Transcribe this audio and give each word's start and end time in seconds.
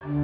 Välkomna 0.00 0.16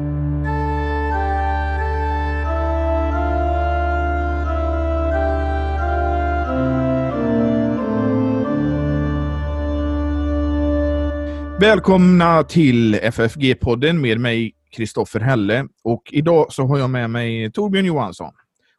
till 12.43 12.95
FFG-podden 12.95 14.01
med 14.01 14.21
mig 14.21 14.57
Kristoffer 14.71 15.21
Helle 15.21 15.69
och 15.83 16.03
idag 16.13 16.53
så 16.53 16.67
har 16.67 16.79
jag 16.79 16.91
med 16.91 17.11
mig 17.11 17.53
Torbjörn 17.53 17.85
Johansson 17.85 18.33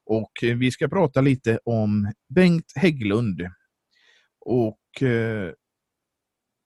och 0.06 0.44
eh, 0.44 0.56
vi 0.58 0.72
ska 0.72 0.88
prata 0.88 1.22
lite 1.22 1.60
om 1.66 2.12
Bengt 2.36 2.74
Hägglund 2.76 3.50
och 4.40 5.04
eh, 5.04 5.52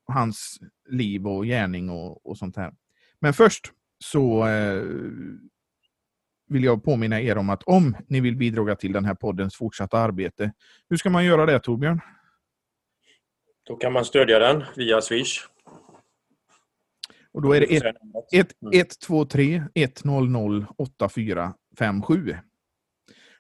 hans 0.08 0.60
liv 0.90 1.28
och 1.28 1.46
gärning 1.46 1.90
och, 1.90 2.26
och 2.26 2.38
sånt 2.38 2.56
här. 2.56 2.74
Men 3.20 3.34
först 3.34 3.72
så 4.04 4.48
eh, 4.48 4.84
vill 6.48 6.64
jag 6.64 6.84
påminna 6.84 7.22
er 7.22 7.38
om 7.38 7.50
att 7.50 7.64
om 7.64 7.96
ni 8.08 8.22
vill 8.22 8.36
bidra 8.36 8.76
till 8.76 8.94
den 8.94 9.06
här 9.06 9.16
poddens 9.16 9.56
fortsatta 9.56 9.98
arbete, 10.00 10.54
hur 10.90 10.98
ska 10.98 11.10
man 11.10 11.26
göra 11.26 11.46
det 11.46 11.60
Torbjörn? 11.60 12.02
Då 13.64 13.76
kan 13.76 13.94
man 13.94 14.06
stödja 14.06 14.40
den 14.40 14.64
via 14.76 15.02
Swish. 15.02 15.48
Och 17.32 17.42
då 17.42 17.54
är 17.54 17.60
det 17.60 17.98
123 18.32 19.64
100 19.76 20.68
8457. 20.78 22.36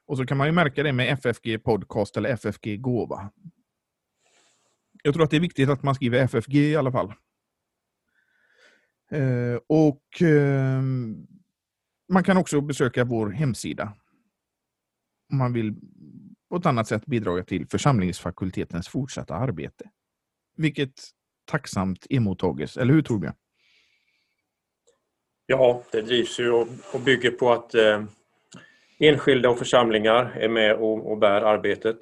Och 0.05 0.17
så 0.17 0.25
kan 0.25 0.37
man 0.37 0.47
ju 0.47 0.53
märka 0.53 0.83
det 0.83 0.93
med 0.93 1.13
FFG 1.13 1.63
Podcast 1.63 2.17
eller 2.17 2.29
FFG 2.29 2.81
Gåva. 2.81 3.31
Jag 5.03 5.13
tror 5.13 5.23
att 5.23 5.31
det 5.31 5.37
är 5.37 5.41
viktigt 5.41 5.69
att 5.69 5.83
man 5.83 5.95
skriver 5.95 6.19
FFG 6.19 6.55
i 6.55 6.75
alla 6.75 6.91
fall. 6.91 7.13
Eh, 9.11 9.59
och 9.67 10.21
eh, 10.21 10.81
man 12.09 12.23
kan 12.23 12.37
också 12.37 12.61
besöka 12.61 13.03
vår 13.03 13.29
hemsida. 13.29 13.93
Om 15.31 15.37
man 15.37 15.53
vill 15.53 15.75
på 16.49 16.55
ett 16.55 16.65
annat 16.65 16.87
sätt 16.87 17.05
bidra 17.05 17.43
till 17.43 17.67
församlingsfakultetens 17.67 18.87
fortsatta 18.87 19.35
arbete. 19.35 19.89
Vilket 20.57 20.93
tacksamt 21.45 22.05
emottages, 22.09 22.77
eller 22.77 22.93
hur 22.93 23.01
Torbjörn? 23.01 23.33
Ja, 25.45 25.83
det 25.91 26.01
drivs 26.01 26.39
ju 26.39 26.51
och 26.51 26.67
bygger 27.05 27.31
på 27.31 27.51
att 27.51 27.75
eh, 27.75 28.03
enskilda 28.99 29.49
och 29.49 29.57
församlingar 29.57 30.37
är 30.39 30.49
med 30.49 30.75
och, 30.75 31.11
och 31.11 31.17
bär 31.17 31.41
arbetet. 31.41 31.97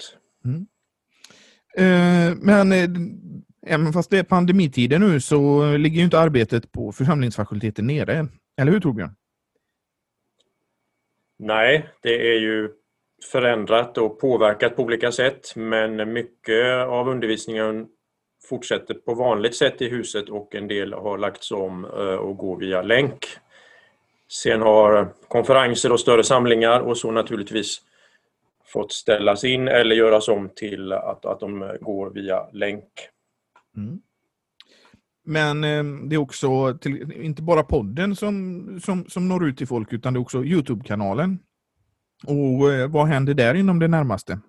Mm. 0.45 0.67
Eh, 1.77 2.36
men 2.42 2.71
eh, 2.71 2.89
även 3.66 3.94
fast 3.94 4.09
det 4.09 4.17
är 4.17 4.23
pandemitider 4.23 5.00
nu 5.00 5.22
så 5.22 5.66
ligger 5.77 5.97
ju 5.97 6.03
inte 6.03 6.19
arbetet 6.19 6.72
på 6.72 6.91
församlingsfakulteten 6.91 7.88
nere. 7.88 8.27
Eller 8.58 8.72
hur 8.72 8.80
Torbjörn? 8.80 9.16
Nej, 11.39 11.89
det 12.02 12.31
är 12.31 12.39
ju 12.39 12.69
förändrat 13.31 13.97
och 13.97 14.19
påverkat 14.19 14.75
på 14.75 14.83
olika 14.83 15.11
sätt 15.11 15.55
men 15.55 16.14
mycket 16.14 16.88
av 16.88 17.09
undervisningen 17.09 17.88
fortsätter 18.49 18.94
på 18.94 19.14
vanligt 19.14 19.55
sätt 19.55 19.81
i 19.81 19.89
huset 19.89 20.30
och 20.30 20.55
en 20.55 20.67
del 20.67 20.94
har 20.94 21.17
lagts 21.17 21.52
om 21.52 21.86
eh, 21.86 22.16
och 22.16 22.38
går 22.38 22.58
via 22.58 22.81
länk. 22.81 23.25
Sen 24.30 24.61
har 24.61 25.14
konferenser 25.27 25.92
och 25.92 25.99
större 25.99 26.23
samlingar 26.23 26.80
och 26.80 26.97
så 26.97 27.11
naturligtvis 27.11 27.81
fått 28.66 28.92
ställas 28.92 29.44
in 29.44 29.67
eller 29.67 29.95
göras 29.95 30.27
om 30.27 30.49
till 30.49 30.94
att, 30.94 31.25
att 31.25 31.39
de 31.39 31.77
går 31.81 32.09
via 32.09 32.49
länk. 32.52 32.94
Mm. 33.78 34.00
Men 35.25 35.64
eh, 35.64 36.08
det 36.09 36.16
är 36.16 36.20
också 36.20 36.78
till, 36.81 37.11
inte 37.11 37.42
bara 37.42 37.64
podden 37.64 38.16
som, 38.16 38.80
som, 38.83 39.06
som 39.09 39.28
når 39.28 39.47
ut 39.47 39.58
till 39.58 39.67
folk 39.67 39.94
utan 39.94 40.14
det 40.14 40.17
är 40.17 40.22
också 40.22 40.44
Youtube-kanalen. 40.44 41.39
Och 42.25 42.72
eh, 42.72 42.88
vad 42.88 43.08
händer 43.08 43.33
där 43.33 43.53
inom 43.53 43.80
det 43.80 43.88
närmaste? 43.88 44.39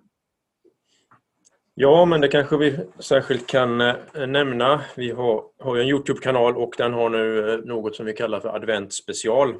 Ja, 1.81 2.05
men 2.05 2.21
det 2.21 2.27
kanske 2.27 2.57
vi 2.57 2.79
särskilt 2.99 3.47
kan 3.47 3.81
eh, 3.81 3.95
nämna. 4.27 4.81
Vi 4.95 5.11
har, 5.11 5.43
har 5.59 5.77
en 5.77 5.87
Youtube-kanal 5.87 6.57
och 6.57 6.73
den 6.77 6.93
har 6.93 7.09
nu 7.09 7.53
eh, 7.53 7.59
något 7.59 7.95
som 7.95 8.05
vi 8.05 8.13
kallar 8.13 8.39
för 8.39 8.49
Advent 8.49 8.93
special. 8.93 9.55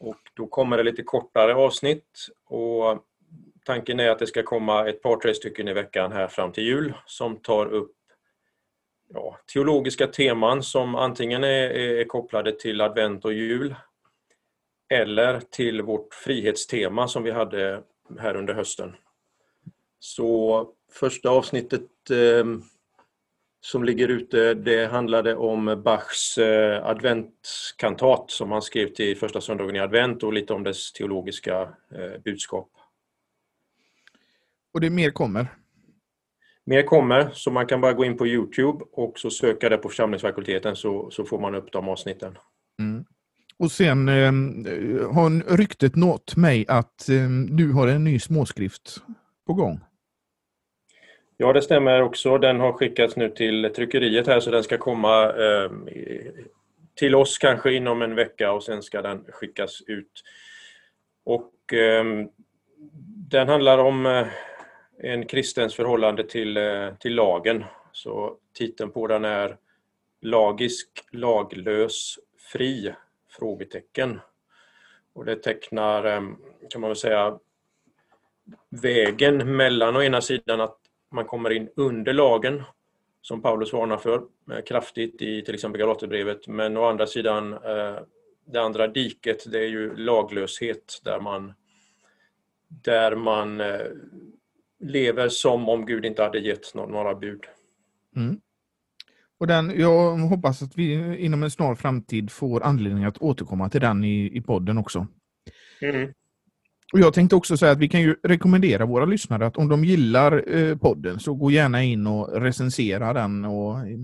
Och 0.00 0.16
då 0.34 0.46
kommer 0.46 0.76
det 0.76 0.82
lite 0.82 1.02
kortare 1.02 1.54
avsnitt 1.54 2.28
och 2.46 3.04
tanken 3.64 4.00
är 4.00 4.10
att 4.10 4.18
det 4.18 4.26
ska 4.26 4.42
komma 4.42 4.88
ett 4.88 5.02
par, 5.02 5.16
tre 5.16 5.34
stycken 5.34 5.68
i 5.68 5.72
veckan 5.72 6.12
här 6.12 6.28
fram 6.28 6.52
till 6.52 6.64
jul 6.64 6.94
som 7.06 7.36
tar 7.36 7.66
upp 7.66 7.92
ja, 9.14 9.38
teologiska 9.52 10.06
teman 10.06 10.62
som 10.62 10.94
antingen 10.94 11.44
är, 11.44 11.70
är 11.70 12.04
kopplade 12.04 12.52
till 12.52 12.80
advent 12.80 13.24
och 13.24 13.32
jul 13.32 13.74
eller 14.88 15.40
till 15.40 15.82
vårt 15.82 16.14
frihetstema 16.14 17.08
som 17.08 17.22
vi 17.22 17.30
hade 17.30 17.82
här 18.18 18.36
under 18.36 18.54
hösten. 18.54 18.96
Så 19.98 20.68
första 20.92 21.30
avsnittet 21.30 22.10
eh, 22.10 22.44
som 23.60 23.84
ligger 23.84 24.08
ute, 24.08 24.54
det 24.54 24.86
handlade 24.86 25.36
om 25.36 25.82
Bachs 25.84 26.38
eh, 26.38 26.86
adventskantat 26.86 28.30
som 28.30 28.52
han 28.52 28.62
skrev 28.62 28.88
till 28.88 29.18
första 29.18 29.40
söndagen 29.40 29.76
i 29.76 29.80
advent 29.80 30.22
och 30.22 30.32
lite 30.32 30.52
om 30.52 30.62
dess 30.62 30.92
teologiska 30.92 31.62
eh, 31.92 32.20
budskap. 32.24 32.70
Och 34.74 34.80
det 34.80 34.90
mer 34.90 35.10
kommer? 35.10 35.46
Mer 36.68 36.82
kommer, 36.82 37.30
så 37.32 37.50
man 37.50 37.66
kan 37.66 37.80
bara 37.80 37.92
gå 37.92 38.04
in 38.04 38.16
på 38.16 38.26
Youtube 38.26 38.84
och 38.92 39.18
så 39.18 39.30
söka 39.30 39.68
det 39.68 39.76
på 39.76 39.88
församlingsfakulteten 39.88 40.76
så, 40.76 41.10
så 41.10 41.24
får 41.24 41.38
man 41.38 41.54
upp 41.54 41.72
de 41.72 41.88
avsnitten. 41.88 42.38
Mm. 42.80 43.04
Och 43.58 43.70
sen 43.70 44.08
eh, 44.08 44.32
har 45.14 45.56
ryktet 45.56 45.96
nått 45.96 46.36
mig 46.36 46.64
att 46.68 47.08
eh, 47.08 47.28
du 47.50 47.72
har 47.72 47.88
en 47.88 48.04
ny 48.04 48.18
småskrift 48.18 48.96
på 49.46 49.54
gång. 49.54 49.80
Ja, 51.36 51.52
det 51.52 51.62
stämmer 51.62 52.02
också. 52.02 52.38
Den 52.38 52.60
har 52.60 52.72
skickats 52.72 53.16
nu 53.16 53.30
till 53.30 53.72
tryckeriet 53.76 54.26
här 54.26 54.40
så 54.40 54.50
den 54.50 54.62
ska 54.62 54.78
komma 54.78 55.24
eh, 55.24 55.70
till 56.94 57.14
oss 57.14 57.38
kanske 57.38 57.72
inom 57.72 58.02
en 58.02 58.14
vecka 58.14 58.52
och 58.52 58.62
sen 58.62 58.82
ska 58.82 59.02
den 59.02 59.24
skickas 59.28 59.82
ut. 59.86 60.22
Och 61.24 61.72
eh, 61.72 62.04
Den 63.30 63.48
handlar 63.48 63.78
om 63.78 64.06
eh, 64.06 64.26
en 65.00 65.26
kristens 65.26 65.74
förhållande 65.74 66.24
till, 66.24 66.56
eh, 66.56 66.94
till 66.94 67.14
lagen. 67.14 67.64
Så 67.92 68.36
titeln 68.52 68.90
på 68.90 69.06
den 69.06 69.24
är 69.24 69.56
Lagisk, 70.20 70.88
laglös, 71.10 72.18
fri? 72.52 72.94
Frågetecken. 73.30 74.20
Och 75.12 75.24
det 75.24 75.36
tecknar, 75.36 76.04
eh, 76.04 76.22
kan 76.70 76.80
man 76.80 76.90
väl 76.90 76.96
säga, 76.96 77.38
vägen 78.68 79.56
mellan 79.56 79.96
å 79.96 80.02
ena 80.02 80.20
sidan 80.20 80.60
att 80.60 80.78
man 81.10 81.24
kommer 81.24 81.50
in 81.50 81.68
under 81.76 82.12
lagen, 82.12 82.62
som 83.22 83.42
Paulus 83.42 83.72
varnar 83.72 83.96
för 83.96 84.22
eh, 84.52 84.62
kraftigt 84.66 85.22
i 85.22 85.42
till 85.42 85.54
exempel 85.54 85.80
Galaterbrevet, 85.80 86.46
men 86.46 86.76
å 86.76 86.84
andra 86.84 87.06
sidan 87.06 87.50
det 88.44 88.60
andra 88.60 88.86
diket, 88.86 89.52
det 89.52 89.58
är 89.58 89.68
ju 89.68 89.96
laglöshet 89.96 91.00
där 91.04 91.20
man, 91.20 91.54
där 92.68 93.16
man 93.16 93.60
lever 94.80 95.28
som 95.28 95.68
om 95.68 95.86
Gud 95.86 96.04
inte 96.04 96.22
hade 96.22 96.38
gett 96.38 96.74
några 96.74 97.14
bud. 97.14 97.44
Mm. 98.16 98.40
Och 99.38 99.46
den, 99.46 99.80
jag 99.80 100.16
hoppas 100.16 100.62
att 100.62 100.78
vi 100.78 101.16
inom 101.18 101.42
en 101.42 101.50
snar 101.50 101.74
framtid 101.74 102.30
får 102.30 102.62
anledning 102.62 103.04
att 103.04 103.18
återkomma 103.18 103.70
till 103.70 103.80
den 103.80 104.04
i, 104.04 104.36
i 104.36 104.40
podden 104.40 104.78
också. 104.78 105.06
Mm. 105.80 106.12
Och 106.92 106.98
Jag 106.98 107.14
tänkte 107.14 107.36
också 107.36 107.56
säga 107.56 107.72
att 107.72 107.78
vi 107.78 107.88
kan 107.88 108.00
ju 108.00 108.16
rekommendera 108.22 108.86
våra 108.86 109.04
lyssnare 109.04 109.46
att 109.46 109.56
om 109.56 109.68
de 109.68 109.84
gillar 109.84 110.56
eh, 110.56 110.76
podden 110.76 111.20
så 111.20 111.34
gå 111.34 111.50
gärna 111.50 111.82
in 111.82 112.06
och 112.06 112.40
recensera 112.40 113.12
den 113.12 113.44
och 113.44 113.78
eh, 113.78 113.98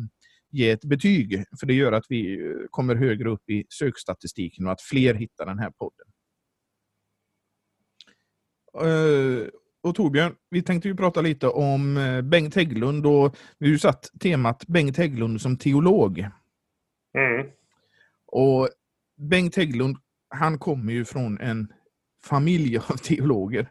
ge 0.50 0.70
ett 0.70 0.84
betyg. 0.84 1.44
För 1.60 1.66
det 1.66 1.74
gör 1.74 1.92
att 1.92 2.04
vi 2.08 2.46
eh, 2.46 2.52
kommer 2.70 2.94
högre 2.94 3.30
upp 3.30 3.50
i 3.50 3.64
sökstatistiken 3.68 4.66
och 4.66 4.72
att 4.72 4.82
fler 4.82 5.14
hittar 5.14 5.46
den 5.46 5.58
här 5.58 5.70
podden. 5.70 6.06
Och 9.84 9.94
Torbjörn, 9.94 10.34
vi 10.50 10.62
tänkte 10.62 10.88
ju 10.88 10.96
prata 10.96 11.20
lite 11.20 11.48
om 11.48 11.94
Bengt 12.24 12.54
Hägglund 12.54 13.06
och 13.06 13.36
vi 13.58 13.66
har 13.66 13.72
ju 13.72 13.78
satt 13.78 14.10
temat 14.20 14.66
Bengt 14.66 14.96
Hägglund 14.96 15.40
som 15.40 15.56
teolog. 15.56 16.18
Mm. 17.18 17.46
Och 18.26 18.68
Bengt 19.30 19.56
Hägglund, 19.56 19.96
han 20.28 20.58
kommer 20.58 20.92
ju 20.92 21.04
från 21.04 21.40
en 21.40 21.68
familj 22.24 22.78
av 22.88 22.96
teologer. 22.96 23.68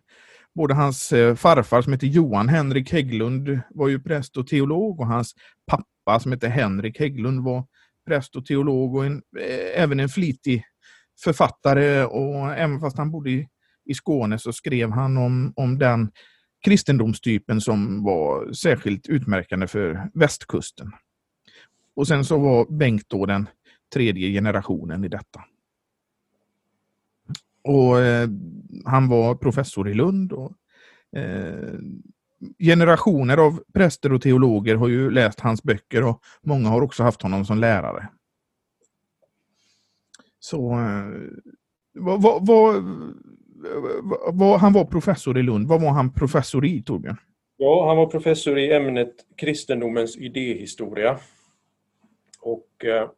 Både 0.56 0.74
hans 0.74 1.12
eh, 1.12 1.36
farfar 1.36 1.82
som 1.82 1.94
heter 1.94 2.08
Johan 2.08 2.50
Henrik 2.50 2.92
Hägglund 2.92 3.60
var 3.70 3.88
ju 3.88 4.00
präst 4.00 4.38
och 4.38 4.48
teolog 4.48 5.00
och 5.00 5.08
hans 5.08 5.36
pappa 5.68 6.20
som 6.20 6.32
heter 6.32 6.50
Henrik 6.50 7.00
Hägglund 7.00 7.44
var 7.44 7.66
präst 8.08 8.36
och 8.36 8.46
teolog 8.46 8.96
och 8.96 9.06
en, 9.06 9.22
eh, 9.40 9.82
även 9.82 10.00
en 10.00 10.10
flitig 10.10 10.64
författare 11.24 12.04
och 12.04 12.54
även 12.54 12.80
fast 12.80 12.98
han 12.98 13.12
bodde 13.12 13.30
i, 13.30 13.48
i 13.86 13.94
Skåne 13.94 14.40
så 14.40 14.54
skrev 14.54 14.92
han 14.92 15.18
om, 15.18 15.54
om 15.56 15.78
den 15.78 16.12
kristendomstypen 16.66 17.62
som 17.62 18.04
var 18.04 18.54
särskilt 18.54 19.08
utmärkande 19.08 19.68
för 19.68 20.10
västkusten. 20.14 20.92
Och 21.96 22.08
sen 22.08 22.26
så 22.26 22.40
var 22.40 22.78
Bengt 22.78 23.10
då 23.10 23.26
den 23.26 23.50
tredje 23.94 24.32
generationen 24.32 25.04
i 25.04 25.08
detta. 25.08 25.44
Och 27.64 28.00
eh, 28.00 28.30
Han 28.86 29.08
var 29.08 29.36
professor 29.36 29.90
i 29.90 29.94
Lund. 29.94 30.34
Och, 30.34 30.52
eh, 31.18 31.80
generationer 32.60 33.38
av 33.38 33.64
präster 33.74 34.14
och 34.14 34.22
teologer 34.22 34.76
har 34.76 34.88
ju 34.88 35.12
läst 35.12 35.40
hans 35.40 35.64
böcker 35.64 36.04
och 36.04 36.22
många 36.42 36.70
har 36.70 36.82
också 36.82 37.04
haft 37.04 37.22
honom 37.22 37.46
som 37.46 37.58
lärare. 37.58 38.10
Så 40.40 40.72
eh, 40.80 41.06
vad, 41.94 42.22
vad, 42.22 42.48
vad, 42.48 42.84
vad, 44.34 44.60
han 44.60 44.74
var 44.74 44.86
professor 44.86 45.38
i 45.38 45.44
Lund. 45.44 45.68
Vad 45.68 45.82
var 45.82 45.92
han 45.92 46.14
professor 46.14 46.66
i, 46.66 46.84
Torbjörn? 46.84 47.18
Ja, 47.58 47.88
han 47.88 47.98
var 47.98 48.06
professor 48.06 48.60
i 48.60 48.74
ämnet 48.74 49.14
kristendomens 49.36 50.18
idéhistoria. 50.18 51.20
Och 52.42 52.86
eh, 52.86 53.10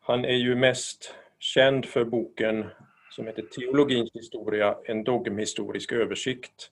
han 0.00 0.24
är 0.24 0.36
ju 0.36 0.54
mest 0.54 1.14
känd 1.38 1.86
för 1.86 2.04
boken 2.04 2.64
som 3.10 3.26
heter 3.26 3.42
Teologins 3.42 4.10
historia, 4.14 4.76
en 4.84 5.04
dogmhistorisk 5.04 5.92
översikt. 5.92 6.70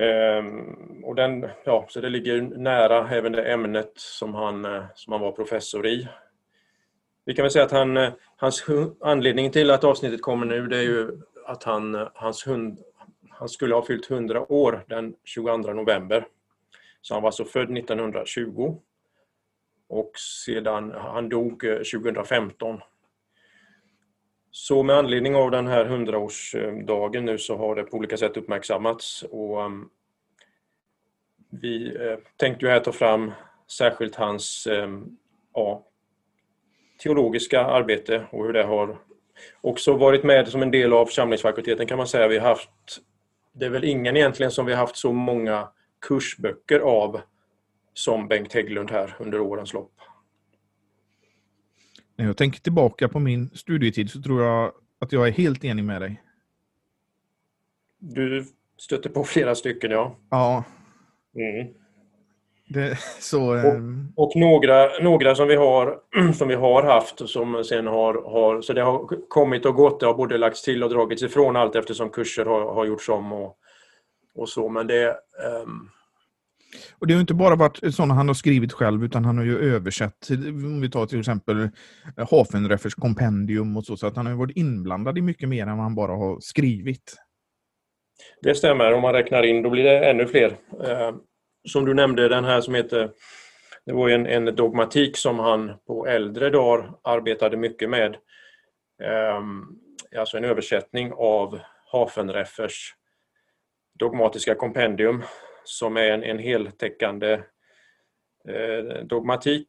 Ehm, 0.00 1.04
och 1.04 1.14
den, 1.14 1.46
ja, 1.64 1.86
så 1.88 2.00
det 2.00 2.08
ligger 2.08 2.40
nära 2.40 3.10
även 3.10 3.32
det 3.32 3.52
ämnet 3.52 3.92
som 3.96 4.34
han, 4.34 4.64
eh, 4.64 4.84
som 4.94 5.12
han 5.12 5.22
var 5.22 5.32
professor 5.32 5.86
i. 5.86 6.08
Vi 7.24 7.34
kan 7.34 7.42
väl 7.42 7.50
säga 7.50 7.64
att 7.64 7.72
han, 7.72 7.96
eh, 7.96 8.12
hans 8.36 8.66
anledning 9.00 9.50
till 9.50 9.70
att 9.70 9.84
avsnittet 9.84 10.22
kommer 10.22 10.46
nu 10.46 10.66
det 10.66 10.76
är 10.76 10.82
ju 10.82 11.20
att 11.48 11.64
han, 11.64 12.08
hans 12.14 12.46
hund, 12.46 12.78
han 13.30 13.48
skulle 13.48 13.74
ha 13.74 13.82
fyllt 13.82 14.10
100 14.10 14.52
år 14.52 14.84
den 14.88 15.14
22 15.24 15.56
november. 15.56 16.26
Så 17.00 17.14
han 17.14 17.22
var 17.22 17.28
alltså 17.28 17.44
född 17.44 17.78
1920. 17.78 18.76
Och 19.88 20.12
sedan, 20.46 20.90
han 20.90 21.28
dog 21.28 21.64
eh, 21.64 21.76
2015. 21.76 22.80
Så 24.50 24.82
med 24.82 24.96
anledning 24.96 25.36
av 25.36 25.50
den 25.50 25.66
här 25.66 25.84
100-årsdagen 25.84 27.20
nu 27.20 27.38
så 27.38 27.56
har 27.56 27.74
det 27.74 27.82
på 27.82 27.96
olika 27.96 28.16
sätt 28.16 28.36
uppmärksammats 28.36 29.22
och 29.22 29.62
ehm, 29.62 29.88
vi 31.50 31.96
eh, 31.96 32.18
tänkte 32.36 32.66
ju 32.66 32.72
här 32.72 32.80
ta 32.80 32.92
fram 32.92 33.32
särskilt 33.66 34.14
hans 34.14 34.66
ehm, 34.66 35.16
ja, 35.54 35.86
teologiska 37.02 37.64
arbete 37.64 38.26
och 38.30 38.44
hur 38.44 38.52
det 38.52 38.62
har 38.62 38.98
också 39.60 39.96
varit 39.96 40.24
med 40.24 40.48
som 40.48 40.62
en 40.62 40.70
del 40.70 40.92
av 40.92 41.06
församlingsfakulteten 41.06 41.86
kan 41.86 41.98
man 41.98 42.06
säga. 42.06 42.28
Vi 42.28 42.38
har 42.38 42.48
haft, 42.48 42.70
det 43.52 43.66
är 43.66 43.70
väl 43.70 43.84
ingen 43.84 44.16
egentligen 44.16 44.52
som 44.52 44.66
vi 44.66 44.72
har 44.72 44.80
haft 44.80 44.96
så 44.96 45.12
många 45.12 45.68
kursböcker 46.00 46.80
av 46.80 47.20
som 47.94 48.28
Bengt 48.28 48.52
Hägglund 48.52 48.90
här 48.90 49.16
under 49.18 49.40
årens 49.40 49.72
lopp. 49.72 49.92
När 52.16 52.24
jag 52.26 52.36
tänker 52.36 52.60
tillbaka 52.60 53.08
på 53.08 53.18
min 53.18 53.50
studietid 53.50 54.10
så 54.10 54.22
tror 54.22 54.42
jag 54.42 54.72
att 54.98 55.12
jag 55.12 55.28
är 55.28 55.32
helt 55.32 55.64
enig 55.64 55.84
med 55.84 56.02
dig. 56.02 56.22
Du 57.98 58.44
stötte 58.76 59.08
på 59.08 59.24
flera 59.24 59.54
stycken, 59.54 59.90
ja. 59.90 60.16
Ja. 60.30 60.64
Mm. 61.34 61.74
Det, 62.68 62.98
så, 63.20 63.48
och, 63.48 63.58
ehm, 63.58 64.12
och, 64.16 64.36
några, 64.36 64.88
några 65.00 65.34
som, 65.34 65.48
vi 65.48 65.56
har, 65.56 65.98
som 66.34 66.48
vi 66.48 66.54
har 66.54 66.82
haft 66.82 67.28
som 67.28 67.64
sen 67.64 67.86
har, 67.86 68.14
har... 68.14 68.62
Så 68.62 68.72
det 68.72 68.82
har 68.82 69.28
kommit 69.28 69.66
och 69.66 69.74
gått. 69.74 70.00
Det 70.00 70.06
har 70.06 70.14
både 70.14 70.38
lagts 70.38 70.62
till 70.62 70.82
och 70.82 70.90
dragits 70.90 71.22
ifrån 71.22 71.56
allt 71.56 71.76
eftersom 71.76 72.10
kurser 72.10 72.44
har, 72.44 72.74
har 72.74 72.84
gjorts 72.84 73.08
om 73.08 73.32
och, 73.32 73.56
och 74.34 74.48
så. 74.48 74.68
Men 74.68 74.86
det... 74.86 75.16
Um, 75.62 75.90
och 76.98 77.06
det 77.06 77.14
har 77.14 77.20
inte 77.20 77.34
bara 77.34 77.56
varit 77.56 77.94
sådana 77.94 78.14
han 78.14 78.28
har 78.28 78.34
skrivit 78.34 78.72
själv, 78.72 79.04
utan 79.04 79.24
han 79.24 79.38
har 79.38 79.44
ju 79.44 79.74
översatt, 79.74 80.28
om 80.30 80.80
vi 80.80 80.90
tar 80.90 81.06
till 81.06 81.18
exempel 81.18 81.68
Hafenreffers 82.30 82.94
kompendium 82.94 83.76
och 83.76 83.84
så, 83.84 83.96
så 83.96 84.06
att 84.06 84.16
han 84.16 84.26
har 84.26 84.34
varit 84.34 84.56
inblandad 84.56 85.18
i 85.18 85.22
mycket 85.22 85.48
mer 85.48 85.62
än 85.66 85.76
vad 85.76 85.82
han 85.84 85.94
bara 85.94 86.12
har 86.12 86.40
skrivit. 86.40 87.14
Det 88.42 88.54
stämmer, 88.54 88.92
om 88.92 89.02
man 89.02 89.12
räknar 89.12 89.42
in 89.42 89.62
då 89.62 89.70
blir 89.70 89.84
det 89.84 90.10
ännu 90.10 90.26
fler. 90.26 90.56
Som 91.64 91.84
du 91.84 91.94
nämnde, 91.94 92.28
den 92.28 92.44
här 92.44 92.60
som 92.60 92.74
heter 92.74 93.10
det 93.88 93.92
var 93.92 94.08
en, 94.08 94.26
en 94.26 94.56
dogmatik 94.56 95.16
som 95.16 95.38
han 95.38 95.72
på 95.86 96.06
äldre 96.06 96.50
dagar 96.50 96.92
arbetade 97.02 97.56
mycket 97.56 97.90
med. 97.90 98.16
Um, 99.36 99.80
alltså 100.16 100.36
en 100.36 100.44
översättning 100.44 101.12
av 101.16 101.60
Hafenreffers 101.92 102.94
dogmatiska 103.98 104.54
kompendium 104.54 105.22
som 105.64 105.96
är 105.96 106.10
en, 106.10 106.22
en 106.22 106.38
heltäckande 106.38 107.32
eh, 108.48 109.04
dogmatik 109.04 109.68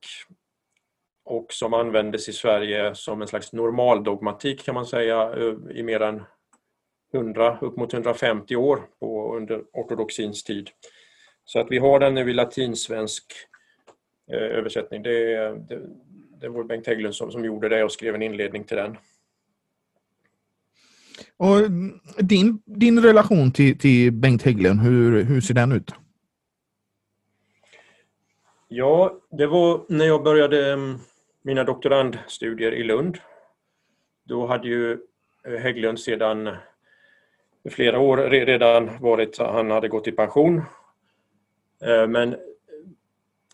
och 1.26 1.54
som 1.54 1.74
användes 1.74 2.30
i 2.30 2.34
Sverige 2.34 2.96
som 2.96 3.22
en 3.22 3.28
slags 3.28 3.54
normaldogmatik 3.54 4.66
kan 4.66 4.76
man 4.76 4.86
säga 4.86 5.34
eh, 5.34 5.78
i 5.78 5.84
mer 5.84 6.02
än 6.02 6.24
100, 7.14 7.58
upp 7.62 7.78
mot 7.78 7.94
150 7.94 8.56
år 8.56 8.82
på, 9.00 9.36
under 9.36 9.64
ortodoxins 9.74 10.44
tid. 10.44 10.70
Så 11.50 11.60
att 11.60 11.68
vi 11.72 11.78
har 11.78 12.00
den 12.00 12.14
nu 12.14 12.30
i 12.30 12.34
latinsvensk 12.34 13.34
eh, 14.32 14.58
översättning. 14.58 15.04
Det, 15.04 15.36
det, 15.70 15.82
det 16.42 16.50
var 16.50 16.64
Bengt 16.64 16.88
Hägglund 16.88 17.16
som, 17.16 17.32
som 17.32 17.46
gjorde 17.46 17.70
det 17.70 17.84
och 17.84 17.92
skrev 17.92 18.16
en 18.16 18.22
inledning 18.22 18.64
till 18.64 18.78
den. 18.78 18.98
Och 21.38 21.72
din, 22.18 22.62
din 22.66 23.04
relation 23.04 23.52
till, 23.52 23.80
till 23.80 24.12
Bengt 24.12 24.44
Hägglund, 24.44 24.82
hur, 24.82 25.24
hur 25.24 25.42
ser 25.42 25.54
den 25.54 25.72
ut? 25.72 25.92
Ja, 28.68 29.20
det 29.32 29.48
var 29.48 29.86
när 29.90 30.06
jag 30.06 30.24
började 30.24 30.74
mm, 30.74 31.00
mina 31.42 31.64
doktorandstudier 31.64 32.72
i 32.72 32.84
Lund. 32.84 33.18
Då 34.24 34.48
hade 34.48 34.68
ju 34.68 34.92
eh, 35.48 35.54
Hägglund 35.60 36.00
sedan 36.00 36.50
flera 37.70 38.00
år 38.00 38.18
redan 38.18 38.90
varit, 39.02 39.38
han 39.38 39.72
hade 39.72 39.88
gått 39.88 40.08
i 40.08 40.12
pension. 40.12 40.62
Eh, 41.84 42.08
men 42.08 42.36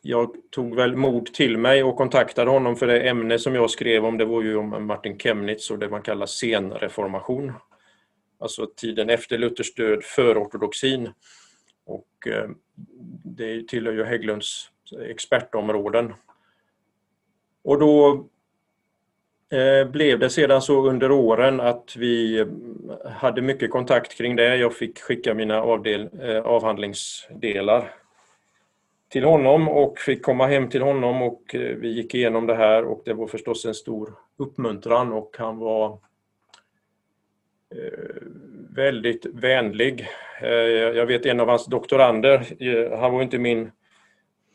jag 0.01 0.35
tog 0.51 0.75
väl 0.75 0.95
mod 0.95 1.25
till 1.33 1.57
mig 1.57 1.83
och 1.83 1.95
kontaktade 1.95 2.51
honom 2.51 2.75
för 2.75 2.87
det 2.87 3.09
ämne 3.09 3.39
som 3.39 3.55
jag 3.55 3.69
skrev 3.69 4.05
om 4.05 4.17
det 4.17 4.25
var 4.25 4.41
ju 4.41 4.55
om 4.55 4.87
Martin 4.87 5.19
Chemnitz 5.19 5.71
och 5.71 5.79
det 5.79 5.89
man 5.89 6.01
kallar 6.01 6.25
senreformation. 6.25 7.53
Alltså 8.39 8.67
tiden 8.75 9.09
efter 9.09 9.37
Luthers 9.37 9.73
död, 9.73 10.03
för 10.03 10.43
ortodoxin. 10.43 11.09
Och 11.85 12.27
eh, 12.27 12.49
det 13.23 13.67
tillhör 13.67 13.93
ju 13.93 14.03
Hägglunds 14.03 14.69
expertområden. 15.09 16.13
Och 17.63 17.79
då 17.79 18.25
eh, 19.57 19.87
blev 19.91 20.19
det 20.19 20.29
sedan 20.29 20.61
så 20.61 20.87
under 20.87 21.11
åren 21.11 21.59
att 21.59 21.95
vi 21.97 22.45
hade 23.05 23.41
mycket 23.41 23.71
kontakt 23.71 24.17
kring 24.17 24.35
det. 24.35 24.55
Jag 24.55 24.73
fick 24.73 24.99
skicka 24.99 25.33
mina 25.33 25.61
avdel, 25.61 26.09
avhandlingsdelar 26.43 28.04
till 29.15 29.23
honom 29.23 29.69
och 29.69 29.99
fick 29.99 30.23
komma 30.23 30.47
hem 30.47 30.69
till 30.69 30.81
honom 30.81 31.21
och 31.21 31.55
eh, 31.55 31.75
vi 31.75 31.89
gick 31.89 32.15
igenom 32.15 32.47
det 32.47 32.55
här 32.55 32.83
och 32.83 33.01
det 33.05 33.13
var 33.13 33.27
förstås 33.27 33.65
en 33.65 33.73
stor 33.73 34.13
uppmuntran 34.37 35.13
och 35.13 35.35
han 35.37 35.57
var 35.57 35.91
eh, 37.75 38.21
väldigt 38.75 39.25
vänlig. 39.25 40.07
Eh, 40.41 40.49
jag 40.49 41.05
vet 41.05 41.25
en 41.25 41.39
av 41.39 41.49
hans 41.49 41.65
doktorander, 41.65 42.45
han 42.97 43.13
var 43.13 43.21
inte 43.21 43.37
min 43.37 43.71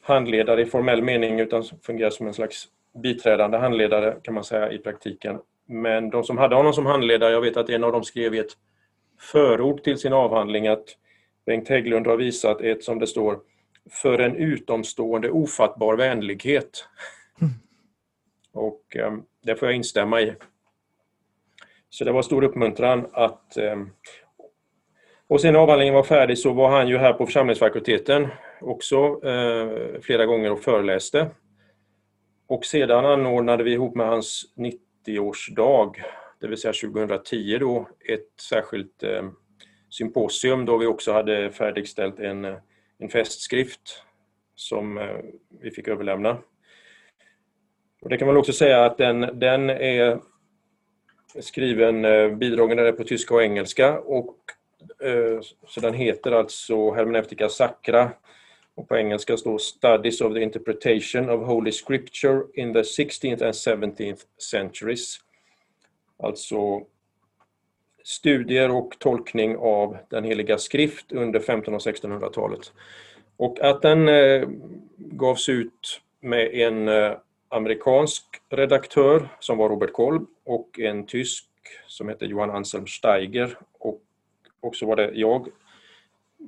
handledare 0.03 0.63
i 0.63 0.67
formell 0.67 1.03
mening 1.03 1.41
utan 1.41 1.65
fungerade 1.83 2.15
som 2.15 2.27
en 2.27 2.35
slags 2.35 2.69
biträdande 3.03 3.59
handledare 3.59 4.17
kan 4.23 4.35
man 4.35 4.45
säga 4.45 4.73
i 4.73 4.79
praktiken. 4.79 5.39
Men 5.67 6.11
de 6.11 6.25
som 6.25 6.39
hade 6.39 6.57
honom 6.57 6.73
som 6.73 6.87
handledare, 6.87 7.33
jag 7.33 7.41
vet 7.41 7.57
att 7.57 7.71
en 7.71 7.85
av 7.85 7.93
dem 7.93 8.05
skrev 8.05 8.35
i 8.35 8.39
ett 8.39 8.53
förord 9.19 9.83
till 9.83 9.99
sin 9.99 10.13
avhandling 10.13 10.69
att 10.69 10.85
Bengt 11.47 11.69
Hägglund 11.69 12.07
har 12.07 12.17
visat 12.17 12.61
ett, 12.61 12.85
som 12.85 12.99
det 12.99 13.07
står, 13.07 13.50
för 13.91 14.19
en 14.19 14.37
utomstående 14.37 15.31
ofattbar 15.31 15.97
vänlighet. 15.97 16.85
Mm. 17.41 17.53
Och 18.53 18.97
eh, 18.97 19.13
det 19.43 19.57
får 19.57 19.69
jag 19.69 19.77
instämma 19.77 20.21
i. 20.21 20.35
Så 21.89 22.05
det 22.05 22.13
var 22.13 22.23
stor 22.23 22.45
uppmuntran 22.45 23.07
att... 23.13 23.57
Eh, 23.57 23.77
och 25.29 25.41
sen 25.41 25.53
när 25.53 25.61
avhandlingen 25.61 25.95
var 25.95 26.03
färdig 26.03 26.39
så 26.39 26.53
var 26.53 26.71
han 26.71 26.89
ju 26.89 26.99
här 26.99 27.13
på 27.13 27.27
församlingsfakulteten 27.27 28.29
också 28.61 29.21
eh, 29.25 30.01
flera 30.01 30.27
gånger 30.27 30.53
och 30.53 30.61
föreläste. 30.61 31.31
Och 32.47 32.65
sedan 32.65 33.05
anordnade 33.05 33.65
vi 33.65 33.73
ihop 33.73 33.95
med 33.95 34.07
hans 34.07 34.45
90-årsdag, 35.07 35.95
det 36.41 36.49
vill 36.49 36.59
säga 36.59 36.73
2010 36.73 37.59
då, 37.61 37.89
ett 38.09 38.41
särskilt 38.49 39.03
eh, 39.03 39.31
symposium 39.91 40.65
då 40.65 40.77
vi 40.77 40.87
också 40.87 41.13
hade 41.13 41.51
färdigställt 41.51 42.21
en 42.21 42.45
eh, 42.45 42.57
en 43.01 43.09
festskrift 43.09 44.03
som 44.55 44.99
eh, 44.99 45.17
vi 45.61 45.71
fick 45.71 45.89
överlämna. 45.89 46.39
Och 48.01 48.09
det 48.09 48.17
kan 48.17 48.27
man 48.29 48.37
också 48.37 48.53
säga 48.53 48.85
att 48.85 48.99
den, 48.99 49.21
den 49.21 49.71
är 49.71 50.21
skriven, 51.41 52.05
eh, 52.05 52.29
bidragen 52.29 52.79
är 52.79 52.93
på 52.93 53.05
tyska 53.05 53.35
och 53.35 53.43
engelska 53.43 53.99
och 53.99 54.37
eh, 55.03 55.41
så 55.67 55.81
den 55.81 55.95
heter 55.95 56.33
alltså 56.33 56.91
Hermeneutica 56.91 57.49
Sacra 57.49 58.11
och 58.75 58.89
på 58.89 58.97
engelska 58.97 59.37
står 59.37 59.59
Studies 59.59 60.21
of 60.21 60.35
the 60.35 60.43
Interpretation 60.43 61.31
of 61.31 61.47
Holy 61.47 61.73
Scripture 61.73 62.43
in 62.55 62.73
the 62.73 62.83
16th 62.83 63.45
and 63.45 63.93
17th 63.93 64.21
centuries. 64.51 65.17
Alltså 66.23 66.87
studier 68.05 68.71
och 68.71 68.99
tolkning 68.99 69.57
av 69.57 69.97
den 70.09 70.25
heliga 70.25 70.59
skrift 70.59 71.13
under 71.13 71.41
1500 71.41 71.77
och 71.77 71.83
1600-talet. 71.97 72.73
Och 73.37 73.61
att 73.61 73.83
den 73.83 74.09
eh, 74.09 74.49
gavs 74.97 75.49
ut 75.49 76.01
med 76.21 76.55
en 76.55 76.89
eh, 76.89 77.13
amerikansk 77.49 78.25
redaktör 78.51 79.29
som 79.41 79.59
var 79.59 79.69
Robert 79.69 79.93
Kolb 79.93 80.27
och 80.45 80.79
en 80.79 81.07
tysk 81.07 81.47
som 81.87 82.09
hette 82.09 82.27
Johan 82.27 82.51
Anselm 82.51 82.87
Steiger 82.87 83.59
och 83.79 84.01
också 84.61 84.87
var 84.87 84.97
det 84.97 85.11
jag, 85.15 85.49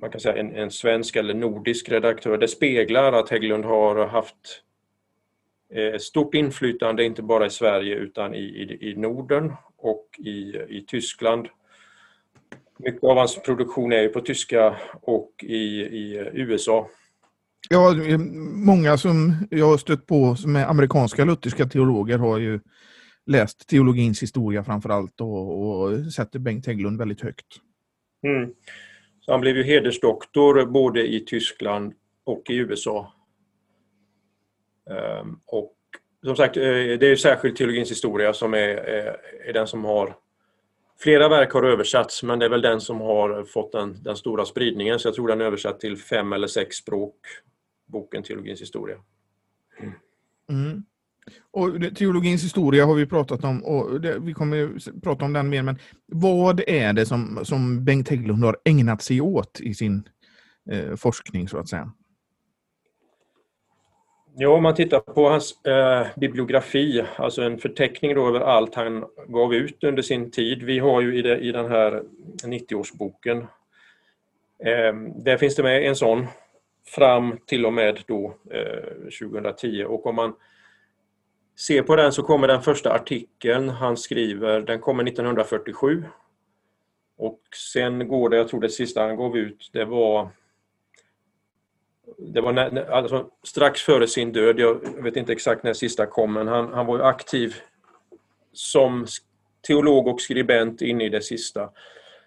man 0.01 0.11
kan 0.11 0.21
säga 0.21 0.37
en, 0.37 0.57
en 0.57 0.71
svensk 0.71 1.17
eller 1.17 1.35
nordisk 1.35 1.89
redaktör. 1.89 2.39
Det 2.39 2.49
speglar 2.49 3.13
att 3.13 3.31
Hägglund 3.31 3.65
har 3.65 4.07
haft 4.07 4.63
stort 6.01 6.35
inflytande 6.35 7.05
inte 7.05 7.23
bara 7.23 7.47
i 7.47 7.51
Sverige 7.51 7.95
utan 7.95 8.35
i, 8.35 8.39
i, 8.39 8.91
i 8.91 8.97
Norden 8.97 9.53
och 9.77 10.07
i, 10.19 10.57
i 10.69 10.85
Tyskland. 10.89 11.49
Mycket 12.79 13.05
av 13.05 13.17
hans 13.17 13.43
produktion 13.43 13.93
är 13.93 14.03
ju 14.03 14.09
på 14.09 14.21
tyska 14.21 14.77
och 15.03 15.31
i, 15.43 15.83
i 15.83 16.31
USA. 16.35 16.89
Ja, 17.71 17.95
många 18.67 18.99
som 18.99 19.35
jag 19.51 19.67
har 19.67 19.79
stött 19.79 20.07
på 20.07 20.37
som 20.37 20.57
är 20.57 20.67
amerikanska 20.67 21.25
lutherska 21.25 21.67
teologer 21.67 22.19
har 22.19 22.39
ju 22.39 22.61
läst 23.27 23.69
teologins 23.69 24.23
historia 24.23 24.65
framför 24.65 24.89
allt 24.89 25.21
och, 25.21 25.81
och 25.81 26.13
sätter 26.13 26.39
Bengt 26.39 26.67
Hägglund 26.67 26.99
väldigt 26.99 27.21
högt. 27.21 27.47
Mm. 28.27 28.51
Så 29.21 29.33
han 29.33 29.41
blev 29.41 29.57
ju 29.57 29.63
hedersdoktor 29.63 30.67
både 30.67 31.07
i 31.07 31.21
Tyskland 31.21 31.93
och 32.25 32.51
i 32.51 32.57
USA. 32.57 33.13
Ehm, 34.91 35.39
och 35.47 35.75
som 36.25 36.37
sagt, 36.37 36.57
eh, 36.57 36.63
det 36.63 37.07
är 37.07 37.17
särskilt 37.17 37.57
teologins 37.57 37.91
historia 37.91 38.33
som 38.33 38.55
är, 38.55 38.59
är, 38.59 39.17
är, 39.49 39.53
den 39.53 39.67
som 39.67 39.85
har 39.85 40.17
Flera 40.99 41.29
verk 41.29 41.53
har 41.53 41.63
översatts 41.63 42.23
men 42.23 42.39
det 42.39 42.45
är 42.45 42.51
väl 42.51 42.63
den 42.63 42.81
som 42.81 43.01
har 43.01 43.45
fått 43.45 43.73
den, 43.73 44.03
den 44.03 44.17
stora 44.17 44.45
spridningen 44.45 44.99
så 44.99 45.09
jag 45.09 45.15
tror 45.15 45.29
den 45.29 45.41
är 45.41 45.45
översatt 45.45 45.81
till 45.81 45.97
fem 45.97 46.33
eller 46.33 46.47
sex 46.47 46.77
språk, 46.77 47.17
boken 47.87 48.23
Teologins 48.23 48.61
historia. 48.61 48.97
Mm. 49.81 49.93
Mm. 50.49 50.85
Och 51.51 51.97
teologins 51.97 52.45
historia 52.45 52.87
har 52.87 52.95
vi 52.95 53.07
pratat 53.07 53.45
om 53.45 53.65
och 53.65 54.01
det, 54.01 54.19
vi 54.19 54.35
kommer 54.35 55.01
prata 55.01 55.25
om 55.25 55.33
den 55.33 55.49
mer, 55.49 55.63
men 55.63 55.79
vad 56.07 56.61
är 56.67 56.93
det 56.93 57.07
som, 57.07 57.41
som 57.45 57.85
Bengt 57.85 58.09
Hägglund 58.09 58.45
har 58.45 58.57
ägnat 58.65 59.03
sig 59.03 59.21
åt 59.21 59.61
i 59.61 59.75
sin 59.75 60.09
eh, 60.71 60.97
forskning 60.97 61.49
så 61.49 61.59
att 61.59 61.69
säga? 61.69 61.93
Ja, 64.35 64.49
om 64.49 64.63
man 64.63 64.75
tittar 64.75 65.01
på 65.01 65.29
hans 65.29 65.65
eh, 65.67 66.07
bibliografi, 66.17 67.05
alltså 67.17 67.43
en 67.43 67.59
förteckning 67.59 68.15
då 68.15 68.29
över 68.29 68.41
allt 68.41 68.75
han 68.75 69.05
gav 69.29 69.55
ut 69.55 69.85
under 69.85 70.03
sin 70.03 70.31
tid. 70.31 70.63
Vi 70.63 70.79
har 70.79 71.01
ju 71.01 71.19
i, 71.19 71.23
det, 71.23 71.39
i 71.39 71.53
den 71.53 71.71
här 71.71 72.03
90-årsboken, 72.45 73.39
eh, 74.65 74.95
där 75.25 75.37
finns 75.37 75.57
det 75.57 75.63
med 75.63 75.87
en 75.87 75.97
sån 75.97 76.27
fram 76.87 77.39
till 77.47 77.67
och 77.67 77.73
med 77.73 78.01
då 78.07 78.35
eh, 78.51 79.29
2010 79.29 79.85
och 79.85 80.07
om 80.07 80.15
man 80.15 80.35
ser 81.59 81.83
på 81.83 81.97
den 81.97 82.13
så 82.13 82.23
kommer 82.23 82.49
den 82.49 82.63
första 82.63 82.93
artikeln. 82.93 83.69
Han 83.69 83.97
skriver, 83.97 84.61
den 84.61 84.81
kommer 84.81 85.05
1947 85.05 86.05
och 87.17 87.41
sen 87.73 88.09
går 88.09 88.29
det, 88.29 88.37
jag 88.37 88.49
tror 88.49 88.61
det 88.61 88.69
sista 88.69 89.03
han 89.03 89.17
gav 89.17 89.37
ut, 89.37 89.71
det 89.73 89.85
var 89.85 90.31
det 92.27 92.41
var 92.41 92.53
när, 92.53 92.91
alltså, 92.91 93.31
strax 93.43 93.83
före 93.83 94.07
sin 94.07 94.33
död, 94.33 94.61
jag 94.61 95.03
vet 95.03 95.17
inte 95.17 95.33
exakt 95.33 95.63
när 95.63 95.73
sista 95.73 96.07
kom, 96.07 96.33
men 96.33 96.49
han, 96.49 96.73
han 96.73 96.87
var 96.87 96.97
ju 96.97 97.03
aktiv 97.03 97.55
som 98.53 99.07
teolog 99.67 100.09
och 100.09 100.21
skribent 100.21 100.83
in 100.83 101.01
i 101.01 101.09
det 101.09 101.23
sista. 101.23 101.71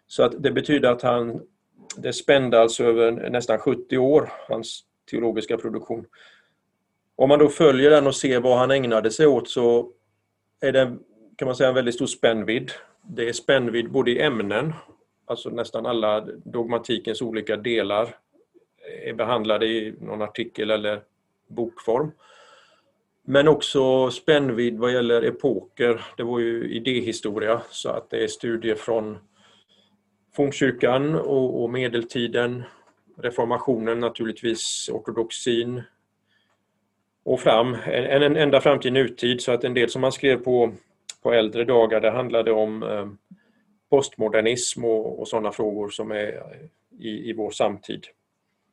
Så 0.08 0.24
att 0.24 0.44
det 0.44 0.52
betyder 0.52 0.92
att 0.92 1.02
han, 1.02 1.42
det 1.98 2.14
spände 2.14 2.62
alltså 2.62 2.84
över 2.84 3.30
nästan 3.30 3.60
70 3.60 3.98
år, 3.98 4.32
hans 4.48 4.84
teologiska 5.12 5.58
produktion. 5.58 6.06
Om 7.16 7.30
man 7.30 7.40
då 7.40 7.50
följer 7.50 7.90
den 7.90 8.08
och 8.08 8.16
ser 8.16 8.40
vad 8.40 8.58
han 8.58 8.72
ägnade 8.72 9.12
sig 9.12 9.28
åt 9.28 9.50
så 9.50 9.92
är 10.62 10.72
det 10.72 10.98
kan 11.36 11.46
man 11.46 11.56
säga 11.56 11.70
en 11.70 11.76
väldigt 11.76 11.96
stor 11.96 12.06
spännvidd. 12.06 12.72
Det 13.02 13.30
är 13.30 13.34
spännvidd 13.34 13.92
både 13.92 14.12
i 14.12 14.22
ämnen, 14.22 14.74
alltså 15.26 15.50
nästan 15.50 15.86
alla 15.86 16.22
dogmatikens 16.46 17.22
olika 17.22 17.58
delar 17.58 18.16
är 19.04 19.14
behandlade 19.14 19.66
i 19.66 19.96
någon 20.02 20.22
artikel 20.22 20.72
eller 20.72 21.02
bokform. 21.48 22.12
Men 23.28 23.48
också 23.48 24.12
spännvidd 24.12 24.78
vad 24.78 24.94
gäller 24.94 25.22
epoker. 25.22 26.06
Det 26.18 26.24
var 26.24 26.40
ju 26.40 26.70
idéhistoria 26.70 27.62
så 27.70 27.90
att 27.90 28.10
det 28.10 28.24
är 28.24 28.28
studier 28.28 28.76
från 28.76 29.18
fornkyrkan 30.36 31.16
och, 31.16 31.64
och 31.64 31.70
medeltiden, 31.70 32.64
reformationen 33.18 34.00
naturligtvis, 34.00 34.90
ortodoxin 34.94 35.82
och 37.24 37.40
fram, 37.40 37.78
en, 37.86 38.24
en, 38.24 38.36
ända 38.36 38.62
fram 38.62 38.80
till 38.80 38.94
nutid 38.94 39.42
så 39.42 39.52
att 39.52 39.64
en 39.64 39.74
del 39.74 39.90
som 39.90 40.02
man 40.02 40.12
skrev 40.12 40.38
på, 40.38 40.74
på 41.24 41.34
äldre 41.34 41.64
dagar 41.64 42.02
det 42.02 42.12
handlade 42.12 42.52
om 42.52 42.84
eh, 42.84 43.08
postmodernism 43.90 44.86
och, 44.86 45.20
och 45.20 45.28
sådana 45.28 45.52
frågor 45.52 45.90
som 45.90 46.12
är 46.12 46.44
i, 47.00 47.30
i 47.30 47.34
vår 47.34 47.52
samtid. 47.52 48.06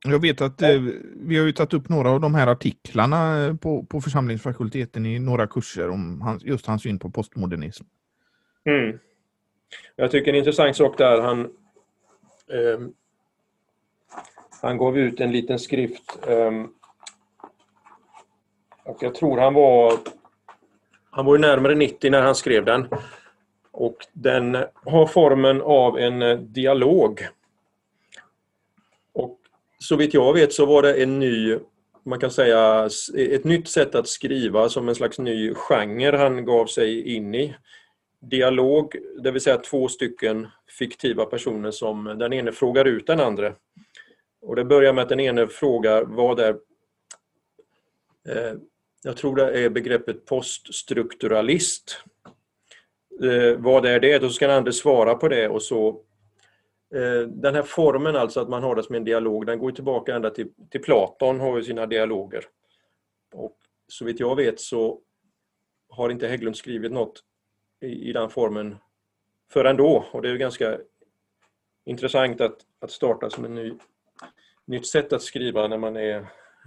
Jag 0.04 0.21
vet 0.21 0.40
att 0.40 0.62
eh, 0.62 0.80
vi 1.16 1.38
har 1.38 1.47
ju 1.47 1.52
tagit 1.52 1.75
upp 1.75 1.88
några 1.88 2.11
av 2.11 2.21
de 2.21 2.35
här 2.35 2.47
artiklarna 2.47 3.44
eh, 3.44 3.56
på, 3.56 3.85
på 3.85 4.00
församlingsfakulteten 4.00 5.06
i 5.06 5.18
några 5.18 5.47
kurser 5.47 5.90
om 5.90 6.21
hans, 6.21 6.44
just 6.44 6.66
hans 6.66 6.82
syn 6.82 6.99
på 6.99 7.11
postmodernism. 7.11 7.85
Mm. 8.64 8.99
Jag 9.97 10.11
tycker 10.11 10.32
en 10.32 10.38
intressant 10.38 10.76
sak 10.76 10.99
där, 10.99 11.21
han, 11.21 11.40
eh, 12.52 12.80
han 14.62 14.78
gav 14.78 14.99
ut 14.99 15.21
en 15.21 15.32
liten 15.32 15.59
skrift 15.59 16.18
eh, 16.26 16.64
och 18.85 19.02
jag 19.02 19.14
tror 19.14 19.38
han 19.38 19.54
var 19.54 19.92
han 21.14 21.25
var 21.26 21.35
ju 21.35 21.40
närmare 21.40 21.75
90 21.75 22.11
när 22.11 22.23
han 22.23 22.35
skrev 22.35 22.64
den. 22.64 22.88
Och 23.71 23.97
den 24.12 24.56
har 24.85 25.06
formen 25.06 25.62
av 25.62 25.99
en 25.99 26.23
eh, 26.23 26.38
dialog 26.38 27.28
så 29.82 29.96
vitt 29.96 30.14
jag 30.14 30.32
vet 30.32 30.52
så 30.52 30.66
var 30.66 30.82
det 30.82 31.02
en 31.02 31.18
ny, 31.18 31.58
man 32.04 32.18
kan 32.18 32.30
säga 32.30 32.88
ett 33.16 33.44
nytt 33.44 33.68
sätt 33.68 33.94
att 33.94 34.08
skriva 34.08 34.68
som 34.68 34.88
en 34.88 34.94
slags 34.94 35.18
ny 35.18 35.54
genre 35.54 36.16
han 36.16 36.44
gav 36.44 36.66
sig 36.66 37.14
in 37.14 37.34
i. 37.34 37.54
Dialog, 38.20 38.96
det 39.22 39.30
vill 39.30 39.40
säga 39.40 39.56
två 39.56 39.88
stycken 39.88 40.48
fiktiva 40.78 41.24
personer 41.24 41.70
som 41.70 42.04
den 42.04 42.32
ene 42.32 42.52
frågar 42.52 42.84
ut 42.84 43.06
den 43.06 43.20
andra. 43.20 43.54
Och 44.42 44.56
det 44.56 44.64
börjar 44.64 44.92
med 44.92 45.02
att 45.02 45.08
den 45.08 45.20
ene 45.20 45.46
frågar 45.46 46.02
vad 46.02 46.40
är 46.40 46.56
eh, 48.28 48.52
jag 49.02 49.16
tror 49.16 49.36
det 49.36 49.64
är 49.64 49.70
begreppet 49.70 50.26
poststrukturalist. 50.26 52.02
Eh, 53.22 53.58
vad 53.58 53.86
är 53.86 54.00
det? 54.00 54.18
Då 54.18 54.28
ska 54.28 54.46
den 54.46 54.56
andra 54.56 54.72
svara 54.72 55.14
på 55.14 55.28
det 55.28 55.48
och 55.48 55.62
så 55.62 56.00
den 57.28 57.54
här 57.54 57.62
formen 57.62 58.16
alltså 58.16 58.40
att 58.40 58.49
man 58.49 58.62
har 58.62 58.75
det 58.75 58.82
som 58.82 58.94
en 58.94 59.04
dialog, 59.04 59.46
den 59.46 59.58
går 59.58 59.70
tillbaka 59.70 60.14
ända 60.14 60.30
till, 60.30 60.49
till 60.70 60.82
Platon 60.82 61.40
har 61.40 61.56
ju 61.56 61.64
sina 61.64 61.87
dialoger. 61.87 62.44
Och 63.34 63.56
så 63.88 64.04
vitt 64.04 64.20
jag 64.20 64.37
vet 64.37 64.61
så 64.61 65.00
har 65.88 66.11
inte 66.11 66.28
Hägglund 66.28 66.56
skrivit 66.56 66.92
något 66.92 67.25
i, 67.80 68.08
i 68.08 68.12
den 68.12 68.30
formen 68.30 68.76
förrän 69.52 69.76
då 69.76 70.04
och 70.12 70.22
det 70.22 70.28
är 70.28 70.32
ju 70.32 70.38
ganska 70.38 70.78
intressant 71.84 72.40
att, 72.40 72.56
att 72.80 72.90
starta 72.90 73.30
som 73.30 73.44
ett 73.44 73.50
ny, 73.50 73.72
nytt 74.64 74.87
sätt 74.87 75.12
att 75.12 75.22
skriva 75.22 75.68
när 75.68 75.78
man 75.78 75.96
är 75.96 76.16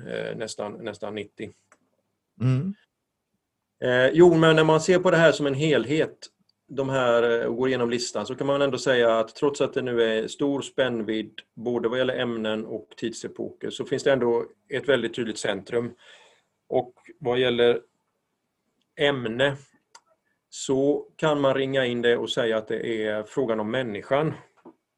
eh, 0.08 0.36
nästan, 0.36 0.74
nästan 0.74 1.16
90. 1.16 1.52
Mm. 2.42 2.74
Eh, 3.84 4.08
jo, 4.14 4.34
men 4.34 4.56
när 4.56 4.64
man 4.64 4.82
ser 4.82 5.00
på 5.00 5.12
det 5.12 5.18
här 5.18 5.32
som 5.32 5.48
en 5.48 5.54
helhet 5.54 6.28
de 6.68 6.90
här 6.90 7.48
och 7.48 7.56
går 7.56 7.68
igenom 7.68 7.90
listan 7.90 8.26
så 8.26 8.36
kan 8.36 8.48
man 8.48 8.62
ändå 8.62 8.78
säga 8.78 9.20
att 9.20 9.36
trots 9.36 9.62
att 9.62 9.74
det 9.74 9.82
nu 9.82 10.02
är 10.02 10.28
stor 10.28 10.62
spännvidd 10.62 11.42
både 11.56 11.90
vad 11.90 11.98
gäller 11.98 12.20
ämnen 12.20 12.66
och 12.66 12.94
tidsepoker 12.98 13.70
så 13.70 13.86
finns 13.86 14.04
det 14.04 14.12
ändå 14.12 14.46
ett 14.70 14.90
väldigt 14.90 15.16
tydligt 15.16 15.38
centrum. 15.38 15.94
Och 16.68 16.94
vad 17.20 17.40
gäller 17.40 17.82
ämne 19.00 19.58
så 20.50 21.08
kan 21.16 21.42
man 21.42 21.54
ringa 21.54 21.86
in 21.86 22.02
det 22.02 22.18
och 22.18 22.30
säga 22.30 22.58
att 22.58 22.68
det 22.68 23.06
är 23.06 23.24
frågan 23.24 23.60
om 23.60 23.72
människan 23.72 24.34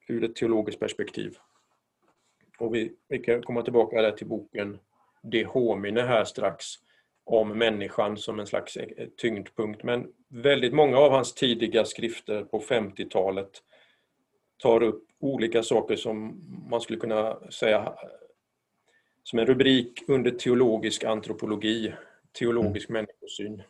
ur 0.07 0.24
ett 0.24 0.36
teologiskt 0.36 0.79
perspektiv. 0.79 1.38
Och 2.59 2.75
vi, 2.75 2.93
vi 3.07 3.19
kan 3.19 3.41
komma 3.41 3.62
tillbaka 3.62 4.01
där 4.01 4.12
till 4.12 4.27
boken 4.27 4.79
De 5.24 5.43
homine 5.43 6.01
här 6.01 6.24
strax 6.24 6.65
om 7.27 7.57
människan 7.57 8.17
som 8.17 8.39
en 8.39 8.48
slags 8.48 8.77
eh, 8.77 9.07
tyngdpunkt. 9.17 9.84
Men 9.84 10.07
väldigt 10.29 10.74
många 10.74 10.98
av 10.98 11.12
hans 11.12 11.34
tidiga 11.34 11.86
skrifter 11.86 12.43
på 12.43 12.60
50-talet 12.60 13.50
tar 14.57 14.84
upp 14.84 15.03
olika 15.19 15.63
saker 15.63 15.96
som 15.96 16.41
man 16.69 16.81
skulle 16.81 17.00
kunna 17.00 17.51
säga 17.51 17.93
som 19.24 19.39
en 19.39 19.46
rubrik 19.46 20.03
under 20.07 20.31
teologisk 20.31 21.03
antropologi, 21.03 21.93
teologisk 22.39 22.89
mm. 22.89 23.05
människosyn. 23.05 23.63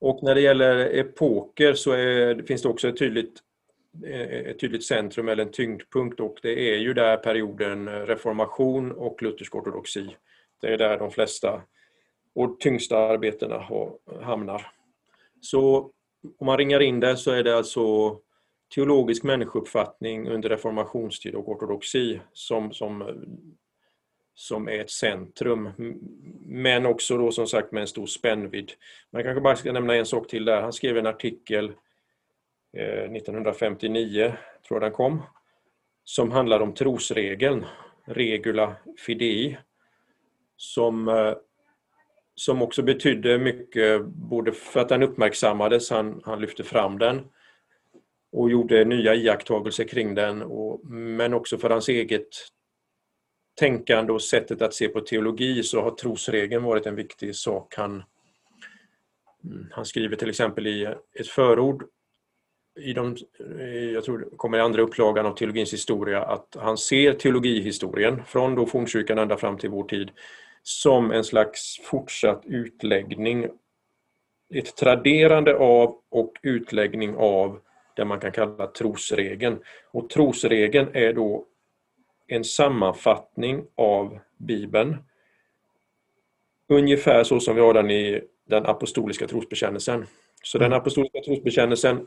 Och 0.00 0.22
när 0.22 0.34
det 0.34 0.40
gäller 0.40 0.98
epoker 0.98 1.74
så 1.74 1.92
är, 1.92 2.42
finns 2.42 2.62
det 2.62 2.68
också 2.68 2.88
ett 2.88 2.98
tydligt, 2.98 3.40
ett 4.06 4.60
tydligt 4.60 4.84
centrum 4.84 5.28
eller 5.28 5.44
en 5.44 5.52
tyngdpunkt 5.52 6.20
och 6.20 6.38
det 6.42 6.74
är 6.74 6.78
ju 6.78 6.94
där 6.94 7.16
perioden 7.16 8.06
reformation 8.06 8.92
och 8.92 9.22
luthersk 9.22 9.54
ortodoxi. 9.54 10.16
Det 10.60 10.66
är 10.66 10.78
där 10.78 10.98
de 10.98 11.10
flesta 11.10 11.62
och 12.34 12.60
tyngsta 12.60 12.98
arbetena 12.98 13.64
hamnar. 14.22 14.66
Så 15.40 15.90
om 16.38 16.46
man 16.46 16.58
ringar 16.58 16.80
in 16.80 17.00
det 17.00 17.16
så 17.16 17.30
är 17.30 17.42
det 17.42 17.56
alltså 17.56 18.18
teologisk 18.74 19.22
människouppfattning 19.22 20.28
under 20.28 20.48
reformationstid 20.48 21.34
och 21.34 21.48
ortodoxi 21.48 22.20
som, 22.32 22.72
som, 22.72 23.04
som 24.34 24.68
är 24.68 24.80
ett 24.80 24.90
centrum. 24.90 25.70
Men 26.46 26.86
också 26.86 27.18
då 27.18 27.32
som 27.32 27.46
sagt 27.46 27.72
med 27.72 27.80
en 27.80 27.86
stor 27.86 28.06
spännvidd. 28.06 28.72
Man 29.10 29.22
kanske 29.22 29.40
bara 29.40 29.56
ska 29.56 29.72
nämna 29.72 29.94
en 29.94 30.06
sak 30.06 30.28
till 30.28 30.44
där. 30.44 30.62
Han 30.62 30.72
skrev 30.72 30.98
en 30.98 31.06
artikel 31.06 31.72
eh, 32.76 33.12
1959, 33.12 34.32
tror 34.68 34.80
jag 34.80 34.82
den 34.82 34.96
kom, 34.96 35.22
som 36.04 36.30
handlar 36.30 36.60
om 36.60 36.74
trosregeln, 36.74 37.64
regula 38.04 38.76
fidei, 39.06 39.58
som 40.56 41.08
eh, 41.08 41.34
som 42.34 42.62
också 42.62 42.82
betydde 42.82 43.38
mycket, 43.38 44.04
både 44.06 44.52
för 44.52 44.80
att 44.80 44.88
den 44.88 45.02
uppmärksammades, 45.02 45.90
han, 45.90 46.20
han 46.24 46.40
lyfte 46.40 46.64
fram 46.64 46.98
den 46.98 47.20
och 48.32 48.50
gjorde 48.50 48.84
nya 48.84 49.14
iakttagelser 49.14 49.84
kring 49.84 50.14
den, 50.14 50.42
och, 50.42 50.84
men 50.90 51.34
också 51.34 51.58
för 51.58 51.70
hans 51.70 51.88
eget 51.88 52.28
tänkande 53.60 54.12
och 54.12 54.22
sättet 54.22 54.62
att 54.62 54.74
se 54.74 54.88
på 54.88 55.00
teologi 55.00 55.62
så 55.62 55.82
har 55.82 55.90
trosregeln 55.90 56.64
varit 56.64 56.86
en 56.86 56.96
viktig 56.96 57.36
sak. 57.36 57.74
Han, 57.76 58.02
mm, 59.44 59.66
han 59.70 59.84
skriver 59.84 60.16
till 60.16 60.28
exempel 60.28 60.66
i 60.66 60.94
ett 61.20 61.28
förord 61.28 61.84
i 62.80 62.92
de, 62.92 63.16
jag 63.94 64.04
tror 64.04 64.18
det 64.18 64.36
kommer 64.36 64.58
i 64.58 64.60
andra 64.60 64.82
upplagan 64.82 65.26
av 65.26 65.34
teologins 65.34 65.72
historia, 65.72 66.22
att 66.22 66.56
han 66.60 66.78
ser 66.78 67.12
teologihistorien 67.12 68.24
från 68.26 68.54
då 68.54 68.66
fornkyrkan 68.66 69.18
ända 69.18 69.36
fram 69.36 69.58
till 69.58 69.70
vår 69.70 69.84
tid 69.84 70.10
som 70.64 71.10
en 71.10 71.24
slags 71.24 71.80
fortsatt 71.84 72.42
utläggning, 72.46 73.46
ett 74.54 74.76
traderande 74.76 75.56
av 75.56 75.98
och 76.10 76.32
utläggning 76.42 77.16
av 77.16 77.60
det 77.96 78.04
man 78.04 78.20
kan 78.20 78.32
kalla 78.32 78.66
trosregeln. 78.66 79.58
Och 79.90 80.10
trosregeln 80.10 80.88
är 80.92 81.12
då 81.12 81.46
en 82.26 82.44
sammanfattning 82.44 83.64
av 83.74 84.18
Bibeln. 84.36 84.96
Ungefär 86.68 87.24
så 87.24 87.40
som 87.40 87.54
vi 87.54 87.60
har 87.60 87.74
den 87.74 87.90
i 87.90 88.22
den 88.48 88.66
apostoliska 88.66 89.26
trosbekännelsen. 89.26 90.06
Så 90.42 90.58
den 90.58 90.72
apostoliska 90.72 91.20
trosbekännelsen 91.20 92.06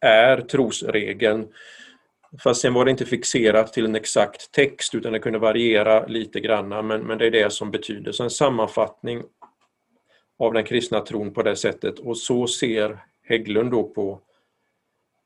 är 0.00 0.40
trosregeln 0.40 1.52
Fast 2.38 2.60
sen 2.60 2.74
var 2.74 2.84
det 2.84 2.90
inte 2.90 3.06
fixerat 3.06 3.72
till 3.72 3.84
en 3.84 3.94
exakt 3.94 4.52
text 4.52 4.94
utan 4.94 5.12
det 5.12 5.18
kunde 5.18 5.38
variera 5.38 6.06
lite 6.06 6.40
granna 6.40 6.82
men, 6.82 7.00
men 7.00 7.18
det 7.18 7.26
är 7.26 7.30
det 7.30 7.52
som 7.52 7.70
betyder. 7.70 8.12
Så 8.12 8.22
en 8.22 8.30
sammanfattning 8.30 9.22
av 10.38 10.52
den 10.52 10.64
kristna 10.64 11.00
tron 11.00 11.32
på 11.32 11.42
det 11.42 11.56
sättet 11.56 11.98
och 11.98 12.18
så 12.18 12.46
ser 12.46 12.98
Hägglund 13.22 13.70
då 13.70 13.82
på, 13.82 14.20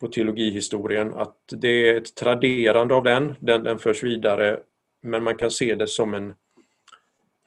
på 0.00 0.08
teologihistorien 0.08 1.14
att 1.14 1.37
det 1.52 1.88
är 1.88 1.96
ett 1.96 2.14
traderande 2.14 2.94
av 2.94 3.02
den, 3.02 3.34
den, 3.40 3.62
den 3.62 3.78
förs 3.78 4.02
vidare 4.02 4.61
men 5.02 5.25
man 5.25 5.37
kan 5.37 5.50
se 5.50 5.75
det 5.75 5.87
som 5.87 6.14
en 6.14 6.34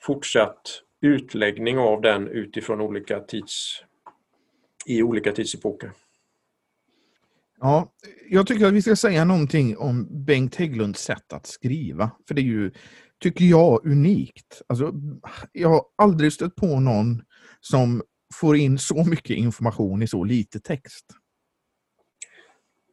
fortsatt 0.02 0.82
utläggning 1.02 1.78
av 1.78 2.02
den 2.02 2.28
utifrån 2.28 2.82
olika 2.82 3.20
tids 3.20 3.84
i 4.86 5.04
olika 5.04 5.32
tidsepoker. 5.32 5.92
Ja, 7.62 7.94
jag 8.30 8.48
tycker 8.48 8.66
att 8.66 8.74
vi 8.74 8.82
ska 8.82 8.96
säga 8.96 9.26
någonting 9.26 9.78
om 9.78 10.26
Bengt 10.26 10.56
Hägglunds 10.56 11.02
sätt 11.02 11.34
att 11.34 11.48
skriva. 11.48 12.12
För 12.28 12.36
det 12.36 12.42
är 12.42 12.44
ju, 12.44 12.72
tycker 13.20 13.46
jag, 13.46 13.86
unikt. 13.86 14.62
Alltså, 14.68 14.94
jag 15.52 15.70
har 15.70 15.82
aldrig 15.98 16.34
stött 16.34 16.56
på 16.56 16.80
någon 16.80 17.24
som 17.60 18.02
får 18.34 18.58
in 18.58 18.78
så 18.78 19.04
mycket 19.04 19.38
information 19.38 20.02
i 20.02 20.08
så 20.08 20.24
lite 20.24 20.60
text. 20.60 21.06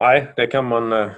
Nej, 0.00 0.32
det 0.36 0.46
kan 0.46 0.64
man 0.64 0.92
eh, 0.92 1.10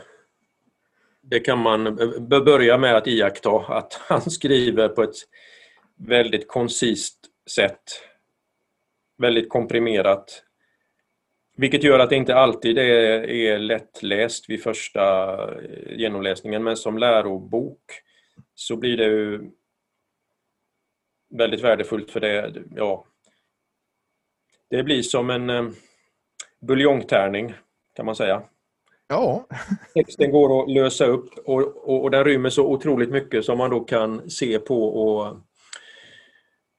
det 1.31 1.40
kan 1.40 1.59
man 1.59 1.87
eh, 1.87 2.20
börja 2.20 2.79
med 2.79 2.97
att 2.97 3.07
iaktta 3.07 3.51
att 3.51 3.92
han 4.09 4.20
skriver 4.20 4.88
på 4.88 5.03
ett 5.03 5.16
väldigt 5.99 6.49
koncist 6.49 7.18
sätt. 7.51 7.83
Väldigt 9.18 9.49
komprimerat. 9.49 10.42
Vilket 11.57 11.85
gör 11.85 11.99
att 11.99 12.11
det 12.11 12.16
inte 12.16 12.35
alltid 12.35 12.79
är, 12.79 13.31
är 13.31 13.59
lättläst 13.59 14.51
vid 14.51 14.62
första 14.62 15.33
eh, 15.55 15.97
genomläsningen 15.97 16.64
men 16.64 16.77
som 16.77 16.99
lärobok 16.99 17.81
så 18.55 18.77
blir 18.77 18.97
det 18.97 19.40
väldigt 21.35 21.64
värdefullt 21.64 22.11
för 22.11 22.21
det, 22.21 22.55
ja, 22.77 23.05
det 24.71 24.83
blir 24.83 25.03
som 25.03 25.31
en 25.31 25.51
eh, 25.51 25.69
buljongtärning 26.61 27.55
kan 27.95 28.07
man 28.07 28.16
säga. 28.16 28.42
Ja. 29.09 29.47
Texten 29.95 30.31
går 30.31 30.62
att 30.62 30.71
lösa 30.71 31.05
upp 31.05 31.38
och, 31.45 31.88
och, 31.88 32.03
och, 32.03 32.11
den 32.11 32.25
rymmer 32.25 32.51
så 32.51 32.66
otroligt 32.66 33.11
mycket 33.11 33.45
som 33.45 33.59
man 33.59 33.71
då 33.71 33.81
kan 33.81 34.31
se 34.31 34.59
på 34.59 34.85
och 34.85 35.37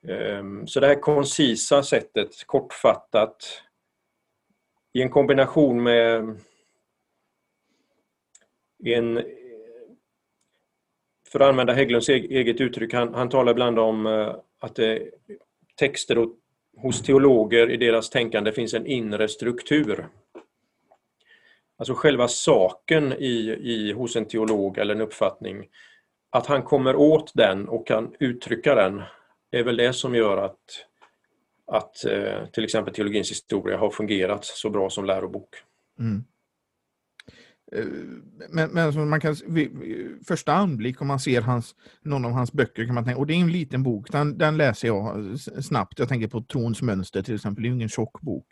um, 0.07 0.67
så 0.67 0.79
det 0.79 0.87
här 0.87 1.01
koncisa 1.01 1.83
sättet, 1.83 2.29
kortfattat, 2.45 3.63
i 4.97 5.01
en 5.01 5.09
kombination 5.09 5.83
med 5.83 6.37
en 8.83 9.23
för 11.31 11.39
att 11.39 11.49
använda 11.49 11.73
Hägglunds 11.73 12.09
eget 12.09 12.61
uttryck, 12.61 12.93
han, 12.93 13.13
han 13.13 13.29
talar 13.29 13.51
ibland 13.51 13.79
om 13.79 14.05
eh, 14.05 14.35
att 14.59 14.75
det, 14.75 15.09
texter 15.75 16.17
och, 16.17 16.29
hos 16.77 17.01
teologer 17.01 17.69
i 17.71 17.77
deras 17.77 18.09
tänkande 18.09 18.51
finns 18.51 18.73
en 18.73 18.85
inre 18.85 19.27
struktur. 19.27 20.07
Alltså 21.77 21.93
själva 21.93 22.27
saken 22.27 23.13
i, 23.13 23.57
i, 23.61 23.91
hos 23.91 24.15
en 24.15 24.25
teolog 24.25 24.77
eller 24.77 24.95
en 24.95 25.01
uppfattning, 25.01 25.67
att 26.29 26.45
han 26.45 26.63
kommer 26.63 26.95
åt 26.95 27.31
den 27.33 27.67
och 27.67 27.87
kan 27.87 28.15
uttrycka 28.19 28.75
den, 28.75 29.01
är 29.51 29.63
väl 29.63 29.77
det 29.77 29.93
som 29.93 30.15
gör 30.15 30.37
att 30.37 30.85
att 31.71 32.05
eh, 32.05 32.45
till 32.53 32.63
exempel 32.63 32.93
teologins 32.93 33.31
historia 33.31 33.77
har 33.77 33.89
fungerat 33.89 34.45
så 34.45 34.69
bra 34.69 34.89
som 34.89 35.05
lärobok. 35.05 35.49
Mm. 35.99 36.23
Eh, 37.71 37.85
men, 38.49 38.69
men 38.71 39.09
man 39.09 39.21
kan, 39.21 39.35
vid 39.47 39.71
första 40.27 40.53
anblick 40.53 41.01
om 41.01 41.07
man 41.07 41.19
ser 41.19 41.41
hans, 41.41 41.75
någon 42.01 42.25
av 42.25 42.31
hans 42.31 42.53
böcker 42.53 42.85
kan 42.85 42.95
man 42.95 43.05
tänka, 43.05 43.19
och 43.19 43.27
det 43.27 43.33
är 43.33 43.41
en 43.41 43.51
liten 43.51 43.83
bok, 43.83 44.11
den, 44.11 44.37
den 44.37 44.57
läser 44.57 44.87
jag 44.87 45.39
snabbt. 45.39 45.99
Jag 45.99 46.09
tänker 46.09 46.27
på 46.27 46.41
Trons 46.41 46.81
mönster 46.81 47.21
till 47.21 47.35
exempel, 47.35 47.61
det 47.61 47.67
är 47.67 47.69
ju 47.69 47.75
ingen 47.75 47.89
tjock 47.89 48.21
bok. 48.21 48.47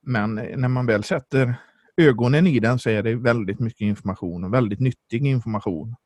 Men 0.00 0.38
eh, 0.38 0.56
när 0.56 0.68
man 0.68 0.86
väl 0.86 1.04
sätter 1.04 1.54
ögonen 1.96 2.46
i 2.46 2.60
den 2.60 2.78
så 2.78 2.90
är 2.90 3.02
det 3.02 3.14
väldigt 3.14 3.60
mycket 3.60 3.80
information 3.80 4.44
och 4.44 4.54
väldigt 4.54 4.80
nyttig 4.80 5.26
information. 5.26 5.96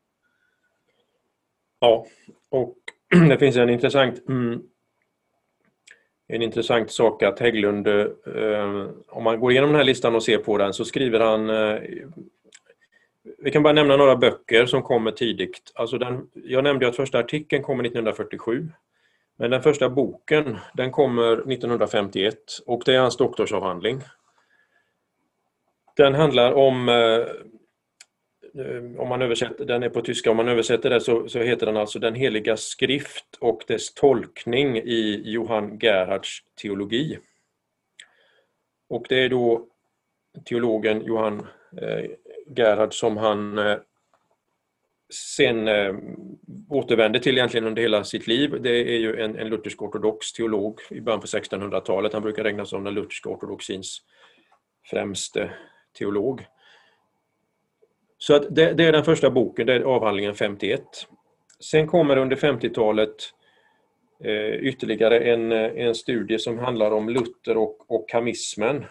Ja, 1.79 2.05
och 2.49 2.75
det 3.29 3.37
finns 3.37 3.55
en 3.55 3.69
intressant 3.69 4.29
mm, 4.29 4.61
en 6.27 6.41
intressant 6.41 6.91
sak 6.91 7.23
att 7.23 7.39
Hägglund, 7.39 7.87
eh, 7.87 8.87
om 9.07 9.23
man 9.23 9.39
går 9.39 9.51
igenom 9.51 9.69
den 9.69 9.77
här 9.77 9.85
listan 9.85 10.15
och 10.15 10.23
ser 10.23 10.37
på 10.37 10.57
den 10.57 10.73
så 10.73 10.85
skriver 10.85 11.19
han 11.19 11.49
eh, 11.49 11.79
vi 13.37 13.51
kan 13.51 13.63
bara 13.63 13.73
nämna 13.73 13.97
några 13.97 14.15
böcker 14.15 14.65
som 14.65 14.83
kommer 14.83 15.11
tidigt. 15.11 15.71
Alltså 15.75 15.97
den, 15.97 16.29
jag 16.33 16.63
nämnde 16.63 16.87
att 16.87 16.95
första 16.95 17.19
artikeln 17.19 17.63
kommer 17.63 17.83
1947. 17.83 18.67
Men 19.35 19.51
den 19.51 19.61
första 19.61 19.89
boken 19.89 20.57
den 20.73 20.91
kommer 20.91 21.33
1951 21.33 22.35
och 22.65 22.83
det 22.85 22.95
är 22.95 22.99
hans 22.99 23.17
doktorsavhandling. 23.17 24.01
Den 25.97 26.13
handlar 26.13 26.53
om 26.53 26.89
eh, 26.89 27.25
Eh, 28.59 29.01
om 29.01 29.09
man 29.09 29.21
översätter, 29.21 29.65
den 29.65 29.83
är 29.83 29.89
på 29.89 30.01
tyska, 30.01 30.31
om 30.31 30.37
man 30.37 30.47
översätter 30.47 30.89
det 30.89 31.01
så, 31.01 31.29
så 31.29 31.39
heter 31.39 31.65
den 31.65 31.77
alltså 31.77 31.99
Den 31.99 32.15
heliga 32.15 32.57
skrift 32.57 33.37
och 33.39 33.63
dess 33.67 33.93
tolkning 33.93 34.77
i 34.77 35.21
Johann 35.25 35.79
Gerhards 35.79 36.43
teologi. 36.61 37.19
Och 38.89 39.05
det 39.09 39.15
är 39.15 39.29
då 39.29 39.67
teologen 40.45 41.05
Johann 41.05 41.47
eh, 41.81 42.05
Gerhard 42.55 42.93
som 42.93 43.17
han 43.17 43.57
eh, 43.57 43.77
sen 45.13 45.67
eh, 45.67 45.95
återvände 46.69 47.19
till 47.19 47.37
egentligen 47.37 47.67
under 47.67 47.81
hela 47.81 48.03
sitt 48.03 48.27
liv. 48.27 48.61
Det 48.61 48.69
är 48.69 48.99
ju 48.99 49.21
en, 49.21 49.35
en 49.35 49.49
luthersk-ortodox 49.49 50.33
teolog 50.33 50.79
i 50.89 51.01
början 51.01 51.21
på 51.21 51.27
1600-talet. 51.27 52.13
Han 52.13 52.21
brukar 52.21 52.43
räknas 52.43 52.69
som 52.69 52.83
den 52.83 52.93
lutherska 52.93 53.29
ortodoxins 53.29 54.01
främste 54.89 55.49
teolog. 55.97 56.45
Så 58.17 58.35
att 58.35 58.55
det, 58.55 58.73
det, 58.73 58.83
är 58.83 58.91
den 58.91 59.03
första 59.03 59.29
boken, 59.29 59.67
det 59.67 59.73
är 59.73 59.81
avhandlingen 59.81 60.35
51. 60.35 60.81
Sen 61.59 61.87
kommer 61.87 62.17
under 62.17 62.35
50-talet 62.35 63.15
eh, 64.23 64.55
ytterligare 64.55 65.19
en, 65.19 65.51
en 65.51 65.95
studie 65.95 66.39
som 66.39 66.59
handlar 66.59 66.91
om 66.91 67.09
Luther 67.09 67.57
och, 67.57 67.91
och 67.91 68.09
kamismen. 68.09 68.85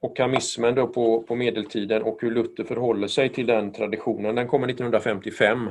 Och 0.00 0.16
kamismen 0.16 0.74
då 0.74 0.86
på, 0.86 1.22
på 1.22 1.34
medeltiden 1.34 2.02
och 2.02 2.18
hur 2.22 2.30
Luther 2.30 2.64
förhåller 2.64 3.08
sig 3.08 3.28
till 3.28 3.46
den 3.46 3.72
traditionen. 3.72 4.34
Den 4.34 4.48
kommer 4.48 4.68
1955. 4.68 5.70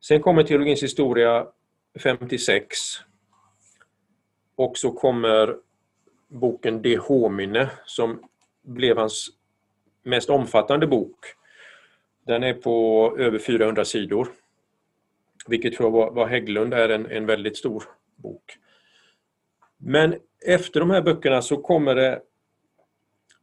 Sen 0.00 0.22
kommer 0.22 0.42
teologins 0.42 0.82
historia 0.82 1.46
56. 2.02 2.68
Och 4.56 4.78
så 4.78 4.92
kommer 4.92 5.56
boken 6.28 6.82
De 6.82 6.96
Homine 6.96 7.70
som 7.86 8.22
blev 8.62 8.96
hans 8.96 9.37
mest 10.02 10.30
omfattande 10.30 10.86
bok. 10.86 11.18
Den 12.26 12.42
är 12.42 12.54
på 12.54 13.16
över 13.18 13.38
400 13.38 13.84
sidor. 13.84 14.28
Vilket 15.46 15.76
tror 15.76 15.98
jag 15.98 16.14
var 16.14 16.26
Hägglund 16.26 16.74
är 16.74 16.88
en, 16.88 17.06
en 17.06 17.26
väldigt 17.26 17.56
stor 17.56 17.84
bok. 18.16 18.58
Men 19.76 20.14
efter 20.46 20.80
de 20.80 20.90
här 20.90 21.02
böckerna 21.02 21.42
så 21.42 21.56
kommer 21.56 21.94
det 21.94 22.22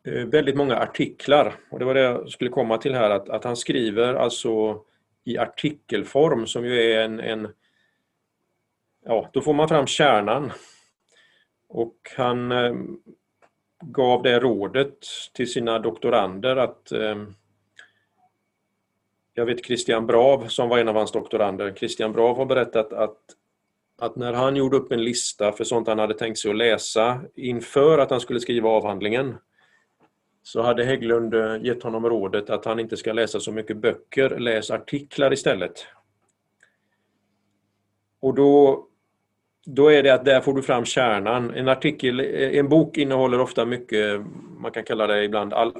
eh, 0.07 0.25
väldigt 0.25 0.55
många 0.55 0.77
artiklar. 0.77 1.55
Och 1.71 1.79
Det 1.79 1.85
var 1.85 1.93
det 1.93 2.01
jag 2.01 2.29
skulle 2.29 2.49
komma 2.49 2.77
till 2.77 2.95
här, 2.95 3.09
att, 3.09 3.29
att 3.29 3.43
han 3.43 3.57
skriver 3.57 4.13
alltså 4.13 4.81
i 5.23 5.37
artikelform 5.37 6.47
som 6.47 6.65
ju 6.65 6.81
är 6.81 7.01
en, 7.01 7.19
en 7.19 7.47
ja, 9.05 9.29
då 9.33 9.41
får 9.41 9.53
man 9.53 9.69
fram 9.69 9.87
kärnan. 9.87 10.51
Och 11.67 11.97
han 12.17 12.51
eh, 12.51 12.75
gav 13.81 14.23
det 14.23 14.39
rådet 14.39 14.97
till 15.33 15.51
sina 15.51 15.79
doktorander 15.79 16.55
att 16.55 16.91
eh, 16.91 17.15
jag 19.33 19.45
vet 19.45 19.65
Christian 19.65 20.07
Brav 20.07 20.47
som 20.47 20.69
var 20.69 20.77
en 20.79 20.89
av 20.89 20.95
hans 20.95 21.11
doktorander. 21.11 21.73
Christian 21.73 22.11
Brav 22.11 22.37
har 22.37 22.45
berättat 22.45 22.93
att, 22.93 23.19
att 23.97 24.15
när 24.15 24.33
han 24.33 24.55
gjorde 24.55 24.77
upp 24.77 24.91
en 24.91 25.03
lista 25.03 25.51
för 25.51 25.63
sånt 25.63 25.87
han 25.87 25.99
hade 25.99 26.13
tänkt 26.13 26.39
sig 26.39 26.51
att 26.51 26.57
läsa 26.57 27.21
inför 27.35 27.97
att 27.97 28.09
han 28.09 28.19
skulle 28.19 28.39
skriva 28.39 28.69
avhandlingen 28.69 29.35
så 30.43 30.61
hade 30.61 30.83
Hägglund 30.83 31.33
eh, 31.33 31.63
gett 31.63 31.83
honom 31.83 32.05
rådet 32.05 32.49
att 32.49 32.65
han 32.65 32.79
inte 32.79 32.97
ska 32.97 33.13
läsa 33.13 33.39
så 33.39 33.51
mycket 33.51 33.77
böcker, 33.77 34.39
läs 34.39 34.71
artiklar 34.71 35.33
istället. 35.33 35.87
Och 38.19 38.35
då, 38.35 38.85
då 39.65 39.91
är 39.91 40.03
det 40.03 40.13
att 40.13 40.25
där 40.25 40.41
får 40.41 40.53
du 40.53 40.61
fram 40.61 40.85
kärnan. 40.85 41.53
En 41.53 41.67
artikel, 41.67 42.19
eh, 42.19 42.59
en 42.59 42.69
bok 42.69 42.97
innehåller 42.97 43.39
ofta 43.39 43.65
mycket, 43.65 44.21
man 44.57 44.71
kan 44.71 44.83
kalla 44.83 45.07
det 45.07 45.23
ibland, 45.23 45.53
all, 45.53 45.73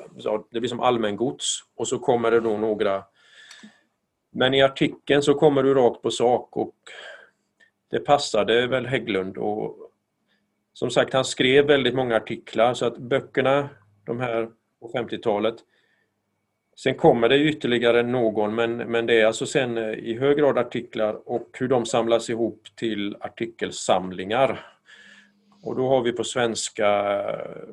det 0.51 0.59
blir 0.59 0.69
som 0.69 0.79
allmängods. 0.79 1.63
Och 1.75 1.87
så 1.87 1.99
kommer 1.99 2.31
det 2.31 2.39
då 2.39 2.57
några. 2.57 3.03
Men 4.31 4.53
i 4.53 4.61
artikeln 4.61 5.21
så 5.21 5.33
kommer 5.33 5.63
du 5.63 5.73
rakt 5.73 6.01
på 6.01 6.11
sak 6.11 6.57
och 6.57 6.75
det 7.91 7.99
passade 7.99 8.67
väl 8.67 8.85
Hägglund 8.85 9.37
och 9.37 9.77
som 10.73 10.89
sagt 10.89 11.13
han 11.13 11.25
skrev 11.25 11.67
väldigt 11.67 11.95
många 11.95 12.15
artiklar. 12.15 12.73
Så 12.73 12.85
att 12.85 12.97
böckerna, 12.97 13.69
de 14.05 14.19
här 14.19 14.49
på 14.81 14.91
50-talet 14.95 15.55
Sen 16.75 16.95
kommer 16.95 17.29
det 17.29 17.39
ytterligare 17.39 18.03
någon 18.03 18.55
men, 18.55 18.77
men 18.77 19.05
det 19.05 19.21
är 19.21 19.25
alltså 19.25 19.45
sen 19.45 19.77
eh, 19.77 19.93
i 19.93 20.17
hög 20.19 20.37
grad 20.37 20.57
artiklar 20.57 21.29
och 21.29 21.49
hur 21.59 21.67
de 21.67 21.85
samlas 21.85 22.29
ihop 22.29 22.67
till 22.75 23.15
artikelsamlingar. 23.19 24.65
Och 25.63 25.75
då 25.75 25.87
har 25.89 26.01
vi 26.01 26.11
på 26.11 26.23
svenska 26.23 27.19
eh, 27.19 27.67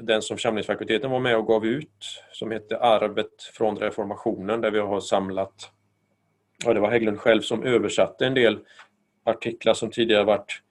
den 0.00 0.22
som 0.22 0.36
församlingsfakulteten 0.36 1.10
var 1.10 1.20
med 1.20 1.36
och 1.36 1.46
gav 1.46 1.66
ut 1.66 2.22
som 2.32 2.50
heter 2.50 2.76
Arvet 2.76 3.42
från 3.52 3.78
reformationen 3.78 4.60
där 4.60 4.70
vi 4.70 4.78
har 4.78 5.00
samlat 5.00 5.70
ja, 6.64 6.74
det 6.74 6.80
var 6.80 6.90
Hägglund 6.90 7.20
själv 7.20 7.40
som 7.40 7.62
översatte 7.62 8.26
en 8.26 8.34
del 8.34 8.58
artiklar 9.24 9.74
som 9.74 9.90
tidigare 9.90 10.24
varit 10.24 10.62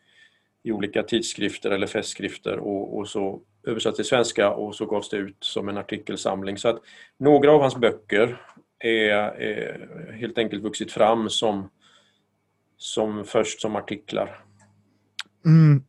i 0.64 0.72
olika 0.72 1.04
tidskrifter 1.04 1.72
eller 1.72 1.88
festskrifter 1.88 2.58
och, 2.58 2.98
och 2.98 3.08
så 3.08 3.42
översatt 3.64 3.96
till 3.96 4.06
svenska 4.06 4.52
och 4.52 4.76
så 4.76 4.86
gavs 4.86 5.10
det 5.10 5.18
ut 5.18 5.38
som 5.40 5.70
en 5.70 5.78
artikelsamling. 5.78 6.58
Så 6.58 6.70
att 6.70 6.82
några 7.18 7.52
av 7.52 7.62
hans 7.62 7.76
böcker 7.76 8.42
är, 8.80 9.14
är 9.42 10.14
helt 10.14 10.38
enkelt 10.38 10.64
vuxit 10.64 10.92
fram 10.92 11.30
som, 11.30 11.70
som 12.78 13.26
först 13.26 13.62
som 13.62 13.76
artiklar. 13.76 14.44
Mm. 15.46 15.84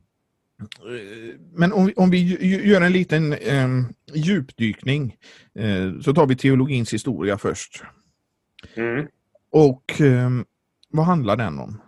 Men 1.52 1.72
om, 1.72 1.92
om 1.96 2.10
vi 2.10 2.36
gör 2.70 2.80
en 2.80 2.92
liten 2.92 3.32
eh, 3.32 3.68
djupdykning 4.14 5.16
eh, 5.54 6.00
så 6.00 6.14
tar 6.14 6.26
vi 6.26 6.36
teologins 6.36 6.92
historia 6.94 7.38
först. 7.38 7.82
Mm. 8.74 9.06
Och 9.50 10.00
eh, 10.00 10.30
vad 10.90 11.06
handlar 11.06 11.36
den 11.36 11.58
om? 11.58 11.82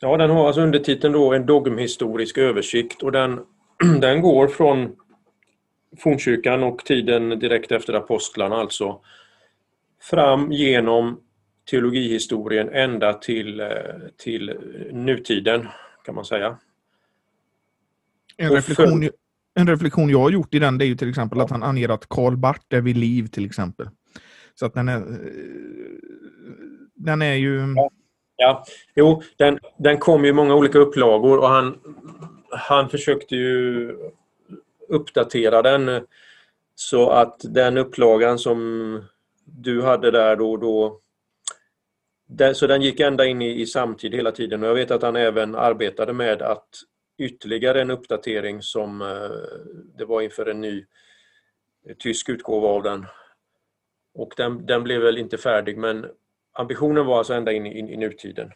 Ja, 0.00 0.16
den 0.16 0.30
har 0.30 0.46
alltså 0.46 0.60
undertiteln 0.60 1.12
då 1.12 1.32
en 1.32 1.46
dogmhistorisk 1.46 2.38
översikt 2.38 3.02
och 3.02 3.12
den, 3.12 3.40
den 4.00 4.20
går 4.20 4.48
från 4.48 4.96
fornkyrkan 5.98 6.62
och 6.62 6.78
tiden 6.78 7.28
direkt 7.28 7.72
efter 7.72 7.94
apostlarna 7.94 8.56
alltså 8.56 9.00
fram 10.02 10.52
genom 10.52 11.20
teologihistorien 11.70 12.68
ända 12.68 13.12
till, 13.12 13.60
eh, 13.60 13.66
till 14.16 14.58
nutiden 14.92 15.68
kan 16.04 16.14
man 16.14 16.24
säga. 16.24 16.58
En 18.36 18.50
reflektion, 18.50 19.10
en 19.54 19.68
reflektion 19.68 20.10
jag 20.10 20.18
har 20.18 20.30
gjort 20.30 20.54
i 20.54 20.58
den 20.58 20.78
det 20.78 20.84
är 20.84 20.86
ju 20.86 20.96
till 20.96 21.08
exempel 21.08 21.40
att 21.40 21.50
han 21.50 21.62
anger 21.62 21.88
att 21.88 22.08
Karl 22.08 22.36
Barth 22.36 22.66
är 22.68 22.80
vid 22.80 22.96
liv 22.96 23.26
till 23.26 23.46
exempel. 23.46 23.88
Så 24.54 24.66
att 24.66 24.74
den 24.74 24.88
är, 24.88 25.02
den 26.94 27.22
är 27.22 27.34
ju... 27.34 27.74
Ja, 27.76 27.90
ja. 28.36 28.64
jo, 28.94 29.22
den, 29.36 29.58
den 29.78 29.98
kom 29.98 30.24
i 30.24 30.32
många 30.32 30.54
olika 30.54 30.78
upplagor 30.78 31.38
och 31.38 31.48
han, 31.48 31.78
han 32.50 32.88
försökte 32.88 33.36
ju 33.36 33.92
uppdatera 34.88 35.62
den 35.62 36.06
så 36.74 37.10
att 37.10 37.40
den 37.44 37.78
upplagan 37.78 38.38
som 38.38 39.02
du 39.44 39.82
hade 39.82 40.10
där 40.10 40.36
då, 40.36 40.56
då 40.56 41.00
den, 42.26 42.54
så 42.54 42.66
den 42.66 42.82
gick 42.82 43.00
ända 43.00 43.26
in 43.26 43.42
i, 43.42 43.60
i 43.60 43.66
samtid 43.66 44.14
hela 44.14 44.32
tiden 44.32 44.62
och 44.62 44.68
jag 44.68 44.74
vet 44.74 44.90
att 44.90 45.02
han 45.02 45.16
även 45.16 45.54
arbetade 45.54 46.12
med 46.12 46.42
att 46.42 46.68
ytterligare 47.18 47.80
en 47.80 47.90
uppdatering 47.90 48.62
som 48.62 49.02
eh, 49.02 49.30
det 49.98 50.04
var 50.04 50.22
inför 50.22 50.46
en 50.46 50.60
ny 50.60 50.86
eh, 51.86 51.96
tysk 51.96 52.28
utgåva 52.28 52.68
av 52.68 52.82
den 52.82 53.06
och 54.14 54.34
den, 54.36 54.66
den 54.66 54.82
blev 54.82 55.00
väl 55.00 55.18
inte 55.18 55.38
färdig 55.38 55.78
men 55.78 56.06
ambitionen 56.52 57.06
var 57.06 57.18
alltså 57.18 57.34
ända 57.34 57.52
in 57.52 57.66
i, 57.66 57.78
in, 57.78 57.88
i 57.88 57.96
nutiden. 57.96 58.52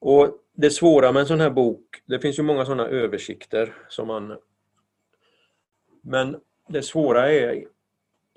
Och 0.00 0.38
Det 0.54 0.70
svåra 0.70 1.12
med 1.12 1.20
en 1.20 1.26
sån 1.26 1.40
här 1.40 1.50
bok, 1.50 2.02
det 2.06 2.20
finns 2.20 2.38
ju 2.38 2.42
många 2.42 2.64
sådana 2.64 2.86
översikter 2.86 3.74
som 3.88 4.08
man... 4.08 4.38
Men 6.02 6.36
det 6.68 6.82
svåra 6.82 7.32
är 7.32 7.64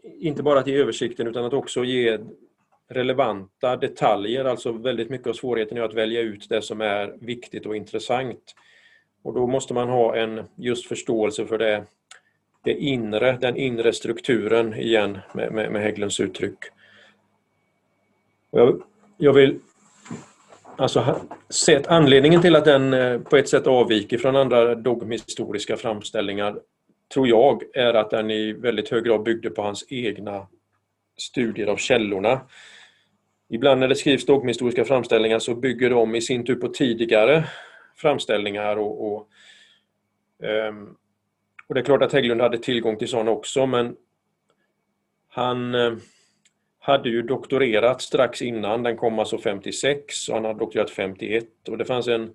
inte 0.03 0.43
bara 0.43 0.59
att 0.59 0.67
ge 0.67 0.75
översikten 0.75 1.27
utan 1.27 1.45
att 1.45 1.53
också 1.53 1.83
ge 1.83 2.19
relevanta 2.87 3.77
detaljer, 3.77 4.45
alltså 4.45 4.71
väldigt 4.71 5.09
mycket 5.09 5.27
av 5.27 5.33
svårigheten 5.33 5.77
är 5.77 5.81
att 5.81 5.93
välja 5.93 6.21
ut 6.21 6.49
det 6.49 6.61
som 6.61 6.81
är 6.81 7.17
viktigt 7.19 7.65
och 7.65 7.75
intressant. 7.75 8.55
Och 9.23 9.33
då 9.33 9.47
måste 9.47 9.73
man 9.73 9.89
ha 9.89 10.15
en 10.15 10.43
just 10.55 10.87
förståelse 10.87 11.45
för 11.45 11.57
det 11.57 11.85
det 12.63 12.73
inre, 12.73 13.37
den 13.41 13.57
inre 13.57 13.93
strukturen 13.93 14.73
igen 14.73 15.17
med, 15.33 15.51
med, 15.51 15.71
med 15.71 15.81
Hägglunds 15.81 16.19
uttryck. 16.19 16.57
Jag, 18.51 18.83
jag, 19.17 19.33
vill 19.33 19.59
alltså 20.79 21.21
sett, 21.49 21.87
anledningen 21.87 22.41
till 22.41 22.55
att 22.55 22.65
den 22.65 22.93
eh, 22.93 23.19
på 23.19 23.37
ett 23.37 23.49
sätt 23.49 23.67
avviker 23.67 24.17
från 24.17 24.35
andra 24.35 24.75
dogmhistoriska 24.75 25.77
framställningar 25.77 26.59
tror 27.13 27.27
jag 27.27 27.63
är 27.73 27.93
att 27.93 28.09
den 28.09 28.31
i 28.31 28.53
väldigt 28.53 28.89
hög 28.89 29.03
grad 29.03 29.23
byggde 29.23 29.49
på 29.49 29.61
hans 29.61 29.85
egna 29.89 30.47
studier 31.17 31.67
av 31.67 31.77
källorna. 31.77 32.41
Ibland 33.49 33.79
när 33.79 33.87
det 33.87 33.95
skrivs 33.95 34.25
dogmhistoriska 34.25 34.85
framställningar 34.85 35.39
så 35.39 35.55
bygger 35.55 35.89
de 35.89 36.15
i 36.15 36.21
sin 36.21 36.45
tur 36.45 36.55
på 36.55 36.67
tidigare 36.67 37.43
framställningar 37.95 38.75
och, 38.75 39.13
och 39.13 39.29
ehm, 40.47 40.95
och 41.67 41.75
det 41.75 41.81
är 41.81 41.85
klart 41.85 42.03
att 42.03 42.13
Hägglund 42.13 42.41
hade 42.41 42.57
tillgång 42.57 42.97
till 42.97 43.07
sådana 43.07 43.31
också 43.31 43.65
men 43.65 43.95
han 45.29 45.75
eh, 45.75 45.93
hade 46.89 47.09
ju 47.09 47.21
doktorerat 47.21 48.01
strax 48.01 48.41
innan, 48.41 48.83
den 48.83 48.97
kom 48.97 49.19
alltså 49.19 49.37
56 49.37 50.29
och 50.29 50.35
han 50.35 50.45
hade 50.45 50.59
doktorerat 50.59 50.91
51 50.91 51.45
och 51.67 51.77
det 51.77 51.85
fanns 51.85 52.07
en, 52.07 52.33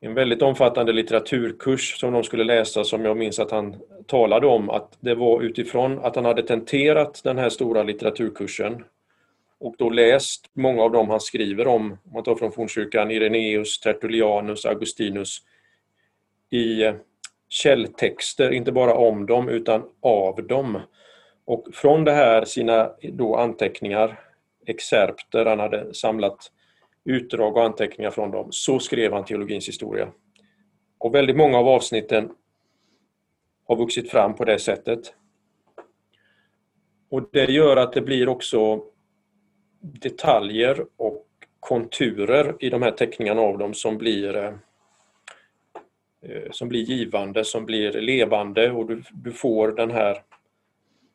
en 0.00 0.14
väldigt 0.14 0.42
omfattande 0.42 0.92
litteraturkurs 0.92 2.00
som 2.00 2.12
de 2.12 2.24
skulle 2.24 2.44
läsa 2.44 2.84
som 2.84 3.04
jag 3.04 3.16
minns 3.16 3.38
att 3.38 3.50
han 3.50 3.76
talade 4.06 4.46
om. 4.46 4.70
Att 4.70 4.96
det 5.00 5.14
var 5.14 5.42
utifrån 5.42 5.98
att 5.98 6.16
han 6.16 6.24
hade 6.24 6.42
tenterat 6.42 7.20
den 7.24 7.38
här 7.38 7.48
stora 7.48 7.82
litteraturkursen 7.82 8.84
och 9.60 9.74
då 9.78 9.90
läst 9.90 10.50
många 10.52 10.82
av 10.82 10.92
dem 10.92 11.10
han 11.10 11.20
skriver 11.20 11.66
om, 11.66 11.92
om 11.92 12.12
man 12.12 12.22
tar 12.22 12.34
från 12.34 12.52
fornkyrkan, 12.52 13.10
Ireneus, 13.10 13.80
Tertullianus, 13.80 14.66
Augustinus 14.66 15.38
i 16.50 16.82
eh, 16.82 16.94
källtexter, 17.48 18.50
inte 18.50 18.72
bara 18.72 18.94
om 18.94 19.26
dem 19.26 19.48
utan 19.48 19.82
av 20.02 20.46
dem. 20.46 20.80
Och 21.44 21.68
från 21.72 22.04
det 22.04 22.12
här 22.12 22.44
sina 22.44 22.90
då 23.12 23.36
anteckningar, 23.36 24.20
excerpter, 24.66 25.46
han 25.46 25.58
hade 25.58 25.94
samlat 25.94 26.52
utdrag 27.04 27.56
och 27.56 27.64
anteckningar 27.64 28.10
från 28.10 28.30
dem. 28.30 28.48
Så 28.50 28.78
skrev 28.78 29.12
han 29.12 29.24
teologins 29.24 29.68
historia. 29.68 30.08
Och 30.98 31.14
väldigt 31.14 31.36
många 31.36 31.58
av 31.58 31.68
avsnitten 31.68 32.30
har 33.66 33.76
vuxit 33.76 34.10
fram 34.10 34.34
på 34.34 34.44
det 34.44 34.58
sättet. 34.58 35.14
Och 37.10 37.28
det 37.32 37.52
gör 37.52 37.76
att 37.76 37.92
det 37.92 38.00
blir 38.00 38.28
också 38.28 38.84
detaljer 39.80 40.86
och 40.96 41.26
konturer 41.60 42.56
i 42.60 42.70
de 42.70 42.82
här 42.82 42.90
teckningarna 42.90 43.40
av 43.40 43.58
dem 43.58 43.74
som 43.74 43.98
blir 43.98 44.36
eh, 44.36 44.52
eh, 46.22 46.50
som 46.50 46.68
blir 46.68 46.80
givande, 46.80 47.44
som 47.44 47.66
blir 47.66 47.92
levande 47.92 48.70
och 48.70 48.86
du, 48.86 49.02
du 49.12 49.32
får 49.32 49.68
den 49.68 49.90
här 49.90 50.22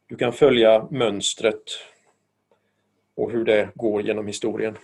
du 0.10 0.16
kan 0.16 0.34
följa 0.34 0.88
mönstret 0.92 1.64
och 3.16 3.32
hur 3.32 3.46
det 3.46 3.70
går 3.76 4.02
genom 4.02 4.28
historien. 4.28 4.78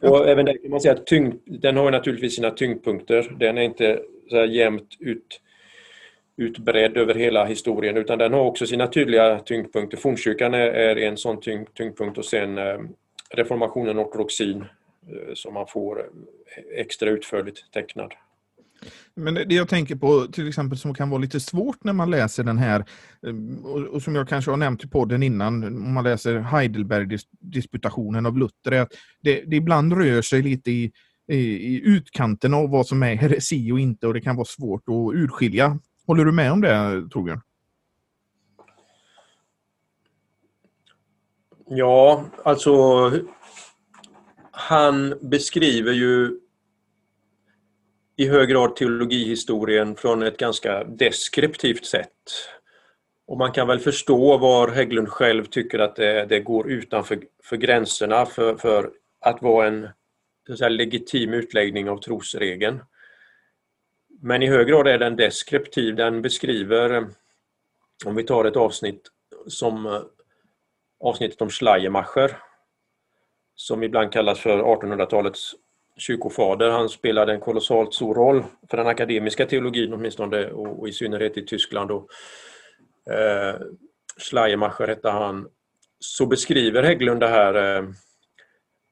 Och 0.00 0.28
även 0.28 0.46
där 0.46 0.62
kan 0.62 0.70
man 0.70 0.80
säga 0.80 0.94
att 0.94 1.06
tyngd, 1.06 1.34
den 1.44 1.76
har 1.76 1.90
naturligtvis 1.90 2.36
sina 2.36 2.50
tyngdpunkter. 2.50 3.36
Den 3.38 3.58
är 3.58 3.62
inte 3.62 4.02
så 4.30 4.36
här 4.36 4.44
jämnt 4.44 4.96
ut, 4.98 5.40
utbredd 6.36 6.96
över 6.96 7.14
hela 7.14 7.44
historien 7.44 7.96
utan 7.96 8.18
den 8.18 8.32
har 8.32 8.40
också 8.40 8.66
sina 8.66 8.86
tydliga 8.86 9.38
tyngdpunkter. 9.38 9.96
Fornkyrkan 9.96 10.54
är, 10.54 10.66
är 10.66 10.96
en 10.96 11.16
sån 11.16 11.40
tyng, 11.40 11.66
tyngdpunkt 11.74 12.18
och 12.18 12.24
sen 12.24 12.58
eh, 12.58 12.78
reformationen, 13.30 13.98
ortodoxin 13.98 14.64
eh, 15.08 15.34
som 15.34 15.54
man 15.54 15.66
får 15.66 16.10
extra 16.74 17.10
utförligt 17.10 17.72
tecknad. 17.72 18.14
Men 19.14 19.34
det 19.34 19.54
jag 19.54 19.68
tänker 19.68 19.96
på 19.96 20.26
till 20.26 20.48
exempel 20.48 20.78
som 20.78 20.94
kan 20.94 21.10
vara 21.10 21.20
lite 21.20 21.40
svårt 21.40 21.84
när 21.84 21.92
man 21.92 22.10
läser 22.10 22.44
den 22.44 22.58
här 22.58 22.84
eh, 23.26 23.64
och, 23.92 24.02
som 24.02 24.14
jag 24.14 24.28
kanske 24.28 24.50
har 24.50 24.56
nämnt 24.56 24.84
i 24.84 24.88
podden 24.88 25.22
innan 25.22 25.64
om 25.64 25.94
man 25.94 26.04
läser 26.04 26.38
Heidelberg-disputationen 26.38 28.26
av 28.26 28.38
Luther 28.38 28.72
är 28.72 28.80
att 28.80 28.92
det, 29.22 29.42
det 29.46 29.56
ibland 29.56 29.92
rör 29.92 30.22
sig 30.22 30.42
lite 30.42 30.70
i, 30.70 30.92
i, 31.28 31.36
i 31.36 31.80
utkanten 31.84 32.54
av 32.54 32.70
vad 32.70 32.86
som 32.86 33.02
är 33.02 33.14
heresi 33.14 33.72
och 33.72 33.80
inte 33.80 34.06
och 34.06 34.14
det 34.14 34.20
kan 34.20 34.36
vara 34.36 34.46
svårt 34.46 34.82
att 34.88 35.14
urskilja. 35.14 35.78
Håller 36.06 36.24
du 36.24 36.32
med 36.32 36.52
om 36.52 36.60
det 36.60 37.08
Torbjörn? 37.10 37.40
Ja, 41.68 42.24
alltså 42.44 42.72
han 44.50 45.14
beskriver 45.20 45.92
ju 45.92 46.38
i 48.16 48.28
hög 48.28 48.48
grad 48.48 48.76
teologihistorien 48.76 49.96
från 49.96 50.22
ett 50.22 50.38
ganska 50.38 50.84
deskriptivt 50.84 51.84
sätt. 51.84 52.08
Och 53.26 53.38
man 53.38 53.52
kan 53.52 53.68
väl 53.68 53.78
förstå 53.78 54.38
var 54.38 54.68
Hägglund 54.68 55.08
själv 55.08 55.44
tycker 55.44 55.78
att 55.78 55.96
det, 55.96 56.26
det 56.26 56.40
går 56.40 56.70
utanför 56.70 57.22
för 57.42 57.56
gränserna 57.56 58.26
för, 58.26 58.56
för 58.56 58.90
att 59.20 59.42
vara 59.42 59.66
en 59.66 59.88
säga, 60.56 60.68
legitim 60.68 61.34
utläggning 61.34 61.90
av 61.90 61.98
trosregeln. 61.98 62.80
Men 64.20 64.42
i 64.42 64.46
hög 64.46 64.66
grad 64.66 64.88
är 64.88 64.98
den 64.98 65.16
deskriptiv, 65.16 65.96
den 65.96 66.22
beskriver, 66.22 67.06
om 68.04 68.14
vi 68.14 68.24
tar 68.24 68.44
ett 68.44 68.56
avsnitt 68.56 69.08
som 69.46 70.04
avsnittet 71.00 71.42
om 71.42 71.50
Schleiermacher, 71.50 72.36
som 73.54 73.82
ibland 73.82 74.12
kallas 74.12 74.40
för 74.40 74.58
1800-talets 74.58 75.54
kyrkofader. 75.96 76.70
Han 76.70 76.88
spelade 76.88 77.32
en 77.32 77.40
kolossalt 77.40 77.94
stor 77.94 78.14
roll 78.14 78.44
för 78.70 78.76
den 78.76 78.86
akademiska 78.86 79.46
teologin 79.46 79.92
åtminstone 79.92 80.46
och, 80.46 80.80
och 80.80 80.88
i 80.88 80.92
synnerhet 80.92 81.36
i 81.36 81.46
Tyskland. 81.46 81.90
Och, 81.90 82.08
eh, 83.12 83.60
Schleiermacher 84.16 84.86
hette 84.86 85.08
han. 85.08 85.48
Så 85.98 86.26
beskriver 86.26 86.82
Hägglund 86.82 87.20
det 87.20 87.28
här 87.28 87.54
eh, 87.54 87.84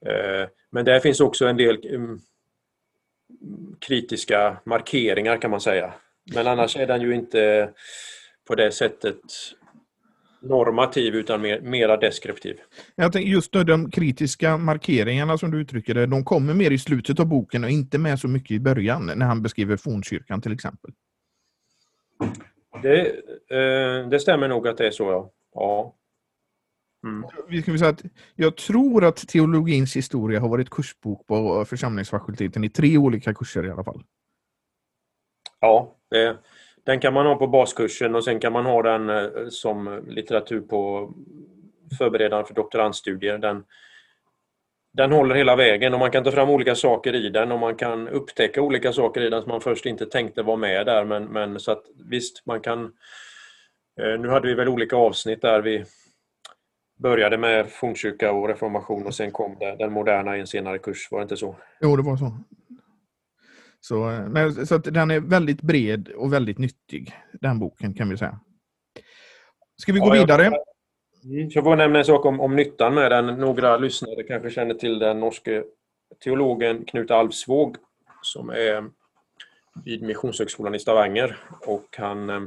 eh, 0.05 0.47
men 0.71 0.85
där 0.85 0.99
finns 0.99 1.19
också 1.19 1.45
en 1.45 1.57
del 1.57 1.95
um, 1.95 2.19
kritiska 3.79 4.61
markeringar 4.65 5.37
kan 5.37 5.51
man 5.51 5.61
säga. 5.61 5.93
Men 6.33 6.47
annars 6.47 6.77
är 6.77 6.87
den 6.87 7.01
ju 7.01 7.15
inte 7.15 7.69
på 8.47 8.55
det 8.55 8.71
sättet 8.71 9.19
normativ 10.41 11.15
utan 11.15 11.41
mer, 11.41 11.61
mera 11.61 11.97
deskriptiv. 11.97 12.59
Jag 12.95 13.13
tänker 13.13 13.29
just 13.29 13.51
de 13.51 13.91
kritiska 13.91 14.57
markeringarna 14.57 15.37
som 15.37 15.51
du 15.51 15.61
uttrycker 15.61 15.93
det, 15.93 16.05
de 16.05 16.25
kommer 16.25 16.53
mer 16.53 16.71
i 16.71 16.79
slutet 16.79 17.19
av 17.19 17.25
boken 17.25 17.63
och 17.63 17.69
inte 17.69 17.97
med 17.97 18.19
så 18.19 18.27
mycket 18.27 18.51
i 18.51 18.59
början 18.59 19.11
när 19.15 19.25
han 19.25 19.41
beskriver 19.41 19.77
fornkyrkan 19.77 20.41
till 20.41 20.53
exempel. 20.53 20.91
Det, 22.81 23.07
eh, 23.49 24.09
det 24.09 24.19
stämmer 24.19 24.47
nog 24.47 24.67
att 24.67 24.77
det 24.77 24.87
är 24.87 24.91
så, 24.91 25.03
ja. 25.03 25.31
ja. 25.53 25.95
Mm. 27.03 27.23
Vi 27.47 27.61
ska 27.61 27.77
säga 27.77 27.89
att 27.89 28.03
jag 28.35 28.57
tror 28.57 29.05
att 29.05 29.27
teologins 29.27 29.95
historia 29.95 30.39
har 30.39 30.49
varit 30.49 30.69
kursbok 30.69 31.27
på 31.27 31.65
församlingsfakulteten 31.65 32.63
i 32.63 32.69
tre 32.69 32.97
olika 32.97 33.33
kurser 33.33 33.65
i 33.65 33.71
alla 33.71 33.83
fall. 33.83 34.03
Ja, 35.59 35.95
det, 36.09 36.37
den 36.83 36.99
kan 36.99 37.13
man 37.13 37.25
ha 37.25 37.35
på 37.35 37.47
baskursen 37.47 38.15
och 38.15 38.23
sen 38.23 38.39
kan 38.39 38.53
man 38.53 38.65
ha 38.65 38.81
den 38.81 39.09
eh, 39.09 39.47
som 39.49 40.03
litteratur 40.07 40.61
på 40.61 41.13
förberedande 41.97 42.47
för 42.47 42.53
doktorandstudier. 42.53 43.37
Den, 43.37 43.63
den 44.93 45.11
håller 45.11 45.35
hela 45.35 45.55
vägen 45.55 45.93
och 45.93 45.99
man 45.99 46.11
kan 46.11 46.23
ta 46.23 46.31
fram 46.31 46.49
olika 46.49 46.75
saker 46.75 47.15
i 47.15 47.29
den 47.29 47.51
och 47.51 47.59
man 47.59 47.75
kan 47.75 48.07
upptäcka 48.07 48.61
olika 48.61 48.93
saker 48.93 49.21
i 49.21 49.29
den 49.29 49.41
som 49.41 49.51
man 49.51 49.61
först 49.61 49.85
inte 49.85 50.05
tänkte 50.05 50.43
var 50.43 50.57
med 50.57 50.85
där. 50.85 51.05
Men, 51.05 51.23
men 51.23 51.59
så 51.59 51.71
att 51.71 51.83
visst, 52.09 52.45
man 52.45 52.61
kan... 52.61 52.83
Eh, 54.01 54.19
nu 54.19 54.29
hade 54.29 54.47
vi 54.47 54.53
väl 54.53 54.69
olika 54.69 54.95
avsnitt 54.95 55.41
där 55.41 55.61
vi 55.61 55.85
började 56.99 57.37
med 57.37 57.69
fornkyrka 57.69 58.31
och 58.31 58.47
reformation 58.47 59.05
och 59.05 59.15
sen 59.15 59.31
kom 59.31 59.55
det, 59.59 59.75
den 59.75 59.91
moderna 59.91 60.37
i 60.37 60.39
en 60.39 60.47
senare 60.47 60.77
kurs, 60.77 61.07
var 61.11 61.19
det 61.19 61.23
inte 61.23 61.37
så? 61.37 61.55
Jo, 61.81 61.95
det 61.95 62.03
var 62.03 62.17
så. 62.17 62.31
Så, 63.81 64.27
men, 64.29 64.67
så 64.67 64.75
att 64.75 64.83
den 64.83 65.11
är 65.11 65.19
väldigt 65.19 65.61
bred 65.61 66.07
och 66.07 66.33
väldigt 66.33 66.57
nyttig, 66.57 67.15
den 67.33 67.59
boken 67.59 67.93
kan 67.93 68.09
vi 68.09 68.17
säga. 68.17 68.39
Ska 69.77 69.93
vi 69.93 69.99
gå 69.99 70.07
ja, 70.07 70.13
vidare? 70.13 70.43
Jag, 70.43 71.51
jag 71.51 71.63
får 71.63 71.75
nämna 71.75 71.99
en 71.99 72.05
sak 72.05 72.25
om, 72.25 72.39
om 72.39 72.55
nyttan 72.55 72.93
med 72.93 73.11
den. 73.11 73.25
Några 73.25 73.77
lyssnare 73.77 74.23
kanske 74.23 74.49
känner 74.49 74.73
till 74.73 74.99
den 74.99 75.19
norske 75.19 75.63
teologen 76.23 76.85
Knut 76.85 77.11
Alvsvåg 77.11 77.75
som 78.21 78.49
är 78.49 78.89
vid 79.85 80.01
Missionshögskolan 80.01 80.75
i 80.75 80.79
Stavanger 80.79 81.37
och 81.65 81.95
han 81.97 82.29
eh, 82.29 82.41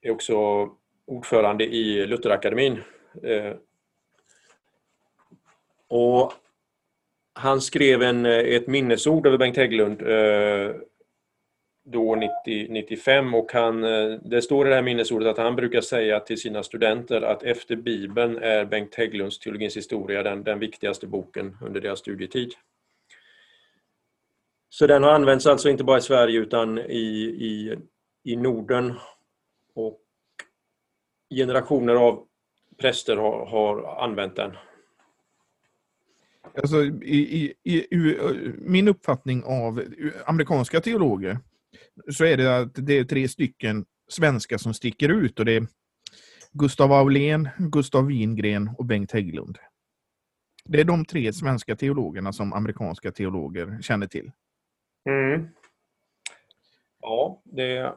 är 0.00 0.10
också 0.10 0.68
ordförande 1.06 1.64
i 1.64 2.06
Lutherakademin. 2.06 2.82
Eh, 3.22 3.52
och 5.88 6.32
han 7.34 7.60
skrev 7.60 8.02
en, 8.02 8.26
eh, 8.26 8.38
ett 8.38 8.66
minnesord 8.66 9.26
över 9.26 9.38
Bengt 9.38 9.56
Hägglund 9.56 10.02
eh, 10.02 10.76
då 11.84 12.14
90, 12.14 12.66
95 12.70 13.34
och 13.34 13.52
han, 13.52 13.84
eh, 13.84 14.18
det 14.24 14.42
står 14.42 14.66
i 14.66 14.70
det 14.70 14.76
här 14.76 14.82
minnesordet 14.82 15.28
att 15.28 15.38
han 15.38 15.56
brukar 15.56 15.80
säga 15.80 16.20
till 16.20 16.40
sina 16.40 16.62
studenter 16.62 17.22
att 17.22 17.42
efter 17.42 17.76
Bibeln 17.76 18.38
är 18.38 18.64
Bengt 18.64 18.94
Hägglunds 18.94 19.38
Teologins 19.38 19.76
historia 19.76 20.22
den, 20.22 20.44
den 20.44 20.58
viktigaste 20.58 21.06
boken 21.06 21.56
under 21.62 21.80
deras 21.80 21.98
studietid. 21.98 22.52
Så 24.68 24.86
den 24.86 25.02
har 25.02 25.10
använts 25.10 25.46
alltså 25.46 25.68
inte 25.68 25.84
bara 25.84 25.98
i 25.98 26.02
Sverige 26.02 26.38
utan 26.38 26.78
i, 26.78 27.36
i, 27.40 27.76
i 28.24 28.36
Norden 28.36 28.94
och 29.74 30.00
generationer 31.34 31.94
av 31.94 32.26
präster 32.78 33.16
har, 33.16 33.46
har 33.46 34.04
använt 34.04 34.36
den. 34.36 34.56
Alltså, 36.56 36.84
i, 36.84 37.54
i, 37.62 37.74
i, 37.74 38.18
min 38.58 38.88
uppfattning 38.88 39.44
av 39.44 39.82
amerikanska 40.26 40.80
teologer 40.80 41.38
så 42.12 42.24
är 42.24 42.36
det 42.36 42.58
att 42.58 42.70
det 42.74 42.98
är 42.98 43.04
tre 43.04 43.28
stycken 43.28 43.84
svenska 44.08 44.58
som 44.58 44.74
sticker 44.74 45.08
ut 45.08 45.38
och 45.38 45.44
det 45.44 45.52
är 45.52 45.66
Gustav 46.52 46.92
Aulén, 46.92 47.48
Gustav 47.58 48.06
Wingren 48.06 48.70
och 48.78 48.84
Bengt 48.84 49.12
Hägglund. 49.12 49.58
Det 50.64 50.80
är 50.80 50.84
de 50.84 51.04
tre 51.04 51.32
svenska 51.32 51.76
teologerna 51.76 52.32
som 52.32 52.52
amerikanska 52.52 53.12
teologer 53.12 53.78
känner 53.82 54.06
till. 54.06 54.32
Mm. 55.08 55.48
Ja, 57.00 57.42
det 57.44 57.76
är 57.76 57.94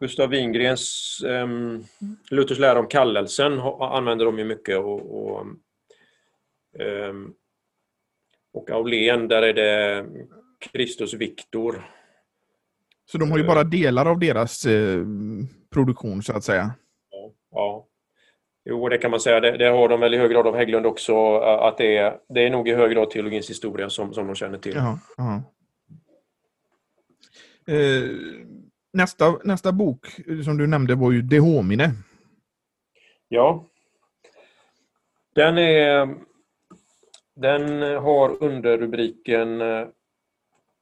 Gustav 0.00 0.28
Wingrens 0.28 1.22
ehm, 1.26 1.50
um, 1.50 1.84
Luthers 2.30 2.58
lära 2.58 2.78
om 2.78 2.86
kallelsen 2.86 3.60
använder 3.80 4.24
de 4.24 4.38
ju 4.38 4.44
mycket 4.44 4.78
och, 4.78 5.26
och 5.26 5.46
och 8.52 8.70
Aulén, 8.70 9.28
där 9.28 9.42
är 9.42 9.52
det 9.52 10.06
Kristus 10.72 11.14
Viktor. 11.14 11.84
Så 13.04 13.18
de 13.18 13.30
har 13.30 13.38
ju 13.38 13.44
bara 13.44 13.60
ehm. 13.60 13.70
delar 13.70 14.06
av 14.06 14.18
deras 14.18 14.66
eh, 14.66 15.04
produktion 15.72 16.22
så 16.22 16.36
att 16.36 16.44
säga? 16.44 16.74
Ja, 17.10 17.32
ja. 17.50 17.86
Jo, 18.64 18.88
det 18.88 18.98
kan 18.98 19.10
man 19.10 19.20
säga. 19.20 19.40
Det, 19.40 19.56
det, 19.56 19.68
har 19.68 19.88
de 19.88 20.00
väl 20.00 20.14
i 20.14 20.18
hög 20.18 20.30
grad 20.30 20.46
av 20.46 20.56
Hägglund 20.56 20.86
också. 20.86 21.36
Att 21.38 21.78
det 21.78 21.96
är, 21.96 22.18
det 22.28 22.46
är 22.46 22.50
nog 22.50 22.68
i 22.68 22.74
hög 22.74 22.92
grad 22.92 23.10
teologins 23.10 23.50
historia 23.50 23.90
som, 23.90 24.14
som 24.14 24.26
de 24.26 24.34
känner 24.34 24.58
till. 24.58 24.74
Jaha, 24.74 24.98
jaha. 25.16 25.42
Eh, 27.66 28.10
nästa, 28.92 29.38
nästa 29.44 29.72
bok 29.72 30.06
som 30.44 30.56
du 30.56 30.66
nämnde 30.66 30.94
var 30.94 31.12
ju 31.12 31.22
De 31.22 31.38
Homine. 31.38 31.90
Ja, 33.28 33.66
Den, 35.34 35.58
är, 35.58 36.14
den 37.34 37.82
har 37.82 38.42
under 38.42 38.78
rubriken 38.78 39.60
eh, 39.60 39.86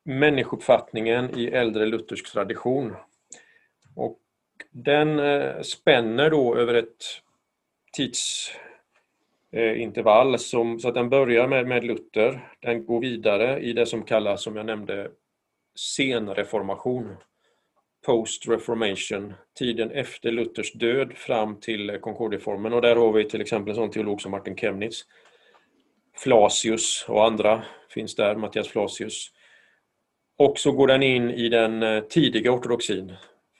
Människouppfattningen 0.04 1.38
i 1.38 1.46
äldre 1.46 1.86
luthersk 1.86 2.32
tradition. 2.32 2.96
Och 3.96 4.18
den 4.70 5.18
eh, 5.18 5.60
spänner 5.60 6.30
då 6.30 6.56
över 6.56 6.74
ett 6.74 7.04
tidsintervall 9.52 10.38
som, 10.38 10.80
så 10.80 10.88
att 10.88 10.94
den 10.94 11.10
börjar 11.10 11.48
med, 11.48 11.66
med 11.66 11.84
Luther. 11.84 12.54
Den 12.60 12.86
går 12.86 13.00
vidare 13.00 13.60
i 13.60 13.72
det 13.72 13.86
som 13.86 14.02
kallas, 14.02 14.42
som 14.42 14.56
jag 14.56 14.66
nämnde, 14.66 15.10
senreformation. 15.96 17.16
Post-reformation, 18.06 19.34
tiden 19.58 19.90
efter 19.90 20.32
Luthers 20.32 20.72
död 20.72 21.12
fram 21.12 21.60
till 21.60 21.90
eh, 21.90 21.98
Concordieformen. 21.98 22.72
Och 22.72 22.82
där 22.82 22.96
har 22.96 23.12
vi 23.12 23.28
till 23.28 23.40
exempel 23.40 23.70
en 23.70 23.76
sån 23.76 23.90
teolog 23.90 24.20
som 24.20 24.30
Martin 24.30 24.56
Chemnitz. 24.56 25.04
Flasius 26.16 27.04
och 27.08 27.24
andra 27.24 27.62
finns 27.88 28.14
där, 28.14 28.36
Mattias 28.36 28.68
Flasius. 28.68 29.30
Och 30.38 30.58
så 30.58 30.72
går 30.72 30.86
den 30.86 31.02
in 31.02 31.30
i 31.30 31.48
den 31.48 31.82
eh, 31.82 32.00
tidiga 32.00 32.52
ortodoxin. 32.52 33.12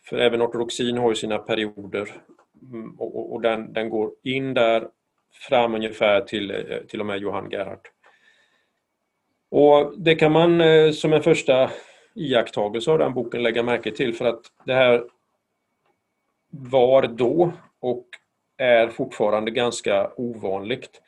För 0.05 0.19
även 0.19 0.43
ortodoxin 0.43 0.99
har 0.99 1.09
ju 1.11 1.15
sina 1.15 1.39
perioder 1.39 2.09
mm, 2.73 2.95
och, 2.99 3.33
och 3.33 3.41
den, 3.41 3.73
den, 3.73 3.91
går 3.91 4.11
in 4.23 4.55
där 4.55 4.89
fram 5.49 5.75
ungefär 5.75 6.21
till, 6.21 6.51
eh, 6.51 6.79
till 6.89 7.01
och 7.01 7.07
med 7.07 7.19
Johann 7.19 7.51
Gerhard. 7.51 7.89
Och 9.51 9.99
det 9.99 10.15
kan 10.15 10.33
man 10.33 10.61
eh, 10.61 10.91
som 10.91 11.13
en 11.13 11.23
första 11.23 11.71
iakttagelse 12.15 12.91
av 12.91 12.99
den 12.99 13.15
boken 13.15 13.43
lägga 13.43 13.63
märke 13.63 13.91
till 13.91 14.15
för 14.15 14.25
att 14.25 14.41
det 14.67 14.75
här 14.75 15.05
var 16.51 17.03
då 17.03 17.53
och 17.81 18.07
är 18.57 18.89
fortfarande 18.89 19.51
ganska 19.51 20.11
ovanligt 20.17 21.03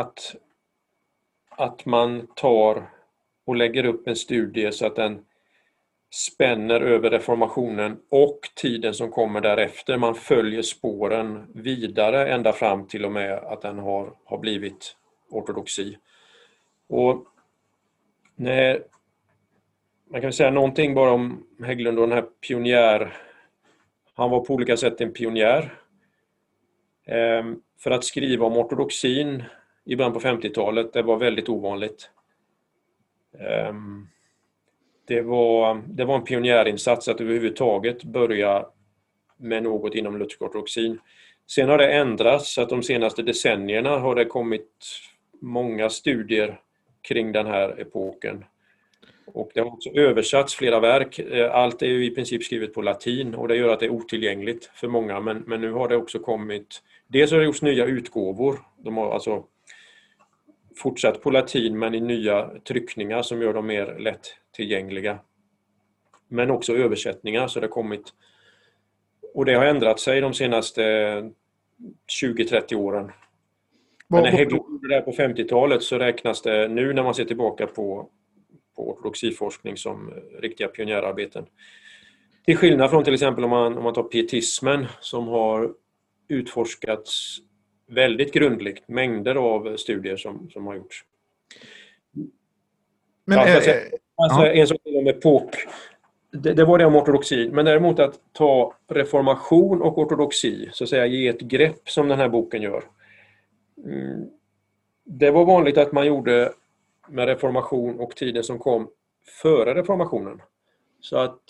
att, 0.00 0.36
att 1.50 1.86
man 1.86 2.26
tar 2.34 2.90
och 3.46 3.56
lägger 3.56 3.84
upp 3.84 4.08
en 4.08 4.16
studie 4.16 4.72
så 4.72 4.86
att 4.86 4.96
den 4.96 5.24
spänner 6.14 6.80
över 6.80 7.10
reformationen 7.10 8.00
och 8.08 8.40
tiden 8.56 8.94
som 8.94 9.10
kommer 9.10 9.40
därefter. 9.40 9.96
Man 9.96 10.14
följer 10.14 10.62
spåren 10.62 11.46
vidare 11.54 12.32
ända 12.32 12.52
fram 12.52 12.86
till 12.86 13.04
och 13.04 13.12
med 13.12 13.32
att 13.32 13.62
den 13.62 13.78
har, 13.78 14.12
har 14.24 14.38
blivit 14.38 14.96
ortodoxi. 15.30 15.98
Och 16.88 17.26
när, 18.36 18.82
man 20.10 20.20
kan 20.20 20.32
säga 20.32 20.50
någonting 20.50 20.94
bara 20.94 21.12
om 21.12 21.46
Hägglund 21.64 21.98
och 21.98 22.08
den 22.08 22.18
här 22.18 22.26
pionjär... 22.48 23.16
Han 24.16 24.30
var 24.30 24.40
på 24.40 24.54
olika 24.54 24.76
sätt 24.76 25.00
en 25.00 25.12
pionjär. 25.12 25.78
Ehm, 27.06 27.60
för 27.78 27.90
att 27.90 28.04
skriva 28.04 28.46
om 28.46 28.56
ortodoxin 28.56 29.42
i 29.84 29.96
början 29.96 30.12
på 30.12 30.20
50-talet, 30.20 30.92
det 30.92 31.02
var 31.02 31.16
väldigt 31.16 31.48
ovanligt. 31.48 32.10
Ehm, 33.40 34.08
det 35.06 35.20
var, 35.20 35.82
det 35.86 36.04
var 36.04 36.14
en 36.14 36.24
pionjärinsats 36.24 37.08
att 37.08 37.20
överhuvudtaget 37.20 38.04
börja 38.04 38.66
med 39.36 39.62
något 39.62 39.94
inom 39.94 40.18
luthersk. 40.18 41.00
Sen 41.46 41.68
har 41.68 41.78
det 41.78 41.92
ändrats 41.92 42.54
så 42.54 42.62
att 42.62 42.68
de 42.68 42.82
senaste 42.82 43.22
decennierna 43.22 43.98
har 43.98 44.14
det 44.14 44.24
kommit 44.24 44.70
många 45.40 45.90
studier 45.90 46.60
kring 47.02 47.32
den 47.32 47.46
här 47.46 47.80
epoken. 47.80 48.44
Och 49.26 49.50
det 49.54 49.60
har 49.60 49.72
också 49.72 49.90
översatts 49.90 50.54
flera 50.54 50.80
verk. 50.80 51.18
Eh, 51.18 51.54
allt 51.54 51.82
är 51.82 51.86
ju 51.86 52.04
i 52.04 52.10
princip 52.10 52.44
skrivet 52.44 52.74
på 52.74 52.82
latin 52.82 53.34
och 53.34 53.48
det 53.48 53.56
gör 53.56 53.68
att 53.68 53.80
det 53.80 53.86
är 53.86 53.90
otillgängligt 53.90 54.70
för 54.74 54.88
många 54.88 55.20
men, 55.20 55.38
men 55.46 55.60
nu 55.60 55.72
har 55.72 55.88
det 55.88 55.96
också 55.96 56.18
kommit 56.18 56.82
Dels 57.06 57.30
har 57.30 57.38
det 57.38 57.44
gjorts 57.44 57.62
nya 57.62 57.84
utgåvor. 57.84 58.58
De 58.76 58.96
har 58.96 59.14
alltså 59.14 59.44
fortsatt 60.76 61.22
på 61.22 61.30
latin 61.30 61.78
men 61.78 61.94
i 61.94 62.00
nya 62.00 62.50
tryckningar 62.68 63.22
som 63.22 63.42
gör 63.42 63.54
dem 63.54 63.66
mer 63.66 63.98
lättillgängliga. 63.98 65.18
Men 66.28 66.50
också 66.50 66.76
översättningar 66.76 67.48
så 67.48 67.60
det 67.60 67.66
har 67.66 67.70
kommit 67.72 68.12
och 69.34 69.44
det 69.44 69.54
har 69.54 69.64
ändrat 69.64 70.00
sig 70.00 70.20
de 70.20 70.34
senaste 70.34 70.82
20-30 72.22 72.74
åren. 72.74 73.12
Men 74.08 74.22
när 74.22 74.30
Hägglund 74.30 74.64
gjorde 74.68 74.88
det 74.88 74.94
här 74.94 75.02
på 75.02 75.12
50-talet 75.12 75.82
så 75.82 75.98
räknas 75.98 76.42
det 76.42 76.68
nu 76.68 76.92
när 76.92 77.02
man 77.02 77.14
ser 77.14 77.24
tillbaka 77.24 77.66
på, 77.66 78.08
på 78.76 78.90
ortodoxiforskning 78.90 79.76
som 79.76 80.14
riktiga 80.40 80.68
pionjärarbeten. 80.68 81.46
Till 82.44 82.56
skillnad 82.56 82.90
från 82.90 83.04
till 83.04 83.14
exempel 83.14 83.44
om 83.44 83.50
man, 83.50 83.78
om 83.78 83.84
man 83.84 83.94
tar 83.94 84.02
pietismen 84.02 84.86
som 85.00 85.28
har 85.28 85.74
utforskats 86.28 87.38
väldigt 87.86 88.32
grundligt, 88.32 88.88
mängder 88.88 89.34
av 89.34 89.76
studier 89.76 90.16
som, 90.16 90.50
som 90.52 90.66
har 90.66 90.74
gjorts. 90.74 91.04
Men, 93.24 93.38
ja, 93.38 93.54
alltså, 93.54 93.70
alltså, 94.16 94.46
En 94.46 94.66
sak 94.66 94.78
om 94.84 95.06
epok, 95.06 95.56
det, 96.30 96.52
det, 96.52 96.64
var 96.64 96.78
det 96.78 96.86
om 96.86 96.96
ortodoxi, 96.96 97.50
men 97.52 97.64
däremot 97.64 97.98
att 97.98 98.20
ta 98.32 98.74
reformation 98.88 99.82
och 99.82 99.98
ortodoxi, 99.98 100.68
så 100.72 100.84
att 100.84 100.90
säga 100.90 101.06
ge 101.06 101.28
ett 101.28 101.40
grepp 101.40 101.90
som 101.90 102.08
den 102.08 102.18
här 102.18 102.28
boken 102.28 102.62
gör. 102.62 102.84
Mm, 103.84 104.28
det 105.04 105.30
var 105.30 105.44
vanligt 105.44 105.78
att 105.78 105.92
man 105.92 106.06
gjorde 106.06 106.52
med 107.08 107.26
reformation 107.26 108.00
och 108.00 108.16
tiden 108.16 108.44
som 108.44 108.58
kom 108.58 108.88
före 109.42 109.74
reformationen. 109.74 110.42
Så 111.00 111.16
att, 111.16 111.42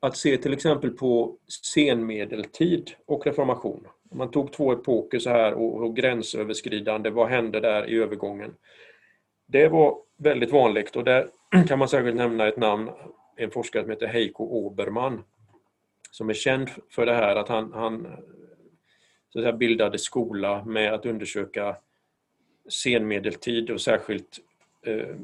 att 0.00 0.16
se 0.16 0.36
till 0.36 0.52
exempel 0.52 0.90
på 0.90 1.36
senmedeltid 1.62 2.90
och 3.06 3.26
reformation. 3.26 3.86
Man 4.12 4.30
tog 4.30 4.52
två 4.52 4.72
epoker 4.72 5.18
så 5.18 5.30
här 5.30 5.54
och, 5.54 5.82
och 5.82 5.96
gränsöverskridande, 5.96 7.10
vad 7.10 7.28
hände 7.28 7.60
där 7.60 7.90
i 7.90 7.96
övergången? 7.96 8.54
Det 9.46 9.68
var 9.68 9.96
väldigt 10.18 10.52
vanligt 10.52 10.96
och 10.96 11.04
där 11.04 11.28
kan 11.68 11.78
man 11.78 11.88
särskilt 11.88 12.16
nämna 12.16 12.48
ett 12.48 12.56
namn, 12.56 12.90
en 13.36 13.50
forskare 13.50 13.82
som 13.82 13.90
heter 13.90 14.06
Heiko 14.06 14.44
Obermann 14.44 15.22
som 16.12 16.30
är 16.30 16.34
känd 16.34 16.70
för 16.90 17.06
det 17.06 17.14
här 17.14 17.36
att 17.36 17.48
han, 17.48 17.72
han 17.72 18.02
så 19.28 19.38
att 19.38 19.42
säga, 19.42 19.52
bildade 19.52 19.98
skola 19.98 20.64
med 20.64 20.94
att 20.94 21.06
undersöka 21.06 21.76
senmedeltid 22.68 23.70
och 23.70 23.80
särskilt 23.80 24.38
eh, 24.86 25.16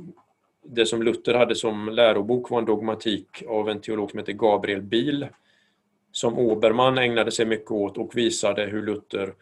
det 0.63 0.87
som 0.87 1.03
Luther 1.03 1.35
hade 1.35 1.55
som 1.55 1.89
lärobok 1.89 2.51
var 2.51 2.59
en 2.59 2.65
dogmatik 2.65 3.43
av 3.49 3.69
en 3.69 3.81
teolog 3.81 4.11
som 4.11 4.19
heter 4.19 4.33
Gabriel 4.33 4.83
Biel 4.83 5.27
som 6.13 6.39
Obermann 6.39 6.99
ägnade 6.99 7.31
sig 7.31 7.47
mycket 7.47 7.71
åt 7.71 7.99
och 7.99 8.17
visade 8.17 8.65
hur 8.65 8.83
Luther 8.83 9.35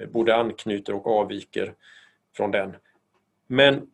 eh, 0.00 0.08
både 0.08 0.36
anknyter 0.36 0.94
och 0.94 1.06
avviker 1.06 1.74
från 2.36 2.50
den. 2.50 2.76
Men 3.46 3.86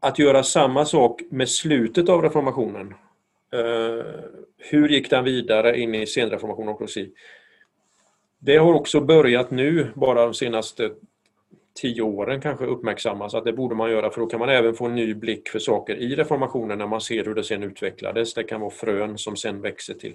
att 0.00 0.18
göra 0.18 0.42
samma 0.42 0.84
sak 0.84 1.22
med 1.30 1.48
slutet 1.48 2.08
av 2.08 2.22
reformationen. 2.22 2.94
Eh, 3.52 4.06
hur 4.58 4.88
gick 4.88 5.10
den 5.10 5.24
vidare 5.24 5.80
in 5.80 5.94
i 5.94 6.06
senreformationen 6.06 6.68
och 6.68 6.74
ortodoxi? 6.74 7.12
Det 8.38 8.56
har 8.56 8.74
också 8.74 9.00
börjat 9.00 9.50
nu, 9.50 9.86
bara 9.94 10.24
de 10.24 10.34
senaste 10.34 10.90
tio 11.74 12.02
åren 12.02 12.40
kanske 12.40 12.64
uppmärksammas 12.64 13.34
att 13.34 13.44
det 13.44 13.52
borde 13.52 13.74
man 13.74 13.90
göra 13.90 14.10
för 14.10 14.20
då 14.20 14.26
kan 14.26 14.40
man 14.40 14.48
även 14.48 14.74
få 14.74 14.86
en 14.86 14.94
ny 14.94 15.14
blick 15.14 15.48
för 15.48 15.58
saker 15.58 15.96
i 15.96 16.16
reformationen 16.16 16.78
när 16.78 16.86
man 16.86 17.00
ser 17.00 17.24
hur 17.24 17.34
det 17.34 17.44
sen 17.44 17.62
utvecklades. 17.62 18.34
Det 18.34 18.42
kan 18.42 18.60
vara 18.60 18.70
frön 18.70 19.18
som 19.18 19.36
sen 19.36 19.60
växer 19.60 19.94
till, 19.94 20.14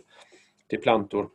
till 0.71 0.81
plantor. 0.81 1.27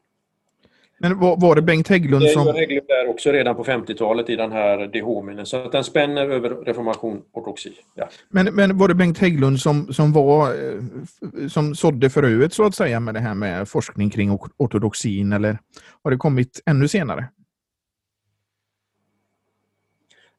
Men 0.98 1.18
var, 1.18 1.36
var 1.40 1.54
det 1.54 1.62
Bengt 1.62 1.88
Hägglund 1.88 2.28
som... 2.28 2.46
Det 2.46 2.52
var 2.52 2.58
Hägglund 2.58 2.86
där 2.88 3.08
också 3.10 3.32
redan 3.32 3.56
på 3.56 3.64
50-talet 3.64 4.30
i 4.30 4.36
den 4.36 4.52
här 4.52 4.86
De 4.92 5.00
Hominen. 5.00 5.46
Så 5.46 5.56
att 5.56 5.72
den 5.72 5.84
spänner 5.84 6.28
över 6.30 6.50
reformation 6.50 7.22
och 7.32 7.42
ortodoxi. 7.42 7.72
Ja. 7.94 8.08
Men, 8.28 8.54
men 8.54 8.78
var 8.78 8.88
det 8.88 8.94
Bengt 8.94 9.18
Hägglund 9.18 9.60
som, 9.60 9.92
som 9.92 10.12
var 10.12 10.48
eh, 10.48 11.48
som 11.48 11.74
sådde 11.74 12.10
fröet 12.10 12.52
så 12.52 12.64
att 12.64 12.74
säga 12.74 13.00
med 13.00 13.14
det 13.14 13.20
här 13.20 13.34
med 13.34 13.68
forskning 13.68 14.10
kring 14.10 14.38
ortodoxin 14.56 15.32
eller 15.32 15.58
har 16.04 16.10
det 16.10 16.16
kommit 16.16 16.62
ännu 16.66 16.88
senare? 16.88 17.28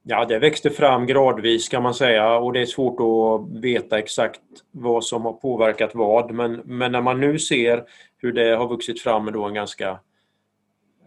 Ja, 0.09 0.25
det 0.25 0.39
växte 0.39 0.69
fram 0.69 1.05
gradvis 1.05 1.69
kan 1.69 1.83
man 1.83 1.93
säga 1.93 2.37
och 2.37 2.53
det 2.53 2.61
är 2.61 2.65
svårt 2.65 2.99
att 2.99 3.63
veta 3.63 3.99
exakt 3.99 4.41
vad 4.71 5.03
som 5.03 5.25
har 5.25 5.33
påverkat 5.33 5.91
vad. 5.93 6.31
Men, 6.31 6.61
men 6.65 6.91
när 6.91 7.01
man 7.01 7.19
nu 7.19 7.39
ser 7.39 7.83
hur 8.17 8.31
det 8.31 8.55
har 8.55 8.67
vuxit 8.67 9.01
fram 9.01 9.25
med 9.25 9.35
en 9.35 9.53
ganska 9.53 9.89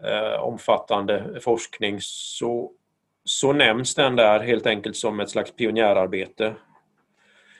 eh, 0.03 0.43
omfattande 0.43 1.39
forskning 1.41 1.97
så, 2.01 2.71
så 3.25 3.53
nämns 3.53 3.95
den 3.95 4.15
där 4.15 4.39
helt 4.39 4.67
enkelt 4.67 4.95
som 4.95 5.19
ett 5.19 5.29
slags 5.29 5.51
pionjärarbete. 5.51 6.55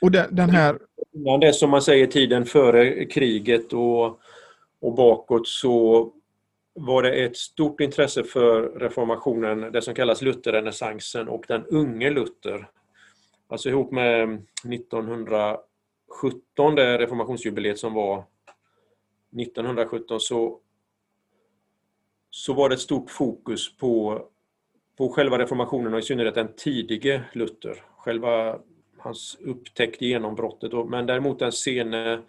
Och 0.02 0.10
den, 0.10 0.36
den 0.36 0.50
här... 0.50 0.78
Innan 1.14 1.40
det 1.40 1.52
som 1.52 1.70
man 1.70 1.82
säger 1.82 2.06
tiden 2.06 2.44
före 2.44 3.04
kriget 3.04 3.72
och, 3.72 4.20
och 4.80 4.94
bakåt 4.94 5.48
så 5.48 6.08
var 6.74 7.02
det 7.02 7.24
ett 7.24 7.36
stort 7.36 7.80
intresse 7.80 8.24
för 8.24 8.62
reformationen, 8.62 9.72
det 9.72 9.82
som 9.82 9.94
kallas 9.94 10.22
Lutherrenässansen 10.22 11.28
och 11.28 11.44
den 11.48 11.66
unge 11.66 12.10
Luther. 12.10 12.70
Alltså 13.48 13.68
ihop 13.68 13.92
med 13.92 14.42
1917, 14.72 16.74
det 16.74 16.98
reformationsjubileet 16.98 17.78
som 17.78 17.94
var 17.94 18.24
1917, 19.40 20.20
så 20.20 20.60
så 22.34 22.52
var 22.52 22.68
det 22.68 22.74
ett 22.74 22.80
stort 22.80 23.10
fokus 23.10 23.76
på, 23.76 24.22
på 24.98 25.08
själva 25.08 25.38
reformationen 25.38 25.92
och 25.92 25.98
i 25.98 26.02
synnerhet 26.02 26.34
den 26.34 26.54
tidige 26.56 27.24
Luther. 27.32 27.84
Själva 27.96 28.58
hans 28.98 29.38
upptäckt, 29.40 30.02
genombrottet. 30.02 30.88
Men 30.88 31.06
däremot 31.06 31.38
den 31.38 31.52
sene 31.52 32.22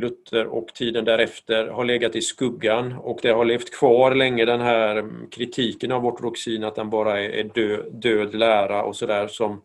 Luther 0.00 0.46
och 0.46 0.74
tiden 0.74 1.04
därefter 1.04 1.66
har 1.66 1.84
legat 1.84 2.16
i 2.16 2.20
skuggan 2.20 2.92
och 2.92 3.18
det 3.22 3.30
har 3.30 3.44
levt 3.44 3.70
kvar 3.70 4.14
länge 4.14 4.44
den 4.44 4.60
här 4.60 5.10
kritiken 5.30 5.92
av 5.92 6.06
ortodoxin 6.06 6.64
att 6.64 6.74
den 6.74 6.90
bara 6.90 7.20
är 7.20 7.44
död, 7.44 7.92
död 7.92 8.34
lära 8.34 8.82
och 8.82 8.96
sådär 8.96 9.28
som, 9.28 9.62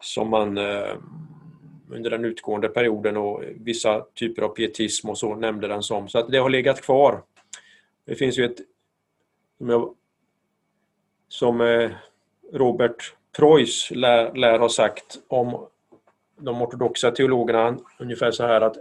som 0.00 0.30
man 0.30 0.58
eh, 0.58 0.96
under 1.90 2.10
den 2.10 2.24
utgående 2.24 2.68
perioden 2.68 3.16
och 3.16 3.42
vissa 3.56 4.04
typer 4.14 4.42
av 4.42 4.48
pietism 4.48 5.08
och 5.08 5.18
så 5.18 5.34
nämnde 5.34 5.68
den 5.68 5.82
som. 5.82 6.08
Så 6.08 6.18
att 6.18 6.30
det 6.30 6.38
har 6.38 6.50
legat 6.50 6.82
kvar. 6.82 7.22
Det 8.06 8.14
finns 8.14 8.38
ju 8.38 8.44
ett 8.44 8.58
som, 9.58 9.68
jag, 9.68 9.94
som 11.28 11.60
eh, 11.60 11.90
Robert 12.52 13.14
Preuss 13.36 13.90
lär, 13.90 14.34
lär 14.34 14.58
ha 14.58 14.68
sagt 14.68 15.18
om 15.28 15.66
de 16.40 16.62
ortodoxa 16.62 17.10
teologerna 17.10 17.78
ungefär 17.98 18.30
så 18.30 18.46
här 18.46 18.60
att 18.60 18.76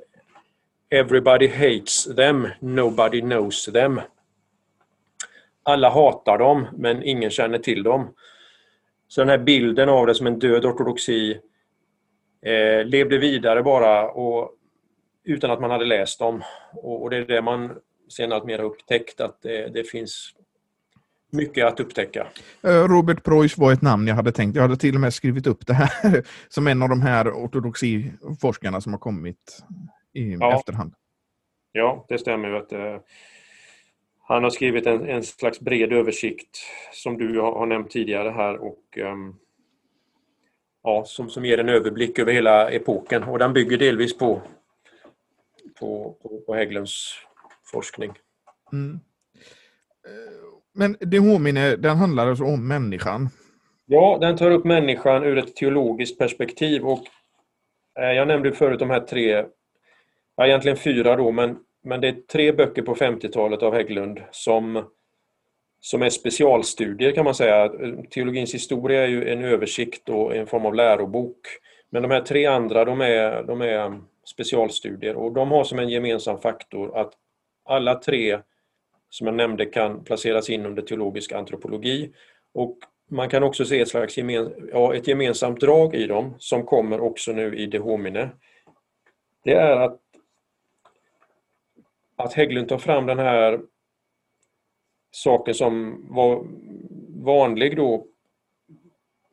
Everybody 0.90 1.48
hates 1.48 2.16
them, 2.16 2.48
nobody 2.62 3.22
knows 3.22 3.66
them. 3.66 4.02
Alla 5.64 5.90
hatar 5.90 6.38
dem, 6.38 6.68
men 6.78 7.04
ingen 7.04 7.30
känner 7.30 7.58
till 7.58 7.84
dem. 7.84 8.14
Så 9.08 9.22
den 9.22 9.30
här 9.30 9.38
bilden 9.38 9.90
av 9.90 10.08
det 10.08 10.16
som 10.16 10.28
en 10.28 10.40
död 10.40 10.66
ortodoxi 10.66 11.40
eh, 12.46 12.86
levde 12.86 13.18
vidare 13.18 13.64
bara 13.64 14.12
och, 14.12 14.52
utan 15.24 15.52
att 15.52 15.62
man 15.62 15.72
hade 15.72 15.86
läst 15.86 16.20
dem. 16.20 16.44
Och, 16.74 17.04
och 17.04 17.10
det 17.10 17.18
är 17.18 17.26
det 17.26 17.42
man 17.42 17.72
senare 18.10 18.46
mer 18.46 18.58
har 18.58 18.66
upptäckt, 18.66 19.22
att 19.22 19.42
det, 19.42 19.74
det 19.74 19.84
finns 19.84 20.34
mycket 21.32 21.66
att 21.66 21.80
upptäcka. 21.80 22.28
Eh, 22.64 22.88
Robert 22.88 23.24
Preuss 23.24 23.58
var 23.58 23.74
ett 23.74 23.82
namn 23.82 24.08
jag 24.08 24.16
hade 24.16 24.32
tänkt. 24.32 24.56
Jag 24.56 24.62
hade 24.62 24.78
till 24.78 24.96
och 24.96 25.02
med 25.02 25.14
skrivit 25.14 25.48
upp 25.48 25.68
det 25.68 25.74
här 25.74 26.24
som 26.50 26.68
en 26.68 26.82
av 26.82 26.90
de 26.90 27.02
här 27.02 27.30
ortodoxiforskarna 27.30 28.82
som 28.82 28.94
har 28.94 29.00
kommit 29.00 29.64
i 30.18 30.38
ja. 30.40 30.56
efterhand. 30.56 30.94
Ja, 31.72 32.06
det 32.10 32.18
stämmer. 32.18 32.52
Att, 32.52 32.72
eh, 32.72 32.98
han 34.28 34.44
har 34.44 34.50
skrivit 34.50 34.88
en, 34.88 35.10
en, 35.10 35.24
slags 35.24 35.60
bred 35.60 35.94
översikt 35.94 36.60
som 36.92 37.18
du 37.18 37.40
har, 37.40 37.52
har 37.52 37.66
nämnt 37.66 37.92
tidigare 37.92 38.30
här 38.30 38.58
och 38.58 38.98
um, 38.98 39.36
ja, 40.84 41.04
som, 41.06 41.30
som 41.30 41.46
ger 41.46 41.58
en 41.58 41.70
överblick 41.70 42.20
över 42.20 42.34
hela 42.34 42.72
epoken 42.72 43.24
och 43.24 43.40
den 43.40 43.54
bygger 43.54 43.78
delvis 43.78 44.18
på, 44.18 44.42
på, 45.80 46.18
på, 46.22 46.42
på 46.46 46.54
Hägglunds 46.54 47.14
forskning. 47.72 48.12
Mm. 48.74 49.00
Men 50.74 50.98
det 51.00 51.20
Homine, 51.20 51.76
den 51.76 51.98
handlar 51.98 52.28
alltså 52.28 52.44
om 52.44 52.68
människan? 52.68 53.30
Ja, 53.86 54.18
den 54.22 54.38
tar 54.38 54.52
upp 54.52 54.66
människan 54.66 55.24
ur 55.24 55.38
ett 55.38 55.56
teologiskt 55.56 56.20
perspektiv 56.20 56.86
och 56.86 57.04
eh, 58.00 58.12
jag 58.12 58.28
nämnde 58.28 58.52
förut 58.52 58.80
de 58.80 58.90
här 58.90 59.00
tre, 59.00 59.46
ja, 60.38 60.48
egentligen 60.48 60.78
fyra 60.78 61.16
då, 61.16 61.32
men, 61.32 61.58
men 61.84 62.02
det 62.02 62.08
är 62.08 62.22
tre 62.32 62.52
böcker 62.52 62.82
på 62.82 62.96
50-talet 62.96 63.64
av 63.64 63.74
Hägglund 63.74 64.22
som, 64.32 64.84
som 65.82 66.02
är 66.02 66.10
specialstudier 66.10 67.12
kan 67.12 67.26
man 67.26 67.36
säga. 67.36 67.72
Teologins 68.10 68.54
historia 68.54 69.04
är 69.04 69.08
ju 69.08 69.30
en 69.30 69.44
översikt 69.44 70.10
och 70.10 70.36
en 70.36 70.48
form 70.48 70.66
av 70.66 70.76
lärobok. 70.76 71.40
Men 71.90 72.02
de 72.02 72.12
här 72.12 72.22
tre 72.22 72.46
andra 72.46 72.86
de 72.86 73.02
är, 73.02 73.44
de 73.44 73.62
är 73.62 74.02
specialstudier 74.26 75.16
och 75.16 75.34
de 75.34 75.52
har 75.52 75.64
som 75.64 75.80
en 75.80 75.90
gemensam 75.90 76.40
faktor 76.40 76.98
att 76.98 77.14
alla 77.66 77.96
tre 77.96 78.40
som 79.10 79.28
jag 79.28 79.36
nämnde 79.36 79.66
kan 79.66 80.04
placeras 80.04 80.50
in 80.50 80.66
under 80.66 80.82
teologisk 80.82 81.32
antropologi. 81.32 82.14
Och 82.54 82.78
man 83.10 83.30
kan 83.30 83.44
också 83.44 83.66
se 83.66 83.82
ett 83.82 83.90
slags 83.90 84.18
gemen, 84.18 84.70
ja, 84.74 84.96
ett 84.96 85.08
gemensamt 85.08 85.60
drag 85.60 85.96
i 85.96 86.08
dem 86.08 86.36
som 86.40 86.64
kommer 86.64 87.00
också 87.00 87.32
nu 87.32 87.58
i 87.58 87.66
De 87.66 87.78
Homine. 87.78 88.30
Det 89.44 89.54
är 89.54 89.78
att, 89.78 90.00
att 92.18 92.34
Hägglund 92.34 92.70
tar 92.70 92.78
fram 92.78 93.06
den 93.06 93.20
här 93.20 93.60
saken 95.12 95.54
som 95.54 96.06
var 96.10 96.48
vanlig 97.24 97.76
då 97.78 98.08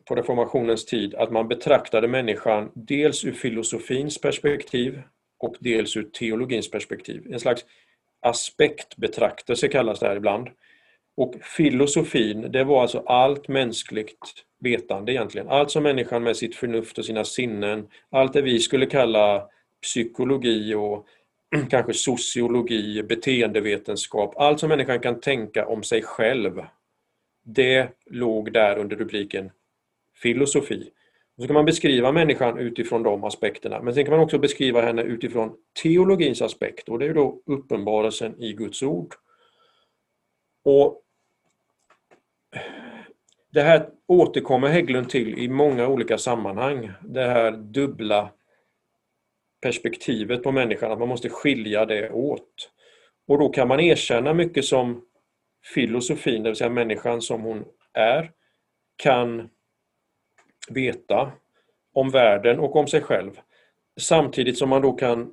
på 0.05 0.15
reformationens 0.15 0.85
tid, 0.85 1.15
att 1.15 1.33
man 1.33 1.49
betraktade 1.49 2.09
människan 2.09 2.71
dels 2.75 3.25
ur 3.25 3.33
filosofins 3.33 4.21
perspektiv 4.21 5.03
och 5.39 5.57
dels 5.61 5.97
ur 5.97 6.03
teologins 6.03 6.71
perspektiv. 6.71 7.27
En 7.33 7.41
slags 7.41 7.65
aspektbetraktelse 8.21 9.69
kallas 9.69 10.01
det 10.01 10.07
här 10.07 10.17
ibland. 10.17 10.49
Och 11.17 11.35
filosofin, 11.43 12.53
det 12.53 12.65
var 12.65 12.83
alltså 12.83 12.99
allt 12.99 13.49
mänskligt 13.49 14.19
vetande 14.61 15.13
egentligen. 15.13 15.49
Allt 15.49 15.71
som 15.71 15.83
människan 15.83 16.23
med 16.23 16.37
sitt 16.37 16.57
förnuft 16.57 16.99
och 16.99 17.05
sina 17.05 17.25
sinnen, 17.25 17.89
allt 18.11 18.33
det 18.33 18.43
vi 18.43 18.59
skulle 18.59 18.87
kalla 18.87 19.49
psykologi 19.83 20.75
och 20.75 21.07
kanske 21.71 21.95
sociologi, 21.95 23.03
beteendevetenskap, 23.03 24.35
allt 24.37 24.61
som 24.61 24.69
människan 24.69 25.01
kan 25.01 25.21
tänka 25.21 25.67
om 25.67 25.83
sig 25.83 26.03
själv, 26.03 26.63
det 27.45 27.89
låg 28.07 28.53
där 28.53 28.79
under 28.79 28.97
rubriken 28.97 29.51
filosofi. 30.23 30.91
Och 31.37 31.43
så 31.43 31.47
kan 31.47 31.55
man 31.55 31.65
beskriva 31.65 32.13
människan 32.13 32.59
utifrån 32.59 33.03
de 33.03 33.25
aspekterna, 33.25 33.83
men 33.83 33.95
sen 33.95 34.05
kan 34.05 34.15
man 34.15 34.25
också 34.25 34.39
beskriva 34.39 34.83
henne 34.83 35.03
utifrån 35.03 35.57
teologins 35.83 36.43
aspekt 36.43 36.89
och 36.89 36.99
det 36.99 37.07
är 37.07 37.15
då 37.15 37.43
uppenbarelsen 37.47 38.43
i 38.43 38.53
Guds 38.53 38.83
ord. 38.83 39.15
Och 40.65 41.01
Det 43.55 43.63
här 43.63 43.89
återkommer 44.07 44.69
Hägglund 44.69 45.11
till 45.11 45.39
i 45.39 45.49
många 45.49 45.89
olika 45.89 46.19
sammanhang, 46.19 46.91
det 47.03 47.27
här 47.27 47.53
dubbla 47.53 48.31
perspektivet 49.65 50.43
på 50.43 50.53
människan, 50.53 50.93
att 50.93 50.99
man 50.99 51.09
måste 51.09 51.29
skilja 51.29 51.87
det 51.87 52.11
åt. 52.11 52.71
Och 53.29 53.39
då 53.39 53.49
kan 53.49 53.69
man 53.69 53.81
erkänna 53.81 54.35
mycket 54.35 54.65
som 54.65 55.05
filosofin, 55.75 56.43
det 56.43 56.51
vill 56.51 56.57
säga 56.57 56.71
människan 56.71 57.23
som 57.23 57.43
hon 57.43 57.65
är, 57.93 58.31
kan 58.97 59.49
veta 60.69 61.33
om 61.95 62.11
världen 62.11 62.59
och 62.61 62.77
om 62.77 62.87
sig 62.87 63.01
själv. 63.01 63.31
Samtidigt 64.01 64.59
som 64.59 64.69
man 64.69 64.83
då 64.83 64.93
kan 64.93 65.31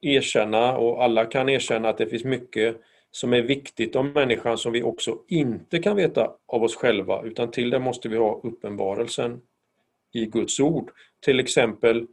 erkänna, 0.00 0.76
och 0.76 1.04
alla 1.04 1.24
kan 1.24 1.48
erkänna, 1.48 1.88
att 1.88 1.98
det 1.98 2.06
finns 2.06 2.24
mycket 2.24 2.76
som 3.10 3.32
är 3.32 3.42
viktigt 3.42 3.96
om 3.96 4.12
människan 4.12 4.58
som 4.58 4.72
vi 4.72 4.82
också 4.82 5.18
inte 5.28 5.78
kan 5.78 5.96
veta 5.96 6.30
av 6.46 6.62
oss 6.62 6.76
själva, 6.76 7.22
utan 7.22 7.50
till 7.50 7.70
det 7.70 7.78
måste 7.78 8.08
vi 8.08 8.16
ha 8.16 8.40
uppenbarelsen 8.42 9.40
i 10.12 10.26
Guds 10.26 10.60
ord. 10.60 10.90
Till 11.24 11.40
exempel, 11.40 12.06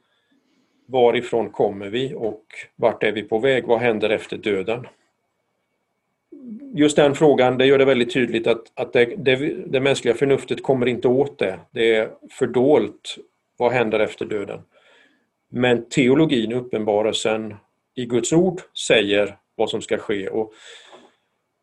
varifrån 0.87 1.49
kommer 1.49 1.89
vi 1.89 2.13
och 2.15 2.43
vart 2.75 3.03
är 3.03 3.11
vi 3.11 3.23
på 3.23 3.39
väg? 3.39 3.65
Vad 3.65 3.79
händer 3.79 4.09
efter 4.09 4.37
döden? 4.37 4.87
just 6.73 6.95
den 6.95 7.15
frågan, 7.15 7.57
det 7.57 7.65
gör 7.65 7.77
det 7.77 7.85
väldigt 7.85 8.13
tydligt 8.13 8.47
att, 8.47 8.71
att 8.73 8.93
det, 8.93 9.05
det, 9.17 9.35
det, 9.67 9.79
mänskliga 9.79 10.15
förnuftet 10.15 10.63
kommer 10.63 10.85
inte 10.85 11.07
åt 11.07 11.39
det. 11.39 11.59
Det 11.71 11.95
är 11.95 12.09
fördolt. 12.31 13.17
Vad 13.57 13.71
händer 13.71 13.99
efter 13.99 14.25
döden? 14.25 14.59
Men 15.49 15.89
teologin, 15.89 16.51
uppenbarelsen 16.51 17.55
i 17.95 18.05
Guds 18.05 18.33
ord, 18.33 18.61
säger 18.87 19.37
vad 19.55 19.69
som 19.69 19.81
ska 19.81 19.97
ske. 19.97 20.27
Och, 20.27 20.53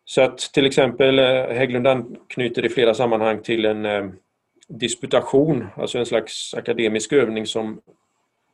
så 0.05 0.23
att 0.23 0.39
till 0.39 0.67
exempel 0.67 1.19
eh, 1.19 1.47
Hägglund 1.47 1.87
anknyter 1.87 2.65
i 2.65 2.69
flera 2.69 2.95
sammanhang 2.95 3.43
till 3.43 3.65
en 3.65 3.87
eh, 3.87 4.09
disputation, 4.69 5.67
alltså 5.77 5.99
en 5.99 6.07
slags 6.07 6.55
akademisk 6.55 7.13
övning 7.13 7.47
som, 7.47 7.81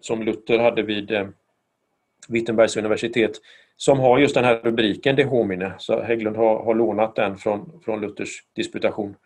som 0.01 0.23
Luther 0.23 0.59
hade 0.59 0.83
vid 0.83 1.11
eh, 1.11 1.29
Wittenbergs 2.29 2.77
universitet 2.77 3.41
som 3.77 4.01
har 4.01 4.19
just 4.19 4.35
den 4.35 4.45
här 4.45 4.61
rubriken 4.63 5.17
De 5.17 5.25
homine. 5.25 5.73
Så 5.79 6.03
Hägglund 6.03 6.37
har, 6.37 6.65
har 6.65 6.75
lånat 6.75 7.17
den 7.17 7.39
från, 7.39 7.81
från 7.85 8.01
Luthers 8.01 8.43
disputation. 8.57 9.17